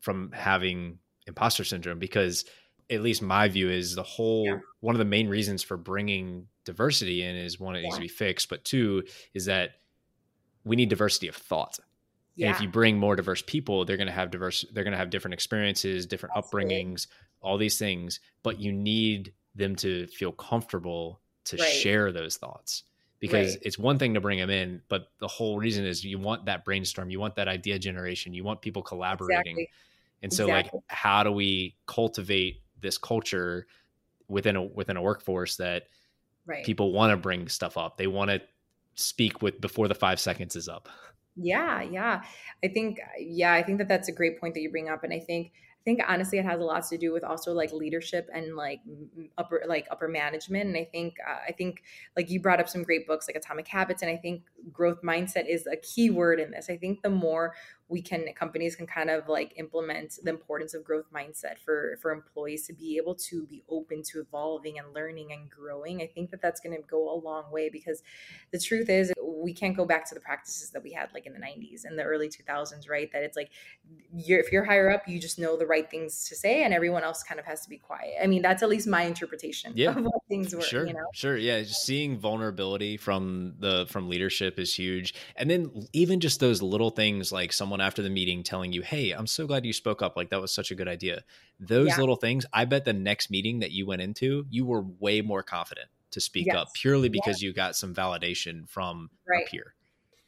from 0.00 0.30
having 0.32 0.98
imposter 1.26 1.64
syndrome? 1.64 1.98
Because 1.98 2.44
at 2.90 3.02
least 3.02 3.22
my 3.22 3.48
view 3.48 3.70
is 3.70 3.94
the 3.94 4.02
whole 4.02 4.46
yeah. 4.46 4.58
one 4.80 4.94
of 4.94 4.98
the 4.98 5.04
main 5.04 5.28
reasons 5.28 5.62
for 5.62 5.76
bringing 5.76 6.46
diversity 6.64 7.22
in 7.22 7.36
is 7.36 7.58
one 7.58 7.76
it 7.76 7.80
yeah. 7.80 7.84
needs 7.84 7.96
to 7.96 8.00
be 8.02 8.08
fixed 8.08 8.48
but 8.48 8.64
two 8.64 9.02
is 9.32 9.46
that 9.46 9.72
we 10.64 10.76
need 10.76 10.88
diversity 10.88 11.28
of 11.28 11.36
thought 11.36 11.78
yeah. 12.36 12.46
and 12.46 12.56
if 12.56 12.62
you 12.62 12.68
bring 12.68 12.98
more 12.98 13.16
diverse 13.16 13.42
people 13.42 13.84
they're 13.84 13.96
going 13.96 14.06
to 14.06 14.12
have 14.12 14.30
diverse 14.30 14.64
they're 14.72 14.84
going 14.84 14.92
to 14.92 14.98
have 14.98 15.10
different 15.10 15.34
experiences 15.34 16.06
different 16.06 16.34
Absolutely. 16.36 16.74
upbringings 16.74 17.06
all 17.40 17.58
these 17.58 17.78
things 17.78 18.20
but 18.42 18.58
you 18.58 18.72
need 18.72 19.32
them 19.54 19.76
to 19.76 20.06
feel 20.08 20.32
comfortable 20.32 21.20
to 21.44 21.56
right. 21.56 21.68
share 21.68 22.12
those 22.12 22.36
thoughts 22.36 22.84
because 23.20 23.54
right. 23.54 23.62
it's 23.62 23.78
one 23.78 23.98
thing 23.98 24.14
to 24.14 24.20
bring 24.20 24.38
them 24.38 24.50
in 24.50 24.82
but 24.88 25.08
the 25.20 25.28
whole 25.28 25.58
reason 25.58 25.84
is 25.84 26.04
you 26.04 26.18
want 26.18 26.46
that 26.46 26.64
brainstorm 26.64 27.10
you 27.10 27.20
want 27.20 27.36
that 27.36 27.48
idea 27.48 27.78
generation 27.78 28.34
you 28.34 28.44
want 28.44 28.60
people 28.60 28.82
collaborating 28.82 29.58
exactly. 29.58 29.70
and 30.22 30.32
so 30.32 30.44
exactly. 30.44 30.78
like 30.78 30.84
how 30.88 31.22
do 31.22 31.30
we 31.30 31.76
cultivate 31.86 32.60
this 32.84 32.98
culture 32.98 33.66
within 34.28 34.54
a 34.54 34.62
within 34.62 34.96
a 34.96 35.02
workforce 35.02 35.56
that 35.56 35.88
right. 36.46 36.64
people 36.64 36.92
want 36.92 37.10
to 37.10 37.16
bring 37.16 37.48
stuff 37.48 37.76
up. 37.76 37.96
They 37.96 38.06
want 38.06 38.30
to 38.30 38.40
speak 38.94 39.42
with 39.42 39.60
before 39.60 39.88
the 39.88 39.94
five 39.94 40.20
seconds 40.20 40.54
is 40.54 40.68
up. 40.68 40.88
Yeah, 41.36 41.82
yeah. 41.82 42.22
I 42.62 42.68
think 42.68 43.00
yeah, 43.18 43.52
I 43.52 43.62
think 43.62 43.78
that 43.78 43.88
that's 43.88 44.08
a 44.08 44.12
great 44.12 44.40
point 44.40 44.54
that 44.54 44.60
you 44.60 44.70
bring 44.70 44.88
up, 44.88 45.02
and 45.02 45.12
I 45.12 45.18
think 45.18 45.52
I 45.52 45.84
think 45.84 46.00
honestly 46.06 46.38
it 46.38 46.44
has 46.44 46.60
a 46.60 46.64
lot 46.64 46.86
to 46.88 46.96
do 46.96 47.12
with 47.12 47.24
also 47.24 47.52
like 47.52 47.72
leadership 47.72 48.28
and 48.32 48.56
like 48.56 48.80
upper 49.36 49.62
like 49.66 49.86
upper 49.90 50.06
management. 50.06 50.68
And 50.68 50.76
I 50.76 50.84
think 50.84 51.16
uh, 51.28 51.40
I 51.48 51.52
think 51.52 51.82
like 52.16 52.30
you 52.30 52.40
brought 52.40 52.60
up 52.60 52.68
some 52.68 52.84
great 52.84 53.06
books 53.06 53.28
like 53.28 53.36
Atomic 53.36 53.66
Habits, 53.66 54.02
and 54.02 54.10
I 54.10 54.16
think 54.16 54.44
growth 54.72 55.02
mindset 55.02 55.48
is 55.48 55.66
a 55.66 55.76
key 55.76 56.08
word 56.10 56.38
in 56.38 56.52
this. 56.52 56.70
I 56.70 56.76
think 56.76 57.02
the 57.02 57.10
more 57.10 57.54
we 57.88 58.00
can 58.00 58.24
companies 58.34 58.74
can 58.74 58.86
kind 58.86 59.10
of 59.10 59.28
like 59.28 59.52
implement 59.56 60.18
the 60.22 60.30
importance 60.30 60.72
of 60.72 60.82
growth 60.82 61.04
mindset 61.14 61.58
for 61.62 61.98
for 62.00 62.12
employees 62.12 62.66
to 62.66 62.72
be 62.72 62.96
able 62.96 63.14
to 63.14 63.44
be 63.46 63.62
open 63.68 64.02
to 64.02 64.20
evolving 64.20 64.78
and 64.78 64.94
learning 64.94 65.32
and 65.32 65.50
growing. 65.50 66.00
I 66.00 66.06
think 66.06 66.30
that 66.30 66.40
that's 66.40 66.60
going 66.60 66.74
to 66.74 66.82
go 66.82 67.12
a 67.14 67.18
long 67.18 67.50
way 67.52 67.68
because 67.68 68.02
the 68.52 68.58
truth 68.58 68.88
is 68.88 69.12
we 69.22 69.52
can't 69.52 69.76
go 69.76 69.84
back 69.84 70.08
to 70.08 70.14
the 70.14 70.20
practices 70.20 70.70
that 70.70 70.82
we 70.82 70.92
had 70.92 71.10
like 71.12 71.26
in 71.26 71.34
the 71.34 71.38
90s 71.38 71.84
and 71.84 71.98
the 71.98 72.02
early 72.02 72.28
2000s 72.28 72.88
right? 72.88 73.12
That 73.12 73.22
it's 73.22 73.36
like 73.36 73.50
you're, 74.14 74.40
if 74.40 74.50
you're 74.50 74.64
higher 74.64 74.90
up 74.90 75.06
you 75.06 75.20
just 75.20 75.38
know 75.38 75.58
the 75.58 75.66
right 75.66 75.90
things 75.90 76.26
to 76.28 76.34
say 76.34 76.62
and 76.64 76.72
everyone 76.72 77.04
else 77.04 77.22
kind 77.22 77.38
of 77.38 77.44
has 77.44 77.60
to 77.62 77.68
be 77.68 77.76
quiet. 77.76 78.14
I 78.22 78.26
mean 78.26 78.40
that's 78.40 78.62
at 78.62 78.70
least 78.70 78.88
my 78.88 79.02
interpretation 79.02 79.72
yeah. 79.74 79.90
of 79.90 80.04
what 80.04 80.22
things 80.28 80.54
were 80.54 80.62
sure. 80.62 80.86
you 80.86 80.94
know? 80.94 81.06
sure. 81.12 81.36
Yeah 81.36 81.60
just 81.60 81.84
seeing 81.84 82.18
vulnerability 82.18 82.96
from 82.96 83.54
the 83.58 83.86
from 83.90 84.08
leadership 84.08 84.58
is 84.58 84.74
huge. 84.74 85.14
And 85.36 85.50
then 85.50 85.86
even 85.92 86.20
just 86.20 86.40
those 86.40 86.62
little 86.62 86.90
things 86.90 87.30
like 87.30 87.52
someone 87.52 87.73
someone 87.74 87.86
after 87.86 88.02
the 88.02 88.10
meeting 88.10 88.42
telling 88.44 88.72
you, 88.72 88.82
"Hey, 88.82 89.10
I'm 89.10 89.26
so 89.26 89.46
glad 89.46 89.66
you 89.66 89.72
spoke 89.72 90.00
up. 90.00 90.16
Like 90.16 90.30
that 90.30 90.40
was 90.40 90.54
such 90.54 90.70
a 90.70 90.74
good 90.74 90.88
idea." 90.88 91.24
Those 91.58 91.88
yeah. 91.88 91.98
little 91.98 92.16
things, 92.16 92.46
I 92.52 92.64
bet 92.66 92.84
the 92.84 92.92
next 92.92 93.30
meeting 93.30 93.60
that 93.60 93.72
you 93.72 93.86
went 93.86 94.00
into, 94.00 94.46
you 94.48 94.64
were 94.64 94.82
way 95.00 95.22
more 95.22 95.42
confident 95.42 95.88
to 96.12 96.20
speak 96.20 96.46
yes. 96.46 96.56
up 96.56 96.68
purely 96.74 97.08
because 97.08 97.42
yeah. 97.42 97.48
you 97.48 97.52
got 97.52 97.74
some 97.74 97.92
validation 97.92 98.68
from 98.68 99.10
right. 99.28 99.42
up 99.42 99.48
here. 99.48 99.74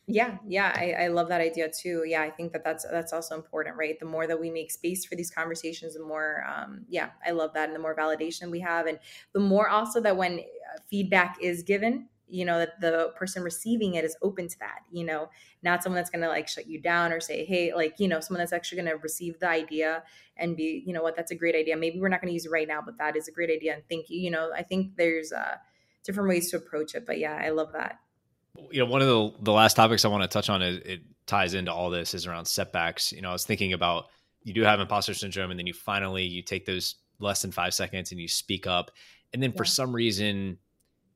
Yeah, 0.08 0.38
yeah, 0.46 0.72
I, 0.74 1.04
I, 1.04 1.08
love 1.08 1.28
that 1.30 1.40
idea 1.40 1.68
too. 1.68 2.04
Yeah, 2.06 2.22
I 2.22 2.30
think 2.30 2.52
that 2.52 2.62
that's 2.62 2.84
that's 2.88 3.12
also 3.12 3.34
important, 3.34 3.76
right? 3.76 3.98
The 3.98 4.06
more 4.06 4.26
that 4.26 4.40
we 4.40 4.50
make 4.50 4.70
space 4.70 5.04
for 5.04 5.16
these 5.16 5.30
conversations, 5.30 5.94
the 5.94 6.04
more, 6.04 6.44
um, 6.48 6.84
yeah, 6.88 7.10
I 7.26 7.32
love 7.32 7.54
that, 7.54 7.68
and 7.68 7.74
the 7.74 7.80
more 7.80 7.94
validation 7.94 8.50
we 8.50 8.60
have, 8.60 8.86
and 8.86 8.98
the 9.32 9.40
more 9.40 9.68
also 9.68 10.00
that 10.00 10.16
when 10.16 10.38
uh, 10.38 10.78
feedback 10.88 11.38
is 11.40 11.62
given, 11.64 12.08
you 12.28 12.44
know 12.44 12.58
that 12.58 12.80
the 12.80 13.12
person 13.16 13.42
receiving 13.42 13.94
it 13.94 14.04
is 14.04 14.16
open 14.22 14.48
to 14.48 14.58
that 14.58 14.80
you 14.90 15.04
know 15.04 15.28
not 15.62 15.82
someone 15.82 15.96
that's 15.96 16.10
going 16.10 16.22
to 16.22 16.28
like 16.28 16.48
shut 16.48 16.66
you 16.66 16.80
down 16.80 17.12
or 17.12 17.20
say 17.20 17.44
hey 17.44 17.72
like 17.74 17.94
you 17.98 18.08
know 18.08 18.20
someone 18.20 18.40
that's 18.40 18.52
actually 18.52 18.76
going 18.76 18.88
to 18.88 18.96
receive 19.02 19.38
the 19.38 19.48
idea 19.48 20.02
and 20.36 20.56
be 20.56 20.82
you 20.86 20.92
know 20.92 21.02
what 21.02 21.16
that's 21.16 21.30
a 21.30 21.36
great 21.36 21.54
idea 21.54 21.76
maybe 21.76 22.00
we're 22.00 22.08
not 22.08 22.20
going 22.20 22.28
to 22.28 22.34
use 22.34 22.46
it 22.46 22.50
right 22.50 22.68
now 22.68 22.80
but 22.84 22.98
that 22.98 23.16
is 23.16 23.28
a 23.28 23.32
great 23.32 23.50
idea 23.50 23.74
and 23.74 23.82
thank 23.88 24.10
you 24.10 24.18
you 24.18 24.30
know 24.30 24.50
i 24.56 24.62
think 24.62 24.96
there's 24.96 25.32
uh 25.32 25.54
different 26.04 26.28
ways 26.28 26.50
to 26.50 26.56
approach 26.56 26.94
it 26.94 27.06
but 27.06 27.18
yeah 27.18 27.40
i 27.42 27.50
love 27.50 27.72
that 27.72 27.98
You 28.70 28.80
know, 28.80 28.86
one 28.86 29.02
of 29.02 29.08
the 29.08 29.32
the 29.42 29.52
last 29.52 29.76
topics 29.76 30.04
I 30.04 30.08
want 30.08 30.22
to 30.22 30.28
touch 30.28 30.48
on 30.48 30.62
is 30.62 30.78
it 30.78 31.00
ties 31.26 31.54
into 31.54 31.72
all 31.72 31.90
this 31.90 32.14
is 32.14 32.26
around 32.26 32.46
setbacks. 32.46 33.12
You 33.12 33.20
know, 33.20 33.30
I 33.30 33.32
was 33.32 33.44
thinking 33.44 33.72
about 33.72 34.06
you 34.44 34.54
do 34.54 34.62
have 34.62 34.80
imposter 34.80 35.12
syndrome, 35.12 35.50
and 35.50 35.58
then 35.58 35.66
you 35.66 35.74
finally 35.74 36.24
you 36.24 36.42
take 36.42 36.64
those 36.64 36.94
less 37.18 37.42
than 37.42 37.52
five 37.52 37.74
seconds 37.74 38.12
and 38.12 38.20
you 38.20 38.28
speak 38.28 38.66
up, 38.66 38.90
and 39.32 39.42
then 39.42 39.50
yeah. 39.50 39.56
for 39.56 39.64
some 39.64 39.92
reason 39.94 40.58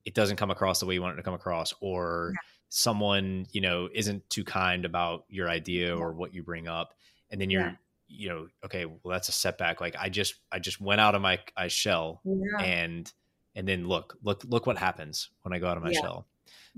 it 0.05 0.15
doesn't 0.15 0.37
come 0.37 0.51
across 0.51 0.81
the 0.81 0.87
way 0.87 0.95
you 0.95 1.03
want 1.03 1.15
it 1.15 1.17
to 1.17 1.23
come 1.23 1.35
across, 1.35 1.75
or 1.81 2.33
yeah. 2.35 2.41
someone 2.69 3.47
you 3.53 3.61
know 3.61 3.89
isn't 3.93 4.29
too 4.31 4.45
kind 4.45 4.85
about 4.85 5.25
your 5.29 5.49
idea 5.49 5.89
yeah. 5.89 6.01
or 6.01 6.13
what 6.13 6.35
you 6.35 6.43
bring 6.43 6.69
up, 6.69 6.95
and 7.31 7.41
then 7.41 7.51
you're 7.51 7.79
you 8.09 8.29
know 8.29 8.49
okay 8.65 8.87
well 8.87 9.13
that's 9.13 9.29
a 9.29 9.33
setback 9.33 9.81
like 9.81 9.95
i 9.97 10.09
just 10.09 10.35
i 10.51 10.59
just 10.59 10.81
went 10.81 11.01
out 11.01 11.15
of 11.15 11.23
my, 11.23 11.39
my 11.57 11.69
shell 11.69 12.21
and 12.59 13.13
and 13.55 13.69
then 13.69 13.87
look 13.87 14.19
look 14.25 14.43
look 14.49 14.67
what 14.67 14.77
happens 14.77 15.31
when 15.43 15.53
i 15.53 15.61
go 15.61 15.69
out 15.69 15.77
of 15.77 15.83
my 15.85 15.93
shell 15.93 16.27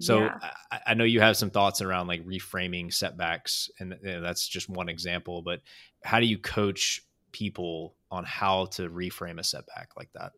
so 0.00 0.20
yeah. 0.20 0.38
I, 0.70 0.80
I, 0.88 0.94
know 0.94 1.04
you 1.04 1.20
have 1.20 1.36
some 1.36 1.50
thoughts 1.50 1.82
around 1.82 2.06
like 2.06 2.26
reframing 2.26 2.92
setbacks, 2.92 3.70
and 3.78 3.94
you 4.02 4.12
know, 4.12 4.20
that's 4.20 4.48
just 4.48 4.68
one 4.68 4.88
example. 4.88 5.42
But 5.42 5.60
how 6.02 6.18
do 6.18 6.26
you 6.26 6.38
coach 6.38 7.02
people 7.30 7.94
on 8.10 8.24
how 8.24 8.66
to 8.66 8.88
reframe 8.88 9.38
a 9.38 9.44
setback 9.44 9.90
like 9.96 10.10
that? 10.14 10.32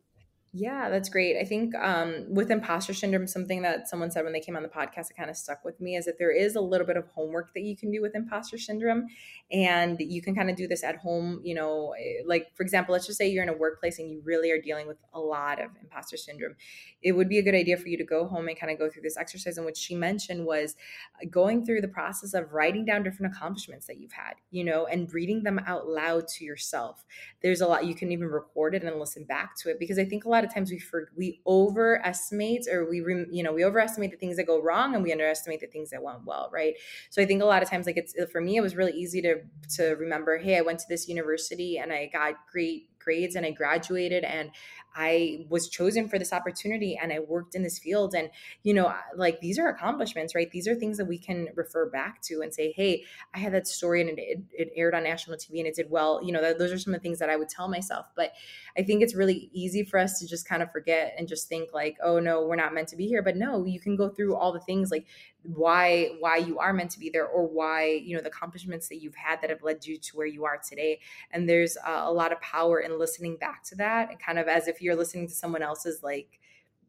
Yeah, 0.57 0.89
that's 0.89 1.09
great. 1.09 1.35
I 1.37 1.43
think 1.43 1.75
um, 1.75 2.27
with 2.29 2.49
imposter 2.49 2.93
syndrome, 2.93 3.27
something 3.27 3.61
that 3.63 3.89
someone 3.89 4.09
said 4.09 4.23
when 4.23 4.31
they 4.31 4.39
came 4.39 4.55
on 4.55 4.63
the 4.63 4.69
podcast 4.69 5.09
that 5.09 5.17
kind 5.17 5.29
of 5.29 5.35
stuck 5.35 5.65
with 5.65 5.81
me 5.81 5.97
is 5.97 6.05
that 6.05 6.17
there 6.17 6.31
is 6.31 6.55
a 6.55 6.61
little 6.61 6.87
bit 6.87 6.95
of 6.95 7.05
homework 7.07 7.53
that 7.55 7.63
you 7.63 7.75
can 7.75 7.91
do 7.91 8.01
with 8.01 8.15
imposter 8.15 8.57
syndrome. 8.57 9.07
And 9.51 9.99
you 9.99 10.21
can 10.21 10.33
kind 10.33 10.49
of 10.49 10.55
do 10.55 10.65
this 10.65 10.81
at 10.81 10.95
home. 10.95 11.41
You 11.43 11.55
know, 11.55 11.93
eh, 11.99 12.21
like 12.25 12.55
for 12.55 12.63
example, 12.63 12.93
let's 12.93 13.05
just 13.05 13.17
say 13.17 13.27
you're 13.27 13.43
in 13.43 13.49
a 13.49 13.53
workplace 13.57 13.99
and 13.99 14.09
you 14.09 14.21
really 14.23 14.49
are 14.49 14.61
dealing 14.61 14.87
with 14.87 14.95
a 15.13 15.19
lot 15.19 15.61
of 15.61 15.71
imposter 15.81 16.15
syndrome. 16.15 16.55
It 17.01 17.11
would 17.11 17.27
be 17.27 17.37
a 17.37 17.43
good 17.43 17.53
idea 17.55 17.75
for 17.75 17.89
you 17.89 17.97
to 17.97 18.05
go 18.05 18.25
home 18.25 18.47
and 18.47 18.57
kind 18.57 18.71
of 18.71 18.79
go 18.79 18.89
through 18.89 19.01
this 19.01 19.17
exercise. 19.17 19.57
And 19.57 19.65
what 19.65 19.75
she 19.75 19.93
mentioned 19.93 20.45
was 20.45 20.77
uh, 21.21 21.27
going 21.29 21.65
through 21.65 21.81
the 21.81 21.89
process 21.89 22.33
of 22.33 22.53
writing 22.53 22.85
down 22.85 23.03
different 23.03 23.35
accomplishments 23.35 23.87
that 23.87 23.99
you've 23.99 24.13
had, 24.13 24.35
you 24.51 24.63
know, 24.63 24.85
and 24.85 25.13
reading 25.13 25.43
them 25.43 25.59
out 25.67 25.87
loud 25.87 26.29
to 26.29 26.45
yourself. 26.45 27.03
There's 27.41 27.59
a 27.59 27.67
lot 27.67 27.85
you 27.85 27.95
can 27.95 28.13
even 28.13 28.27
record 28.27 28.73
it 28.73 28.83
and 28.83 28.97
listen 28.99 29.25
back 29.25 29.57
to 29.57 29.69
it 29.69 29.79
because 29.79 29.99
I 29.99 30.05
think 30.05 30.23
a 30.23 30.29
lot 30.29 30.44
of 30.45 30.53
times 30.53 30.71
we 30.71 30.79
for, 30.79 31.09
we 31.15 31.41
overestimate 31.45 32.67
or 32.71 32.89
we 32.89 32.97
you 33.31 33.43
know 33.43 33.53
we 33.53 33.65
overestimate 33.65 34.11
the 34.11 34.17
things 34.17 34.37
that 34.37 34.47
go 34.47 34.61
wrong 34.61 34.95
and 34.95 35.03
we 35.03 35.11
underestimate 35.11 35.59
the 35.59 35.67
things 35.67 35.89
that 35.89 36.01
went 36.01 36.25
well, 36.25 36.49
right? 36.53 36.75
So 37.09 37.21
I 37.21 37.25
think 37.25 37.41
a 37.41 37.45
lot 37.45 37.63
of 37.63 37.69
times 37.69 37.85
like 37.85 37.97
it's 37.97 38.15
for 38.31 38.41
me 38.41 38.57
it 38.57 38.61
was 38.61 38.75
really 38.75 38.93
easy 38.93 39.21
to 39.21 39.41
to 39.75 39.95
remember, 39.95 40.37
hey, 40.37 40.57
I 40.57 40.61
went 40.61 40.79
to 40.79 40.85
this 40.87 41.07
university 41.07 41.77
and 41.77 41.91
I 41.91 42.07
got 42.07 42.35
great 42.51 42.89
grades 42.99 43.35
and 43.35 43.45
I 43.45 43.51
graduated 43.51 44.23
and 44.23 44.51
I 44.95 45.45
was 45.49 45.69
chosen 45.69 46.07
for 46.07 46.17
this 46.17 46.31
opportunity 46.31 46.97
and 47.01 47.11
I 47.11 47.19
worked 47.19 47.53
in 47.53 47.63
this 47.63 47.77
field. 47.77 48.15
And, 48.15 48.29
you 48.63 48.73
know, 48.73 48.93
like 49.15 49.41
these 49.41 49.59
are 49.59 49.67
accomplishments, 49.67 50.33
right? 50.33 50.49
These 50.49 50.67
are 50.67 50.75
things 50.75 50.97
that 50.97 51.05
we 51.05 51.17
can 51.17 51.49
refer 51.55 51.89
back 51.89 52.21
to 52.23 52.41
and 52.41 52.53
say, 52.53 52.73
hey, 52.75 53.03
I 53.33 53.39
had 53.39 53.53
that 53.53 53.67
story 53.67 54.01
and 54.01 54.17
it, 54.17 54.39
it 54.51 54.71
aired 54.75 54.95
on 54.95 55.03
national 55.03 55.37
TV 55.37 55.59
and 55.59 55.67
it 55.67 55.75
did 55.75 55.89
well. 55.89 56.21
You 56.23 56.31
know, 56.31 56.53
those 56.53 56.71
are 56.71 56.79
some 56.79 56.93
of 56.93 57.01
the 57.01 57.03
things 57.03 57.19
that 57.19 57.29
I 57.29 57.35
would 57.35 57.49
tell 57.49 57.67
myself. 57.67 58.07
But 58.15 58.31
I 58.77 58.83
think 58.83 59.03
it's 59.03 59.15
really 59.15 59.49
easy 59.53 59.83
for 59.83 59.99
us 59.99 60.19
to 60.19 60.27
just 60.27 60.47
kind 60.47 60.63
of 60.63 60.71
forget 60.71 61.13
and 61.17 61.27
just 61.27 61.49
think 61.49 61.73
like, 61.73 61.97
oh 62.03 62.19
no, 62.19 62.45
we're 62.45 62.55
not 62.55 62.73
meant 62.73 62.87
to 62.89 62.95
be 62.95 63.07
here. 63.07 63.21
But 63.21 63.35
no, 63.35 63.65
you 63.65 63.79
can 63.79 63.95
go 63.95 64.09
through 64.09 64.35
all 64.35 64.53
the 64.53 64.59
things 64.61 64.91
like 64.91 65.05
why 65.53 66.09
why 66.19 66.37
you 66.37 66.57
are 66.59 66.73
meant 66.73 66.89
to 66.91 66.99
be 66.99 67.09
there 67.09 67.27
or 67.27 67.45
why 67.45 67.85
you 67.85 68.15
know 68.15 68.21
the 68.21 68.29
accomplishments 68.29 68.89
that 68.89 69.01
you've 69.01 69.15
had 69.15 69.41
that 69.41 69.49
have 69.49 69.61
led 69.61 69.85
you 69.85 69.97
to 69.97 70.15
where 70.17 70.25
you 70.25 70.45
are 70.45 70.59
today 70.67 70.99
and 71.31 71.47
there's 71.47 71.77
uh, 71.77 72.01
a 72.03 72.11
lot 72.11 72.31
of 72.31 72.41
power 72.41 72.79
in 72.79 72.97
listening 72.97 73.37
back 73.37 73.63
to 73.63 73.75
that 73.75 74.09
and 74.09 74.19
kind 74.19 74.39
of 74.39 74.47
as 74.47 74.67
if 74.67 74.81
you're 74.85 74.95
listening 74.95 75.27
to 75.27 75.33
someone 75.33 75.61
else's 75.61 76.01
like 76.03 76.39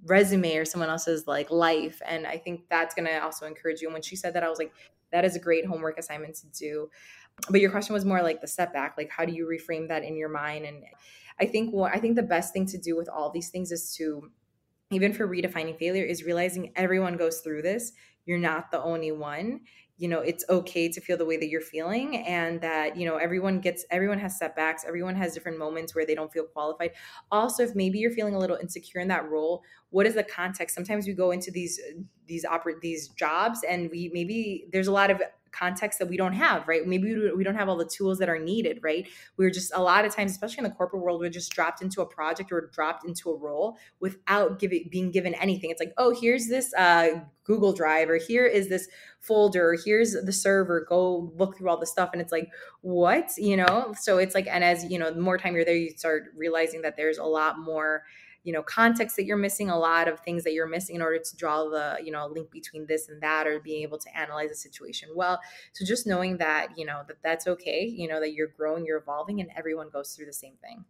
resume 0.05 0.57
or 0.57 0.65
someone 0.65 0.91
else's 0.91 1.27
like 1.27 1.51
life 1.51 2.01
and 2.07 2.27
i 2.27 2.37
think 2.37 2.61
that's 2.69 2.95
going 2.95 3.07
to 3.07 3.19
also 3.25 3.47
encourage 3.47 3.81
you 3.81 3.89
and 3.89 3.95
when 3.95 4.03
she 4.03 4.15
said 4.15 4.35
that 4.35 4.45
i 4.45 4.49
was 4.49 4.59
like 4.59 4.73
that 5.13 5.25
is 5.25 5.37
a 5.37 5.41
great 5.41 5.67
homework 5.67 5.99
assignment 5.99 6.35
to 6.35 6.47
do. 6.49 6.91
But 7.51 7.61
your 7.61 7.71
question 7.71 7.93
was 7.93 8.05
more 8.05 8.23
like 8.23 8.41
the 8.41 8.47
setback 8.47 8.97
like 8.97 9.11
how 9.11 9.25
do 9.25 9.33
you 9.33 9.47
reframe 9.47 9.89
that 9.89 10.03
in 10.03 10.17
your 10.17 10.29
mind? 10.29 10.65
And 10.65 10.85
i 11.39 11.45
think 11.45 11.73
what 11.73 11.95
i 11.95 11.99
think 11.99 12.17
the 12.17 12.23
best 12.23 12.53
thing 12.53 12.65
to 12.67 12.79
do 12.79 12.97
with 12.97 13.09
all 13.11 13.31
these 13.31 13.51
things 13.51 13.71
is 13.71 13.95
to 13.97 14.31
even 14.91 15.13
for 15.13 15.29
redefining 15.29 15.79
failure 15.79 16.05
is 16.05 16.25
realizing 16.25 16.73
everyone 16.77 17.17
goes 17.17 17.41
through 17.41 17.61
this. 17.61 17.93
You're 18.25 18.39
not 18.39 18.71
the 18.71 18.81
only 18.83 19.13
one 19.13 19.61
you 19.99 20.09
know 20.09 20.21
it's 20.21 20.45
okay 20.51 20.89
to 20.89 21.01
feel 21.01 21.17
the 21.17 21.25
way 21.25 21.37
that 21.37 21.49
you're 21.49 21.61
feeling 21.61 22.17
and 22.27 22.61
that 22.61 22.97
you 22.97 23.07
know 23.07 23.17
everyone 23.17 23.61
gets 23.61 23.85
everyone 23.91 24.19
has 24.19 24.39
setbacks 24.39 24.85
everyone 24.87 25.15
has 25.15 25.33
different 25.33 25.59
moments 25.59 25.95
where 25.95 26.05
they 26.07 26.15
don't 26.15 26.33
feel 26.33 26.45
qualified. 26.45 26.93
Also 27.31 27.63
if 27.63 27.75
maybe 27.75 27.99
you're 27.99 28.11
feeling 28.11 28.35
a 28.35 28.39
little 28.39 28.57
insecure 28.57 29.01
in 29.01 29.09
that 29.09 29.29
role 29.29 29.63
what 29.91 30.07
is 30.07 30.15
the 30.15 30.25
context? 30.25 30.75
Sometimes 30.75 31.07
we 31.07 31.15
go 31.15 31.31
into 31.31 31.51
these 31.51 31.81
these 32.27 32.45
oper- 32.45 32.81
these 32.81 33.09
jobs 33.09 33.61
and 33.69 33.91
we 33.91 34.11
maybe 34.13 34.67
there's 34.73 34.89
a 34.89 34.93
lot 34.93 35.11
of 35.11 35.23
context 35.57 35.99
that 35.99 36.09
we 36.09 36.17
don't 36.17 36.33
have, 36.33 36.67
right? 36.69 36.87
Maybe 36.87 37.31
we 37.37 37.45
don't 37.45 37.55
have 37.55 37.69
all 37.69 37.77
the 37.77 37.85
tools 37.85 38.19
that 38.19 38.29
are 38.29 38.39
needed, 38.39 38.81
right? 38.83 39.09
We're 39.37 39.51
just 39.51 39.73
a 39.75 39.81
lot 39.81 40.05
of 40.05 40.15
times, 40.15 40.33
especially 40.33 40.59
in 40.59 40.65
the 40.65 40.77
corporate 40.77 41.03
world, 41.03 41.21
we're 41.21 41.31
just 41.31 41.53
dropped 41.53 41.83
into 41.83 42.01
a 42.01 42.07
project 42.07 42.53
or 42.53 42.71
dropped 42.73 43.07
into 43.07 43.31
a 43.31 43.37
role 43.37 43.77
without 44.01 44.59
giving 44.59 44.89
being 44.91 45.11
given 45.11 45.35
anything. 45.35 45.71
It's 45.71 45.81
like, 45.81 45.95
oh, 45.97 46.15
here's 46.19 46.49
this 46.49 46.73
uh, 46.75 47.21
Google 47.45 47.73
Drive, 47.73 48.11
or 48.11 48.17
here 48.17 48.47
is 48.47 48.69
this 48.69 48.89
folder, 49.21 49.77
here's 49.85 50.13
the 50.13 50.33
server. 50.33 50.85
Go 50.89 51.33
look 51.37 51.57
through 51.57 51.71
all 51.71 51.79
the 51.79 51.87
stuff, 51.87 52.11
and 52.13 52.21
it's 52.21 52.33
like, 52.33 52.51
what, 52.83 53.31
you 53.37 53.57
know? 53.57 53.95
So 53.99 54.19
it's 54.19 54.35
like, 54.35 54.47
and 54.47 54.63
as 54.65 54.85
you 54.85 54.99
know, 54.99 55.11
the 55.11 55.21
more 55.21 55.39
time 55.39 55.55
you're 55.55 55.65
there, 55.65 55.77
you 55.77 55.91
start 55.91 56.33
realizing 56.37 56.83
that 56.83 56.97
there's 56.97 57.19
a 57.19 57.25
lot 57.25 57.59
more 57.59 58.03
you 58.47 58.53
know 58.53 58.63
context 58.63 59.17
that 59.17 59.27
you're 59.27 59.37
missing 59.37 59.69
a 59.71 59.79
lot 59.79 60.07
of 60.07 60.21
things 60.21 60.45
that 60.45 60.53
you're 60.53 60.69
missing 60.69 60.95
in 60.95 61.03
order 61.03 61.19
to 61.19 61.37
draw 61.37 61.69
the 61.69 61.99
you 62.03 62.13
know 62.13 62.29
link 62.29 62.49
between 62.51 62.87
this 62.87 63.09
and 63.09 63.21
that 63.21 63.47
or 63.47 63.59
being 63.59 63.83
able 63.83 63.99
to 63.99 64.17
analyze 64.17 64.51
a 64.51 64.55
situation 64.55 65.09
well 65.15 65.41
so 65.73 65.85
just 65.85 66.07
knowing 66.07 66.39
that 66.39 66.69
you 66.79 66.87
know 66.87 67.03
that 67.09 67.17
that's 67.23 67.49
okay 67.49 67.85
you 67.85 68.07
know 68.09 68.21
that 68.21 68.33
you're 68.33 68.47
growing 68.57 68.87
you're 68.87 68.99
evolving 68.99 69.41
and 69.41 69.51
everyone 69.57 69.91
goes 69.91 70.13
through 70.13 70.25
the 70.25 70.33
same 70.33 70.55
thing 70.63 70.85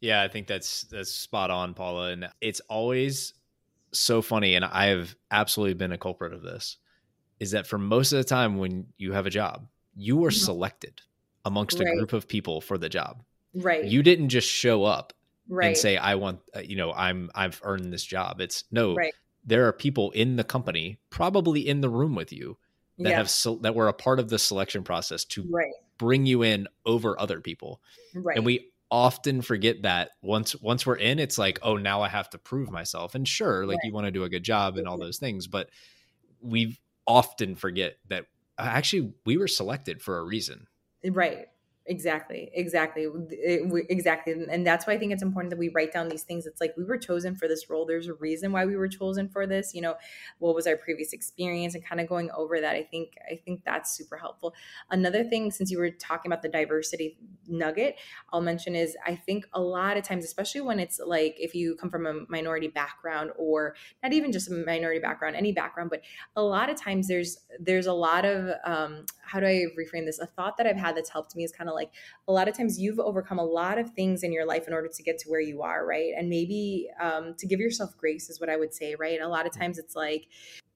yeah 0.00 0.22
i 0.22 0.28
think 0.28 0.46
that's 0.46 0.82
that's 0.84 1.10
spot 1.10 1.50
on 1.50 1.72
paola 1.72 2.10
and 2.10 2.28
it's 2.42 2.60
always 2.68 3.32
so 3.92 4.20
funny 4.20 4.54
and 4.54 4.66
i 4.66 4.86
have 4.86 5.16
absolutely 5.30 5.74
been 5.74 5.92
a 5.92 5.98
culprit 5.98 6.34
of 6.34 6.42
this 6.42 6.76
is 7.40 7.52
that 7.52 7.66
for 7.66 7.78
most 7.78 8.12
of 8.12 8.18
the 8.18 8.24
time 8.24 8.58
when 8.58 8.86
you 8.98 9.12
have 9.12 9.26
a 9.26 9.30
job 9.30 9.66
you 9.96 10.22
are 10.24 10.28
mm-hmm. 10.28 10.36
selected 10.36 11.00
amongst 11.46 11.78
right. 11.78 11.88
a 11.88 11.96
group 11.96 12.12
of 12.12 12.28
people 12.28 12.60
for 12.60 12.76
the 12.76 12.90
job 12.90 13.22
right 13.54 13.84
you 13.86 14.02
didn't 14.02 14.28
just 14.28 14.48
show 14.48 14.84
up 14.84 15.14
right. 15.52 15.68
and 15.68 15.76
say 15.76 15.96
I 15.96 16.14
want 16.16 16.40
uh, 16.56 16.60
you 16.60 16.76
know 16.76 16.92
I'm 16.92 17.30
I've 17.34 17.60
earned 17.62 17.92
this 17.92 18.04
job. 18.04 18.40
It's 18.40 18.64
no 18.70 18.94
right. 18.94 19.14
there 19.44 19.68
are 19.68 19.72
people 19.72 20.10
in 20.12 20.36
the 20.36 20.44
company 20.44 20.98
probably 21.10 21.68
in 21.68 21.80
the 21.80 21.88
room 21.88 22.14
with 22.14 22.32
you 22.32 22.56
that 22.98 23.10
yeah. 23.10 23.16
have 23.16 23.30
so, 23.30 23.56
that 23.56 23.74
were 23.74 23.88
a 23.88 23.92
part 23.92 24.18
of 24.18 24.28
the 24.28 24.38
selection 24.38 24.82
process 24.82 25.24
to 25.24 25.46
right. 25.50 25.72
bring 25.98 26.26
you 26.26 26.42
in 26.42 26.68
over 26.84 27.18
other 27.18 27.40
people. 27.40 27.80
Right. 28.14 28.36
And 28.36 28.46
we 28.46 28.70
often 28.90 29.40
forget 29.40 29.82
that 29.82 30.10
once 30.20 30.54
once 30.60 30.84
we're 30.84 30.96
in 30.96 31.18
it's 31.18 31.38
like 31.38 31.58
oh 31.62 31.78
now 31.78 32.02
I 32.02 32.08
have 32.08 32.28
to 32.30 32.38
prove 32.38 32.70
myself. 32.70 33.14
And 33.14 33.26
sure 33.26 33.66
like 33.66 33.78
you 33.84 33.92
want 33.92 34.06
to 34.06 34.10
do 34.10 34.24
a 34.24 34.28
good 34.28 34.42
job 34.42 34.76
and 34.76 34.86
all 34.86 34.98
those 34.98 35.18
things 35.18 35.46
but 35.46 35.70
we 36.42 36.78
often 37.06 37.54
forget 37.54 37.96
that 38.08 38.26
uh, 38.58 38.62
actually 38.62 39.14
we 39.24 39.38
were 39.38 39.48
selected 39.48 40.02
for 40.02 40.18
a 40.18 40.24
reason. 40.24 40.66
Right 41.04 41.48
Exactly, 41.84 42.48
exactly, 42.54 43.08
exactly, 43.88 44.34
and 44.48 44.64
that's 44.64 44.86
why 44.86 44.92
I 44.92 44.98
think 44.98 45.12
it's 45.12 45.22
important 45.22 45.50
that 45.50 45.58
we 45.58 45.68
write 45.70 45.92
down 45.92 46.08
these 46.08 46.22
things. 46.22 46.46
It's 46.46 46.60
like 46.60 46.76
we 46.76 46.84
were 46.84 46.96
chosen 46.96 47.34
for 47.34 47.48
this 47.48 47.68
role. 47.68 47.84
There's 47.86 48.06
a 48.06 48.14
reason 48.14 48.52
why 48.52 48.64
we 48.66 48.76
were 48.76 48.86
chosen 48.86 49.28
for 49.28 49.48
this. 49.48 49.74
You 49.74 49.82
know, 49.82 49.96
what 50.38 50.54
was 50.54 50.68
our 50.68 50.76
previous 50.76 51.12
experience, 51.12 51.74
and 51.74 51.84
kind 51.84 52.00
of 52.00 52.06
going 52.08 52.30
over 52.30 52.60
that. 52.60 52.76
I 52.76 52.84
think 52.84 53.14
I 53.28 53.34
think 53.44 53.64
that's 53.64 53.96
super 53.96 54.16
helpful. 54.16 54.54
Another 54.92 55.24
thing, 55.24 55.50
since 55.50 55.72
you 55.72 55.78
were 55.78 55.90
talking 55.90 56.30
about 56.30 56.42
the 56.42 56.48
diversity 56.48 57.18
nugget, 57.48 57.96
I'll 58.32 58.40
mention 58.40 58.76
is 58.76 58.96
I 59.04 59.16
think 59.16 59.48
a 59.52 59.60
lot 59.60 59.96
of 59.96 60.04
times, 60.04 60.24
especially 60.24 60.60
when 60.60 60.78
it's 60.78 61.00
like 61.04 61.34
if 61.40 61.52
you 61.52 61.74
come 61.74 61.90
from 61.90 62.06
a 62.06 62.14
minority 62.28 62.68
background 62.68 63.32
or 63.36 63.74
not 64.04 64.12
even 64.12 64.30
just 64.30 64.48
a 64.48 64.54
minority 64.54 65.00
background, 65.00 65.34
any 65.34 65.50
background, 65.50 65.90
but 65.90 66.02
a 66.36 66.42
lot 66.44 66.70
of 66.70 66.76
times 66.76 67.08
there's 67.08 67.38
there's 67.58 67.86
a 67.86 67.92
lot 67.92 68.24
of 68.24 68.54
um, 68.64 69.04
how 69.22 69.40
do 69.40 69.46
I 69.46 69.66
reframe 69.78 70.04
this? 70.04 70.18
A 70.18 70.26
thought 70.26 70.56
that 70.58 70.66
I've 70.66 70.76
had 70.76 70.96
that's 70.96 71.10
helped 71.10 71.34
me 71.34 71.44
is 71.44 71.52
kind 71.52 71.70
of 71.70 71.74
like 71.74 71.90
a 72.28 72.32
lot 72.32 72.48
of 72.48 72.56
times 72.56 72.78
you've 72.78 72.98
overcome 72.98 73.38
a 73.38 73.44
lot 73.44 73.78
of 73.78 73.90
things 73.92 74.22
in 74.22 74.32
your 74.32 74.46
life 74.46 74.66
in 74.68 74.74
order 74.74 74.88
to 74.88 75.02
get 75.02 75.18
to 75.18 75.30
where 75.30 75.40
you 75.40 75.62
are, 75.62 75.86
right? 75.86 76.12
And 76.16 76.28
maybe 76.28 76.88
um, 77.00 77.34
to 77.38 77.46
give 77.46 77.60
yourself 77.60 77.96
grace 77.96 78.28
is 78.28 78.40
what 78.40 78.50
I 78.50 78.56
would 78.56 78.74
say, 78.74 78.94
right? 78.94 79.20
A 79.20 79.28
lot 79.28 79.46
of 79.46 79.52
times 79.52 79.78
it's 79.78 79.96
like, 79.96 80.26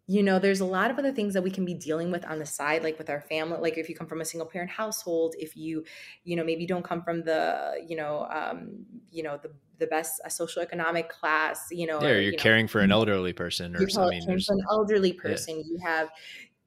you 0.08 0.22
know 0.22 0.38
there's 0.38 0.60
a 0.60 0.64
lot 0.64 0.90
of 0.90 0.98
other 0.98 1.12
things 1.12 1.34
that 1.34 1.42
we 1.42 1.50
can 1.50 1.64
be 1.64 1.74
dealing 1.74 2.10
with 2.10 2.24
on 2.26 2.38
the 2.38 2.46
side 2.46 2.84
like 2.84 2.96
with 2.96 3.10
our 3.10 3.20
family 3.22 3.58
like 3.58 3.76
if 3.76 3.88
you 3.88 3.94
come 3.94 4.06
from 4.06 4.20
a 4.20 4.24
single 4.24 4.46
parent 4.46 4.70
household 4.70 5.34
if 5.38 5.56
you 5.56 5.84
you 6.24 6.36
know 6.36 6.44
maybe 6.44 6.66
don't 6.66 6.84
come 6.84 7.02
from 7.02 7.24
the 7.24 7.84
you 7.86 7.96
know 7.96 8.26
um 8.30 8.86
you 9.10 9.22
know 9.22 9.38
the 9.42 9.50
the 9.78 9.86
best 9.88 10.20
social 10.28 10.62
economic 10.62 11.08
class 11.08 11.66
you 11.70 11.86
know 11.86 12.00
yeah, 12.00 12.08
or, 12.08 12.20
you're 12.20 12.32
you 12.32 12.38
caring 12.38 12.66
for 12.66 12.80
an 12.80 12.92
elderly 12.92 13.32
person 13.32 13.76
or 13.76 13.88
something 13.88 14.22
For 14.24 14.32
an 14.32 14.60
elderly 14.70 15.12
person 15.12 15.56
yeah. 15.58 15.64
you 15.66 15.78
have 15.84 16.08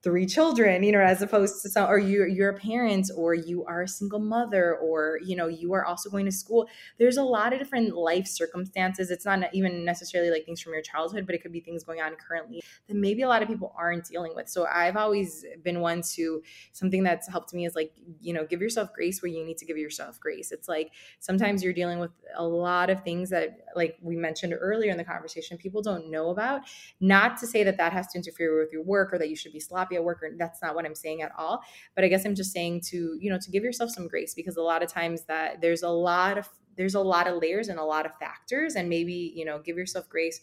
three 0.02 0.24
children 0.24 0.82
you 0.82 0.92
know 0.92 1.00
as 1.00 1.20
opposed 1.20 1.60
to 1.60 1.68
some 1.68 1.88
or 1.88 1.98
you 1.98 2.24
you're 2.24 2.50
a 2.50 2.58
parent 2.58 3.10
or 3.16 3.34
you 3.34 3.64
are 3.66 3.82
a 3.82 3.88
single 3.88 4.18
mother 4.18 4.76
or 4.76 5.18
you 5.22 5.36
know 5.36 5.46
you 5.46 5.74
are 5.74 5.84
also 5.84 6.08
going 6.08 6.24
to 6.24 6.32
school. 6.32 6.68
There's 6.98 7.18
a 7.18 7.22
lot 7.22 7.52
of 7.52 7.58
different 7.58 7.94
life 7.94 8.26
circumstances. 8.26 9.10
It's 9.10 9.26
not 9.26 9.40
even 9.52 9.84
necessarily 9.84 10.30
like 10.30 10.46
things 10.46 10.60
from 10.60 10.72
your 10.72 10.82
childhood 10.82 11.26
but 11.26 11.34
it 11.34 11.42
could 11.42 11.52
be 11.52 11.60
things 11.60 11.84
going 11.84 12.00
on 12.00 12.14
currently 12.16 12.62
that 12.88 12.96
maybe 12.96 13.22
a 13.22 13.28
lot 13.28 13.42
of 13.42 13.48
people 13.48 13.74
aren't 13.76 14.06
dealing 14.06 14.34
with. 14.34 14.48
So 14.48 14.66
i've 14.66 14.96
always 14.96 15.44
been 15.62 15.80
one 15.80 16.02
to 16.14 16.42
something 16.72 17.02
that's 17.02 17.28
helped 17.28 17.52
me 17.52 17.66
is 17.66 17.74
like 17.74 17.92
you 18.20 18.32
know 18.32 18.46
give 18.46 18.62
yourself 18.62 18.92
grace 18.94 19.20
where 19.20 19.30
you 19.30 19.44
need 19.44 19.58
to 19.58 19.66
give 19.66 19.76
yourself 19.76 20.18
grace. 20.18 20.50
It's 20.50 20.68
like 20.68 20.92
sometimes 21.18 21.62
you're 21.62 21.74
dealing 21.74 21.98
with 21.98 22.12
a 22.36 22.44
lot 22.44 22.88
of 22.88 23.02
things 23.02 23.28
that 23.30 23.58
like 23.76 23.98
we 24.00 24.16
mentioned 24.16 24.54
earlier 24.58 24.90
in 24.90 24.96
the 24.96 25.04
conversation 25.04 25.58
people 25.58 25.82
don't 25.82 26.10
know 26.10 26.30
about. 26.30 26.62
Not 27.00 27.36
to 27.38 27.46
say 27.46 27.64
that 27.64 27.76
that 27.76 27.92
has 27.92 28.06
to 28.08 28.18
interfere 28.18 28.58
with 28.58 28.72
your 28.72 28.82
work 28.82 29.12
or 29.12 29.18
that 29.18 29.28
you 29.28 29.36
should 29.36 29.52
be 29.52 29.60
sloppy 29.60 29.89
at 29.96 30.04
work 30.04 30.22
or 30.22 30.30
that's 30.38 30.62
not 30.62 30.74
what 30.74 30.84
i'm 30.84 30.94
saying 30.94 31.22
at 31.22 31.32
all 31.38 31.60
but 31.94 32.04
i 32.04 32.08
guess 32.08 32.24
i'm 32.24 32.34
just 32.34 32.52
saying 32.52 32.80
to 32.80 33.16
you 33.20 33.30
know 33.30 33.38
to 33.38 33.50
give 33.50 33.62
yourself 33.62 33.90
some 33.90 34.08
grace 34.08 34.34
because 34.34 34.56
a 34.56 34.62
lot 34.62 34.82
of 34.82 34.88
times 34.88 35.24
that 35.24 35.60
there's 35.60 35.82
a 35.82 35.88
lot 35.88 36.38
of 36.38 36.48
there's 36.76 36.94
a 36.94 37.00
lot 37.00 37.26
of 37.26 37.40
layers 37.42 37.68
and 37.68 37.78
a 37.78 37.84
lot 37.84 38.06
of 38.06 38.12
factors 38.18 38.74
and 38.74 38.88
maybe 38.88 39.32
you 39.34 39.44
know 39.44 39.58
give 39.58 39.76
yourself 39.76 40.08
grace 40.08 40.40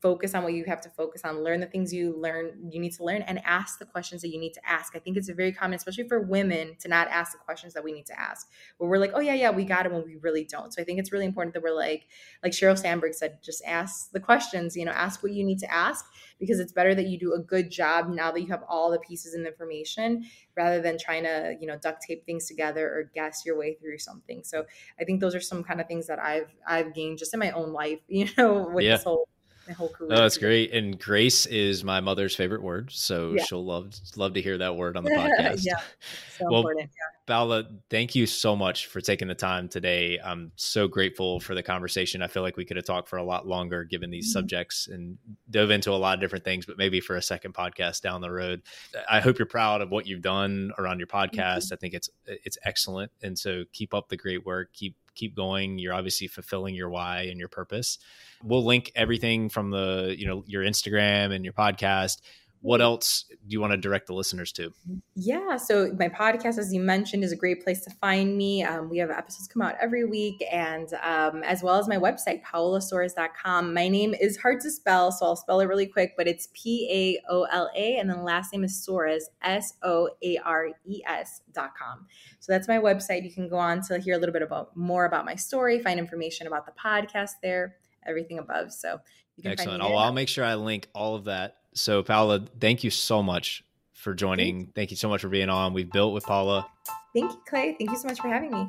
focus 0.00 0.34
on 0.34 0.44
what 0.44 0.52
you 0.52 0.64
have 0.64 0.80
to 0.80 0.88
focus 0.90 1.22
on 1.24 1.42
learn 1.42 1.60
the 1.60 1.66
things 1.66 1.92
you 1.92 2.14
learn 2.16 2.52
you 2.70 2.80
need 2.80 2.92
to 2.92 3.04
learn 3.04 3.22
and 3.22 3.40
ask 3.44 3.78
the 3.78 3.84
questions 3.84 4.22
that 4.22 4.28
you 4.28 4.38
need 4.38 4.52
to 4.54 4.68
ask. 4.68 4.94
I 4.94 4.98
think 4.98 5.16
it's 5.16 5.28
very 5.28 5.52
common 5.52 5.74
especially 5.74 6.08
for 6.08 6.20
women 6.20 6.76
to 6.80 6.88
not 6.88 7.08
ask 7.08 7.32
the 7.32 7.38
questions 7.38 7.74
that 7.74 7.84
we 7.84 7.92
need 7.92 8.06
to 8.06 8.18
ask 8.18 8.48
where 8.78 8.88
we're 8.88 8.98
like 8.98 9.12
oh 9.14 9.20
yeah 9.20 9.34
yeah 9.34 9.50
we 9.50 9.64
got 9.64 9.86
it 9.86 9.92
when 9.92 10.04
we 10.04 10.16
really 10.16 10.44
don't. 10.44 10.72
So 10.72 10.80
i 10.82 10.84
think 10.84 10.98
it's 10.98 11.12
really 11.12 11.26
important 11.26 11.54
that 11.54 11.62
we're 11.62 11.74
like 11.74 12.06
like 12.42 12.52
sheryl 12.52 12.78
sandberg 12.78 13.14
said 13.14 13.38
just 13.42 13.62
ask 13.66 14.10
the 14.12 14.20
questions 14.20 14.76
you 14.76 14.84
know 14.84 14.92
ask 14.92 15.22
what 15.22 15.32
you 15.32 15.44
need 15.44 15.58
to 15.60 15.72
ask 15.72 16.04
because 16.38 16.60
it's 16.60 16.72
better 16.72 16.94
that 16.94 17.06
you 17.06 17.18
do 17.18 17.34
a 17.34 17.38
good 17.38 17.70
job 17.70 18.08
now 18.08 18.30
that 18.30 18.40
you 18.40 18.48
have 18.48 18.62
all 18.68 18.90
the 18.90 18.98
pieces 19.00 19.34
and 19.34 19.46
information 19.46 20.24
rather 20.56 20.80
than 20.80 20.96
trying 20.98 21.24
to 21.24 21.56
you 21.60 21.66
know 21.66 21.78
duct 21.78 22.02
tape 22.02 22.24
things 22.24 22.46
together 22.46 22.88
or 22.88 23.10
guess 23.14 23.42
your 23.44 23.58
way 23.58 23.74
through 23.74 23.98
something. 23.98 24.42
So 24.44 24.64
i 25.00 25.04
think 25.04 25.20
those 25.20 25.34
are 25.34 25.40
some 25.40 25.64
kind 25.64 25.80
of 25.80 25.86
things 25.86 26.06
that 26.06 26.18
i've 26.18 26.54
i've 26.66 26.94
gained 26.94 27.18
just 27.18 27.34
in 27.34 27.40
my 27.40 27.50
own 27.52 27.72
life 27.72 28.00
you 28.08 28.28
know 28.36 28.68
with 28.72 28.84
yeah. 28.84 28.96
this 28.96 29.04
whole 29.04 29.28
my 29.68 29.74
whole 29.74 29.88
career. 29.88 30.10
Oh, 30.12 30.16
that's 30.16 30.38
great. 30.38 30.72
And 30.72 30.98
grace 30.98 31.46
is 31.46 31.84
my 31.84 32.00
mother's 32.00 32.34
favorite 32.34 32.62
word, 32.62 32.90
so 32.90 33.34
yeah. 33.36 33.44
she'll 33.44 33.64
love 33.64 33.92
love 34.16 34.34
to 34.34 34.42
hear 34.42 34.58
that 34.58 34.76
word 34.76 34.96
on 34.96 35.04
the 35.04 35.10
podcast. 35.38 35.60
yeah, 35.62 35.80
so 36.38 36.46
well, 36.48 36.60
important. 36.60 36.90
Yeah. 36.90 37.64
Thank 37.90 38.14
you 38.14 38.24
so 38.26 38.56
much 38.56 38.86
for 38.86 39.02
taking 39.02 39.28
the 39.28 39.34
time 39.34 39.68
today. 39.68 40.18
I'm 40.24 40.50
so 40.56 40.88
grateful 40.88 41.40
for 41.40 41.54
the 41.54 41.62
conversation. 41.62 42.22
I 42.22 42.26
feel 42.26 42.42
like 42.42 42.56
we 42.56 42.64
could 42.64 42.78
have 42.78 42.86
talked 42.86 43.08
for 43.08 43.18
a 43.18 43.22
lot 43.22 43.46
longer 43.46 43.84
given 43.84 44.10
these 44.10 44.28
mm-hmm. 44.28 44.38
subjects 44.38 44.88
and 44.88 45.18
dove 45.50 45.70
into 45.70 45.90
a 45.90 45.92
lot 45.92 46.14
of 46.14 46.20
different 46.20 46.44
things, 46.44 46.64
but 46.64 46.78
maybe 46.78 47.00
for 47.00 47.16
a 47.16 47.22
second 47.22 47.52
podcast 47.52 48.00
down 48.00 48.22
the 48.22 48.30
road. 48.30 48.62
I 49.10 49.20
hope 49.20 49.38
you're 49.38 49.46
proud 49.46 49.82
of 49.82 49.90
what 49.90 50.06
you've 50.06 50.22
done 50.22 50.72
around 50.78 51.00
your 51.00 51.06
podcast. 51.06 51.66
Mm-hmm. 51.66 51.74
I 51.74 51.76
think 51.76 51.94
it's 51.94 52.08
it's 52.26 52.56
excellent. 52.64 53.12
And 53.22 53.38
so 53.38 53.64
keep 53.72 53.92
up 53.92 54.08
the 54.08 54.16
great 54.16 54.46
work. 54.46 54.72
Keep 54.72 54.96
keep 55.18 55.34
going. 55.34 55.78
You're 55.78 55.94
obviously 55.94 56.26
fulfilling 56.28 56.74
your 56.74 56.88
why 56.88 57.22
and 57.22 57.38
your 57.38 57.48
purpose. 57.48 57.98
We'll 58.42 58.64
link 58.64 58.92
everything 58.94 59.48
from 59.48 59.70
the, 59.70 60.14
you 60.16 60.26
know, 60.26 60.44
your 60.46 60.62
Instagram 60.62 61.34
and 61.34 61.44
your 61.44 61.54
podcast 61.54 62.20
what 62.60 62.80
else 62.80 63.24
do 63.28 63.36
you 63.46 63.60
want 63.60 63.72
to 63.72 63.76
direct 63.76 64.08
the 64.08 64.14
listeners 64.14 64.50
to? 64.52 64.72
Yeah, 65.14 65.56
so 65.56 65.92
my 65.98 66.08
podcast, 66.08 66.58
as 66.58 66.72
you 66.72 66.80
mentioned, 66.80 67.22
is 67.22 67.30
a 67.30 67.36
great 67.36 67.62
place 67.62 67.82
to 67.84 67.90
find 67.90 68.36
me. 68.36 68.64
Um, 68.64 68.88
we 68.88 68.98
have 68.98 69.10
episodes 69.10 69.46
come 69.46 69.62
out 69.62 69.76
every 69.80 70.04
week, 70.04 70.42
and 70.50 70.92
um, 71.02 71.42
as 71.44 71.62
well 71.62 71.76
as 71.76 71.86
my 71.86 71.96
website, 71.96 72.42
paolasoares.com. 72.42 73.72
My 73.72 73.88
name 73.88 74.14
is 74.14 74.36
hard 74.36 74.60
to 74.60 74.70
spell, 74.70 75.12
so 75.12 75.26
I'll 75.26 75.36
spell 75.36 75.60
it 75.60 75.66
really 75.66 75.86
quick, 75.86 76.14
but 76.16 76.26
it's 76.26 76.48
P 76.52 76.88
A 76.90 77.32
O 77.32 77.44
L 77.44 77.70
A, 77.76 77.96
and 77.96 78.10
then 78.10 78.18
the 78.18 78.24
last 78.24 78.52
name 78.52 78.64
is 78.64 78.84
Soares, 78.86 79.24
S 79.42 79.74
O 79.82 80.08
A 80.22 80.38
R 80.38 80.70
E 80.84 81.02
S.com. 81.06 82.06
So 82.40 82.52
that's 82.52 82.66
my 82.66 82.78
website. 82.78 83.24
You 83.24 83.32
can 83.32 83.48
go 83.48 83.56
on 83.56 83.82
to 83.82 83.98
hear 84.00 84.14
a 84.14 84.18
little 84.18 84.32
bit 84.32 84.42
about 84.42 84.76
more 84.76 85.04
about 85.04 85.24
my 85.24 85.36
story, 85.36 85.78
find 85.78 85.98
information 86.00 86.48
about 86.48 86.66
the 86.66 86.72
podcast 86.72 87.32
there, 87.42 87.76
everything 88.06 88.38
above. 88.38 88.72
So 88.72 88.98
you 89.36 89.42
can 89.42 89.52
Excellent. 89.52 89.82
I'll, 89.82 89.96
I'll 89.96 90.12
make 90.12 90.28
sure 90.28 90.44
I 90.44 90.56
link 90.56 90.88
all 90.92 91.14
of 91.14 91.24
that 91.26 91.57
so, 91.78 92.02
Paola, 92.02 92.44
thank 92.60 92.82
you 92.84 92.90
so 92.90 93.22
much 93.22 93.64
for 93.94 94.14
joining. 94.14 94.64
Thank, 94.64 94.74
thank 94.74 94.90
you 94.90 94.96
so 94.96 95.08
much 95.08 95.20
for 95.20 95.28
being 95.28 95.48
on. 95.48 95.72
We've 95.72 95.90
built 95.90 96.12
with 96.12 96.24
Paola. 96.24 96.66
Thank 97.14 97.32
you, 97.32 97.40
Clay. 97.48 97.76
Thank 97.78 97.90
you 97.90 97.96
so 97.96 98.08
much 98.08 98.20
for 98.20 98.28
having 98.28 98.50
me. 98.50 98.68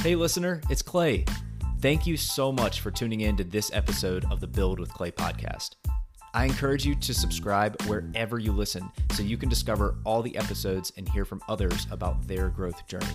Hey, 0.00 0.14
listener, 0.14 0.60
it's 0.70 0.82
Clay. 0.82 1.24
Thank 1.80 2.06
you 2.06 2.16
so 2.16 2.50
much 2.50 2.80
for 2.80 2.90
tuning 2.90 3.20
in 3.20 3.36
to 3.36 3.44
this 3.44 3.70
episode 3.72 4.24
of 4.30 4.40
the 4.40 4.46
Build 4.46 4.80
with 4.80 4.92
Clay 4.92 5.10
podcast. 5.10 5.70
I 6.34 6.44
encourage 6.44 6.84
you 6.84 6.94
to 6.94 7.14
subscribe 7.14 7.80
wherever 7.82 8.38
you 8.38 8.52
listen 8.52 8.90
so 9.12 9.22
you 9.22 9.36
can 9.36 9.48
discover 9.48 9.96
all 10.04 10.22
the 10.22 10.36
episodes 10.36 10.92
and 10.96 11.08
hear 11.08 11.24
from 11.24 11.40
others 11.48 11.86
about 11.90 12.26
their 12.26 12.48
growth 12.48 12.86
journey. 12.86 13.06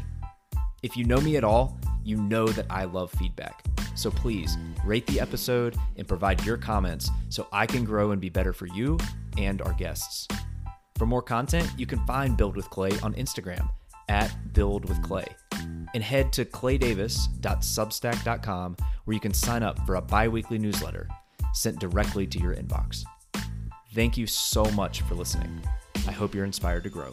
If 0.81 0.97
you 0.97 1.05
know 1.05 1.21
me 1.21 1.37
at 1.37 1.43
all, 1.43 1.79
you 2.03 2.17
know 2.17 2.47
that 2.47 2.65
I 2.69 2.85
love 2.85 3.11
feedback. 3.11 3.63
So 3.95 4.11
please 4.11 4.57
rate 4.85 5.07
the 5.07 5.19
episode 5.19 5.75
and 5.97 6.07
provide 6.07 6.45
your 6.45 6.55
comments 6.57 7.09
so 7.29 7.47
I 7.51 7.65
can 7.65 7.83
grow 7.83 8.11
and 8.11 8.21
be 8.21 8.29
better 8.29 8.53
for 8.53 8.67
you 8.67 8.99
and 9.37 9.61
our 9.61 9.73
guests. 9.73 10.27
For 10.97 11.05
more 11.05 11.21
content, 11.21 11.69
you 11.77 11.85
can 11.85 12.05
find 12.05 12.37
Build 12.37 12.55
with 12.55 12.69
Clay 12.69 12.91
on 13.01 13.13
Instagram 13.15 13.69
at 14.09 14.53
Build 14.53 14.87
with 14.87 15.01
Clay 15.01 15.25
and 15.93 16.03
head 16.03 16.33
to 16.33 16.45
claydavis.substack.com 16.45 18.77
where 19.05 19.13
you 19.13 19.19
can 19.19 19.33
sign 19.33 19.63
up 19.63 19.85
for 19.85 19.95
a 19.95 20.01
bi 20.01 20.27
weekly 20.27 20.57
newsletter 20.57 21.07
sent 21.53 21.79
directly 21.79 22.27
to 22.27 22.39
your 22.39 22.55
inbox. 22.55 23.03
Thank 23.93 24.17
you 24.17 24.27
so 24.27 24.65
much 24.71 25.01
for 25.01 25.15
listening. 25.15 25.61
I 26.07 26.11
hope 26.11 26.33
you're 26.33 26.45
inspired 26.45 26.83
to 26.83 26.89
grow. 26.89 27.11